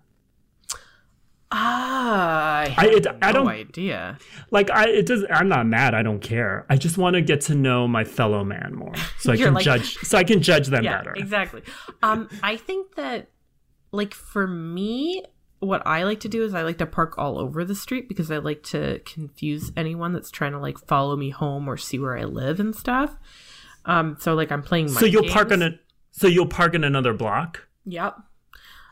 Ah, 1.51 2.59
I, 2.59 2.63
I, 2.63 2.69
have 2.69 2.91
it, 2.93 3.07
I 3.21 3.31
no 3.31 3.33
don't 3.33 3.47
idea. 3.47 4.17
like, 4.51 4.69
I, 4.69 4.87
it 4.89 5.05
does, 5.05 5.25
I'm 5.29 5.47
not 5.49 5.65
mad. 5.67 5.93
I 5.93 6.03
don't 6.03 6.19
care. 6.19 6.65
I 6.69 6.75
just 6.77 6.97
want 6.97 7.15
to 7.15 7.21
get 7.21 7.41
to 7.41 7.55
know 7.55 7.87
my 7.87 8.03
fellow 8.03 8.43
man 8.43 8.73
more 8.75 8.93
so 9.19 9.31
I 9.31 9.37
can 9.37 9.53
like- 9.53 9.63
judge, 9.63 9.97
so 9.97 10.17
I 10.17 10.23
can 10.23 10.41
judge 10.41 10.67
them 10.67 10.83
Yeah, 10.83 10.97
better. 10.97 11.13
exactly. 11.15 11.61
Um, 12.03 12.29
I 12.43 12.57
think 12.57 12.95
that, 12.95 13.29
like, 13.91 14.13
for 14.13 14.47
me, 14.47 15.23
what 15.59 15.81
I 15.87 16.03
like 16.03 16.19
to 16.21 16.29
do 16.29 16.43
is 16.43 16.53
I 16.53 16.61
like 16.63 16.77
to 16.79 16.85
park 16.85 17.17
all 17.17 17.39
over 17.39 17.63
the 17.65 17.73
street 17.75 18.07
because 18.07 18.29
I 18.29 18.37
like 18.37 18.61
to 18.63 18.99
confuse 19.05 19.71
anyone 19.75 20.13
that's 20.13 20.29
trying 20.29 20.51
to 20.51 20.59
like 20.59 20.77
follow 20.77 21.15
me 21.15 21.31
home 21.31 21.67
or 21.67 21.77
see 21.77 21.97
where 21.97 22.15
I 22.15 22.25
live 22.25 22.59
and 22.59 22.75
stuff. 22.75 23.15
Um, 23.85 24.17
so 24.19 24.35
like 24.35 24.51
I'm 24.51 24.61
playing. 24.61 24.89
So 24.89 25.07
you'll 25.07 25.27
park 25.29 25.51
on 25.51 25.63
a 25.63 25.71
So 26.11 26.27
you'll 26.27 26.45
park 26.45 26.75
in 26.75 26.83
another 26.83 27.11
block? 27.13 27.67
Yep. 27.85 28.17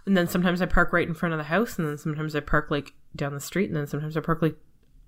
And 0.05 0.15
then 0.15 0.27
sometimes 0.27 0.61
I 0.61 0.65
park 0.67 0.93
right 0.93 1.07
in 1.07 1.13
front 1.13 1.33
of 1.33 1.39
the 1.39 1.45
house, 1.45 1.79
and 1.79 1.87
then 1.87 1.97
sometimes 1.97 2.35
I 2.35 2.39
park 2.39 2.69
like 2.69 2.93
down 3.15 3.33
the 3.33 3.39
street, 3.39 3.69
and 3.69 3.75
then 3.75 3.87
sometimes 3.87 4.15
I 4.15 4.21
park 4.21 4.41
like 4.41 4.55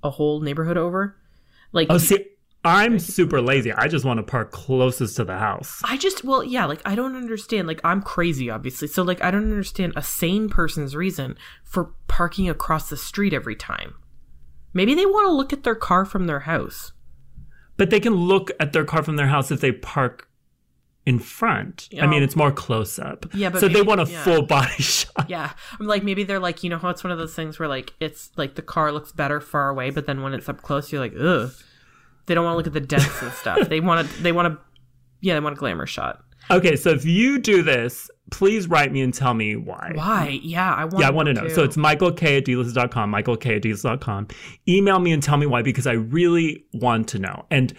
a 0.04 0.10
whole 0.10 0.40
neighborhood 0.42 0.78
over. 0.78 1.16
Like, 1.72 1.88
Oh, 1.90 1.98
see, 1.98 2.26
I'm 2.64 3.00
super 3.00 3.42
lazy. 3.42 3.72
I 3.72 3.88
just 3.88 4.06
want 4.06 4.18
to 4.18 4.24
park 4.24 4.52
closest 4.52 5.16
to 5.18 5.24
the 5.24 5.38
house. 5.38 5.82
I 5.84 5.98
just, 5.98 6.24
well, 6.24 6.44
yeah, 6.44 6.66
like 6.66 6.82
I 6.86 6.96
don't 6.96 7.16
understand. 7.16 7.68
Like, 7.68 7.82
I'm 7.84 8.02
crazy, 8.02 8.50
obviously. 8.50 8.88
So, 8.88 9.04
like, 9.04 9.24
I 9.24 9.32
don't 9.32 9.44
understand 9.44 9.94
a 9.96 10.04
sane 10.04 10.50
person's 10.50 10.96
reason 10.96 11.38
for 11.64 11.94
parking 12.08 12.50
across 12.50 12.90
the 12.90 12.98
street 12.98 13.34
every 13.34 13.56
time. 13.56 13.96
Maybe 14.74 14.96
they 14.96 15.06
want 15.06 15.28
to 15.28 15.34
look 15.34 15.54
at 15.54 15.64
their 15.64 15.76
car 15.76 16.06
from 16.06 16.28
their 16.28 16.42
house. 16.42 16.92
But 17.78 17.90
they 17.90 18.00
can 18.00 18.16
look 18.16 18.52
at 18.60 18.74
their 18.74 18.86
car 18.86 19.04
from 19.04 19.16
their 19.16 19.28
house 19.28 19.52
if 19.52 19.62
they 19.62 19.72
park 19.72 20.28
in 21.08 21.20
front. 21.20 21.88
I 22.02 22.06
mean, 22.06 22.22
Oh. 22.22 22.26
it's 22.26 22.36
more 22.36 22.52
close 22.52 23.00
up. 23.00 23.26
Yeah, 23.34 23.50
but 23.50 23.62
so 23.62 23.68
they 23.68 23.82
want 23.82 24.02
a 24.02 24.06
yeah. 24.12 24.24
full 24.24 24.42
body 24.44 24.74
shot. 24.84 25.30
Yeah. 25.30 25.52
I'm 25.80 25.88
like, 25.88 26.04
maybe 26.04 26.24
they're 26.26 26.40
like, 26.40 26.64
you 26.64 26.70
know 26.70 26.78
how 26.78 26.90
it's 26.90 27.04
one 27.04 27.12
of 27.12 27.18
those 27.18 27.34
things 27.34 27.58
where, 27.60 27.70
like, 27.70 27.94
it's 28.00 28.30
like 28.36 28.56
the 28.56 28.62
car 28.62 28.92
looks 28.92 29.12
better 29.14 29.40
far 29.40 29.70
away, 29.70 29.90
but 29.90 30.06
then 30.06 30.22
when 30.22 30.34
it's 30.34 30.50
up 30.50 30.62
close, 30.62 30.92
you're 30.92 31.02
like, 31.02 31.14
ugh. 31.20 31.52
They 32.26 32.34
don't 32.36 32.44
want 32.44 32.54
to 32.56 32.58
look 32.58 32.68
at 32.68 32.74
the 32.74 32.82
dents 32.82 33.22
and 33.24 33.32
stuff. 33.32 33.70
They 33.70 33.80
want 33.80 34.06
to, 34.08 34.22
they 34.22 34.34
want 34.34 34.54
to, 34.54 34.60
yeah, 35.22 35.34
they 35.36 35.40
want 35.40 35.56
a 35.56 35.60
glamour 35.60 35.86
shot. 35.86 36.24
Okay, 36.52 36.76
so 36.76 36.90
if 36.90 37.06
you 37.06 37.40
do 37.40 37.62
this, 37.64 38.10
please 38.32 38.68
write 38.68 38.92
me 38.92 39.02
and 39.02 39.14
tell 39.14 39.34
me 39.34 39.56
why. 39.56 39.92
Why? 39.96 40.40
Yeah, 40.44 40.74
I 40.74 40.84
want 40.86 41.00
Yeah, 41.00 41.08
I 41.08 41.12
want 41.12 41.28
to 41.28 41.34
know. 41.34 41.48
too. 41.48 41.54
So 41.54 41.64
it's 41.64 41.78
Michael 41.78 42.12
K 42.12 42.38
at 42.38 42.46
dlisted.com, 42.46 43.10
Michael 43.10 43.38
K 43.38 43.56
at 43.56 43.62
dlisted.com. 43.62 44.28
Email 44.68 45.00
me 45.00 45.12
and 45.14 45.24
tell 45.24 45.38
me 45.38 45.46
why 45.46 45.62
because 45.62 45.88
I 45.88 45.94
really 45.94 46.66
want 46.74 47.08
to 47.10 47.20
know. 47.20 47.46
And 47.50 47.74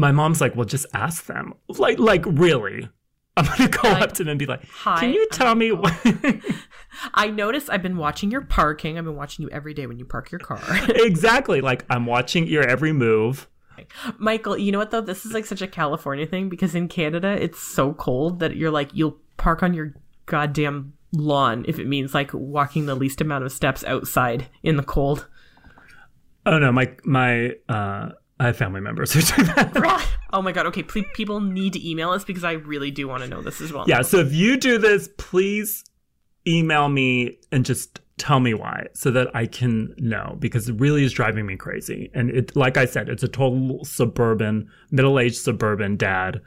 my 0.00 0.12
mom's 0.12 0.40
like, 0.40 0.56
well, 0.56 0.64
just 0.64 0.86
ask 0.94 1.26
them. 1.26 1.52
Like, 1.68 1.98
like 1.98 2.24
really? 2.26 2.88
I'm 3.36 3.44
gonna 3.44 3.68
go 3.68 3.88
up 3.88 4.12
to 4.12 4.24
them 4.24 4.30
and 4.30 4.38
be 4.38 4.46
like, 4.46 4.64
"Hi, 4.68 5.00
can 5.00 5.12
you 5.12 5.26
tell 5.30 5.54
me 5.54 5.72
why? 5.72 5.96
I 7.14 7.28
noticed 7.28 7.70
I've 7.70 7.82
been 7.82 7.96
watching 7.96 8.30
your 8.30 8.40
parking. 8.40 8.98
I've 8.98 9.04
been 9.04 9.14
watching 9.14 9.44
you 9.44 9.50
every 9.50 9.72
day 9.72 9.86
when 9.86 9.98
you 9.98 10.04
park 10.04 10.30
your 10.32 10.40
car. 10.40 10.60
exactly. 10.88 11.60
Like 11.60 11.84
I'm 11.88 12.06
watching 12.06 12.46
your 12.46 12.66
every 12.66 12.92
move. 12.92 13.48
Michael, 14.18 14.58
you 14.58 14.72
know 14.72 14.78
what 14.78 14.90
though? 14.90 15.00
This 15.00 15.24
is 15.24 15.32
like 15.32 15.46
such 15.46 15.62
a 15.62 15.68
California 15.68 16.26
thing 16.26 16.48
because 16.48 16.74
in 16.74 16.88
Canada 16.88 17.28
it's 17.28 17.62
so 17.62 17.94
cold 17.94 18.40
that 18.40 18.56
you're 18.56 18.70
like 18.70 18.90
you'll 18.92 19.16
park 19.36 19.62
on 19.62 19.72
your 19.74 19.94
goddamn 20.26 20.94
lawn 21.12 21.64
if 21.68 21.78
it 21.78 21.86
means 21.86 22.12
like 22.14 22.30
walking 22.34 22.86
the 22.86 22.94
least 22.94 23.20
amount 23.20 23.44
of 23.44 23.52
steps 23.52 23.84
outside 23.84 24.48
in 24.62 24.76
the 24.76 24.82
cold. 24.82 25.28
Oh 26.44 26.58
no, 26.58 26.72
my 26.72 26.92
my 27.04 27.54
uh 27.68 28.10
I 28.40 28.46
have 28.46 28.56
family 28.56 28.80
members 28.80 29.12
who 29.12 29.20
do 29.36 29.44
that. 29.44 30.08
oh 30.32 30.40
my 30.40 30.50
god, 30.50 30.66
okay, 30.66 30.82
please 30.82 31.04
people 31.12 31.40
need 31.40 31.74
to 31.74 31.88
email 31.88 32.10
us 32.10 32.24
because 32.24 32.42
I 32.42 32.52
really 32.52 32.90
do 32.90 33.06
want 33.06 33.22
to 33.22 33.28
know 33.28 33.42
this 33.42 33.60
as 33.60 33.72
well. 33.72 33.84
Yeah, 33.86 34.00
so 34.00 34.16
if 34.18 34.32
you 34.32 34.56
do 34.56 34.78
this, 34.78 35.10
please 35.18 35.84
email 36.48 36.88
me 36.88 37.38
and 37.52 37.66
just 37.66 38.00
tell 38.16 38.40
me 38.40 38.54
why 38.54 38.86
so 38.94 39.10
that 39.10 39.28
I 39.34 39.46
can 39.46 39.94
know 39.98 40.36
because 40.38 40.68
it 40.68 40.80
really 40.80 41.04
is 41.04 41.12
driving 41.12 41.44
me 41.44 41.56
crazy. 41.56 42.10
And 42.14 42.30
it 42.30 42.56
like 42.56 42.78
I 42.78 42.86
said, 42.86 43.10
it's 43.10 43.22
a 43.22 43.28
total 43.28 43.84
suburban, 43.84 44.70
middle-aged 44.90 45.36
suburban 45.36 45.96
dad 45.96 46.40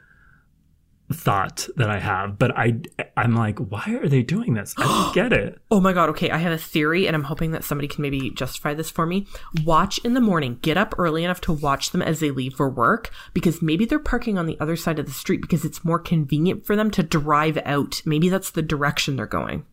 thought 1.12 1.68
that 1.76 1.90
I 1.90 1.98
have, 1.98 2.38
but 2.38 2.56
I 2.56 2.80
I'm 3.16 3.34
like, 3.34 3.58
why 3.58 3.98
are 4.00 4.08
they 4.08 4.22
doing 4.22 4.54
this? 4.54 4.74
I 4.76 4.82
don't 4.84 5.14
get 5.30 5.32
it. 5.32 5.60
Oh 5.70 5.80
my 5.80 5.92
god, 5.92 6.08
okay, 6.10 6.30
I 6.30 6.38
have 6.38 6.52
a 6.52 6.58
theory 6.58 7.06
and 7.06 7.14
I'm 7.14 7.24
hoping 7.24 7.50
that 7.52 7.64
somebody 7.64 7.88
can 7.88 8.02
maybe 8.02 8.30
justify 8.30 8.74
this 8.74 8.90
for 8.90 9.06
me. 9.06 9.26
Watch 9.64 9.98
in 9.98 10.14
the 10.14 10.20
morning, 10.20 10.58
get 10.62 10.76
up 10.76 10.94
early 10.98 11.24
enough 11.24 11.40
to 11.42 11.52
watch 11.52 11.90
them 11.90 12.02
as 12.02 12.20
they 12.20 12.30
leave 12.30 12.54
for 12.54 12.68
work 12.68 13.10
because 13.34 13.60
maybe 13.60 13.84
they're 13.84 13.98
parking 13.98 14.38
on 14.38 14.46
the 14.46 14.58
other 14.60 14.76
side 14.76 14.98
of 14.98 15.06
the 15.06 15.12
street 15.12 15.42
because 15.42 15.64
it's 15.64 15.84
more 15.84 15.98
convenient 15.98 16.64
for 16.64 16.74
them 16.74 16.90
to 16.92 17.02
drive 17.02 17.58
out. 17.64 18.00
Maybe 18.04 18.28
that's 18.28 18.50
the 18.50 18.62
direction 18.62 19.16
they're 19.16 19.26
going. 19.26 19.64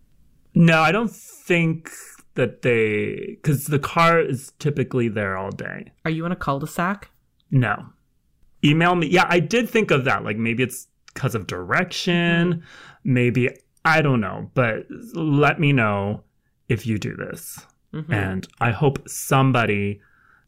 No, 0.54 0.82
I 0.82 0.92
don't 0.92 1.12
think 1.12 1.90
that 2.36 2.62
they 2.62 3.38
cuz 3.42 3.66
the 3.66 3.80
car 3.80 4.20
is 4.20 4.52
typically 4.60 5.08
there 5.08 5.38
all 5.38 5.52
day. 5.52 5.94
Are 6.04 6.12
you 6.12 6.26
in 6.26 6.32
a 6.32 6.36
cul-de-sac? 6.36 7.10
No. 7.50 7.88
Email 8.64 8.96
me. 8.96 9.08
Yeah, 9.08 9.26
I 9.28 9.40
did 9.40 9.70
think 9.70 9.92
of 9.92 10.06
that. 10.06 10.24
Like 10.24 10.38
maybe 10.38 10.64
it's 10.64 10.88
because 11.14 11.36
of 11.36 11.48
direction. 11.48 12.54
Mm-hmm. 12.54 13.14
Maybe 13.14 13.50
I 13.86 14.02
don't 14.02 14.22
know, 14.22 14.50
but 14.54 14.86
let 15.14 15.60
me 15.60 15.74
know 15.74 16.24
if 16.70 16.86
you 16.86 16.98
do 16.98 17.16
this. 17.16 17.60
Mm-hmm. 17.94 18.14
And 18.14 18.48
I 18.60 18.72
hope 18.72 19.08
somebody 19.08 20.02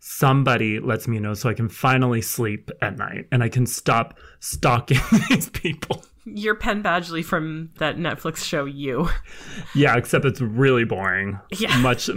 somebody 0.05 0.81
lets 0.81 1.07
me 1.07 1.17
know 1.17 1.33
so 1.33 1.49
I 1.49 1.53
can 1.53 1.69
finally 1.69 2.21
sleep 2.21 2.69
at 2.81 2.97
night 2.97 3.25
and 3.31 3.41
I 3.41 3.47
can 3.47 3.65
stop 3.65 4.17
stalking 4.41 4.99
these 5.29 5.49
people. 5.49 6.03
You're 6.25 6.55
Penn 6.55 6.83
Badgley 6.83 7.23
from 7.23 7.71
that 7.77 7.95
Netflix 7.97 8.37
show 8.37 8.65
You. 8.65 9.09
Yeah, 9.73 9.95
except 9.95 10.25
it's 10.25 10.41
really 10.41 10.83
boring. 10.83 11.39
Yeah. 11.57 11.77
Much 11.77 12.09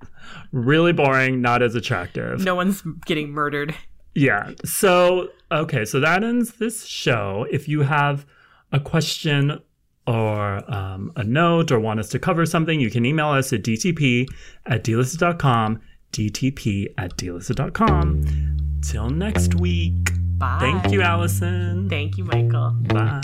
really 0.52 0.92
boring, 0.92 1.40
not 1.40 1.62
as 1.62 1.74
attractive. 1.74 2.44
No 2.44 2.54
one's 2.54 2.82
getting 3.06 3.30
murdered. 3.30 3.74
Yeah. 4.14 4.52
So, 4.64 5.28
okay. 5.50 5.84
So 5.84 6.00
that 6.00 6.22
ends 6.22 6.54
this 6.54 6.84
show. 6.84 7.46
If 7.50 7.68
you 7.68 7.82
have 7.82 8.26
a 8.72 8.80
question 8.80 9.60
or 10.06 10.70
um, 10.72 11.12
a 11.16 11.24
note 11.24 11.70
or 11.70 11.78
want 11.78 12.00
us 12.00 12.08
to 12.10 12.18
cover 12.18 12.44
something, 12.46 12.80
you 12.80 12.90
can 12.90 13.06
email 13.06 13.28
us 13.28 13.52
at 13.52 13.62
dtp 13.62 14.26
at 14.66 14.84
dlisted.com, 14.84 15.80
dtp 16.12 16.86
at 16.98 17.16
dlisted.com. 17.16 18.80
Till 18.82 19.10
next 19.10 19.54
week. 19.60 20.10
Bye. 20.38 20.58
Thank 20.58 20.92
you, 20.92 21.02
Allison. 21.02 21.88
Thank 21.88 22.18
you, 22.18 22.24
Michael. 22.24 22.72
Bye. 22.88 23.20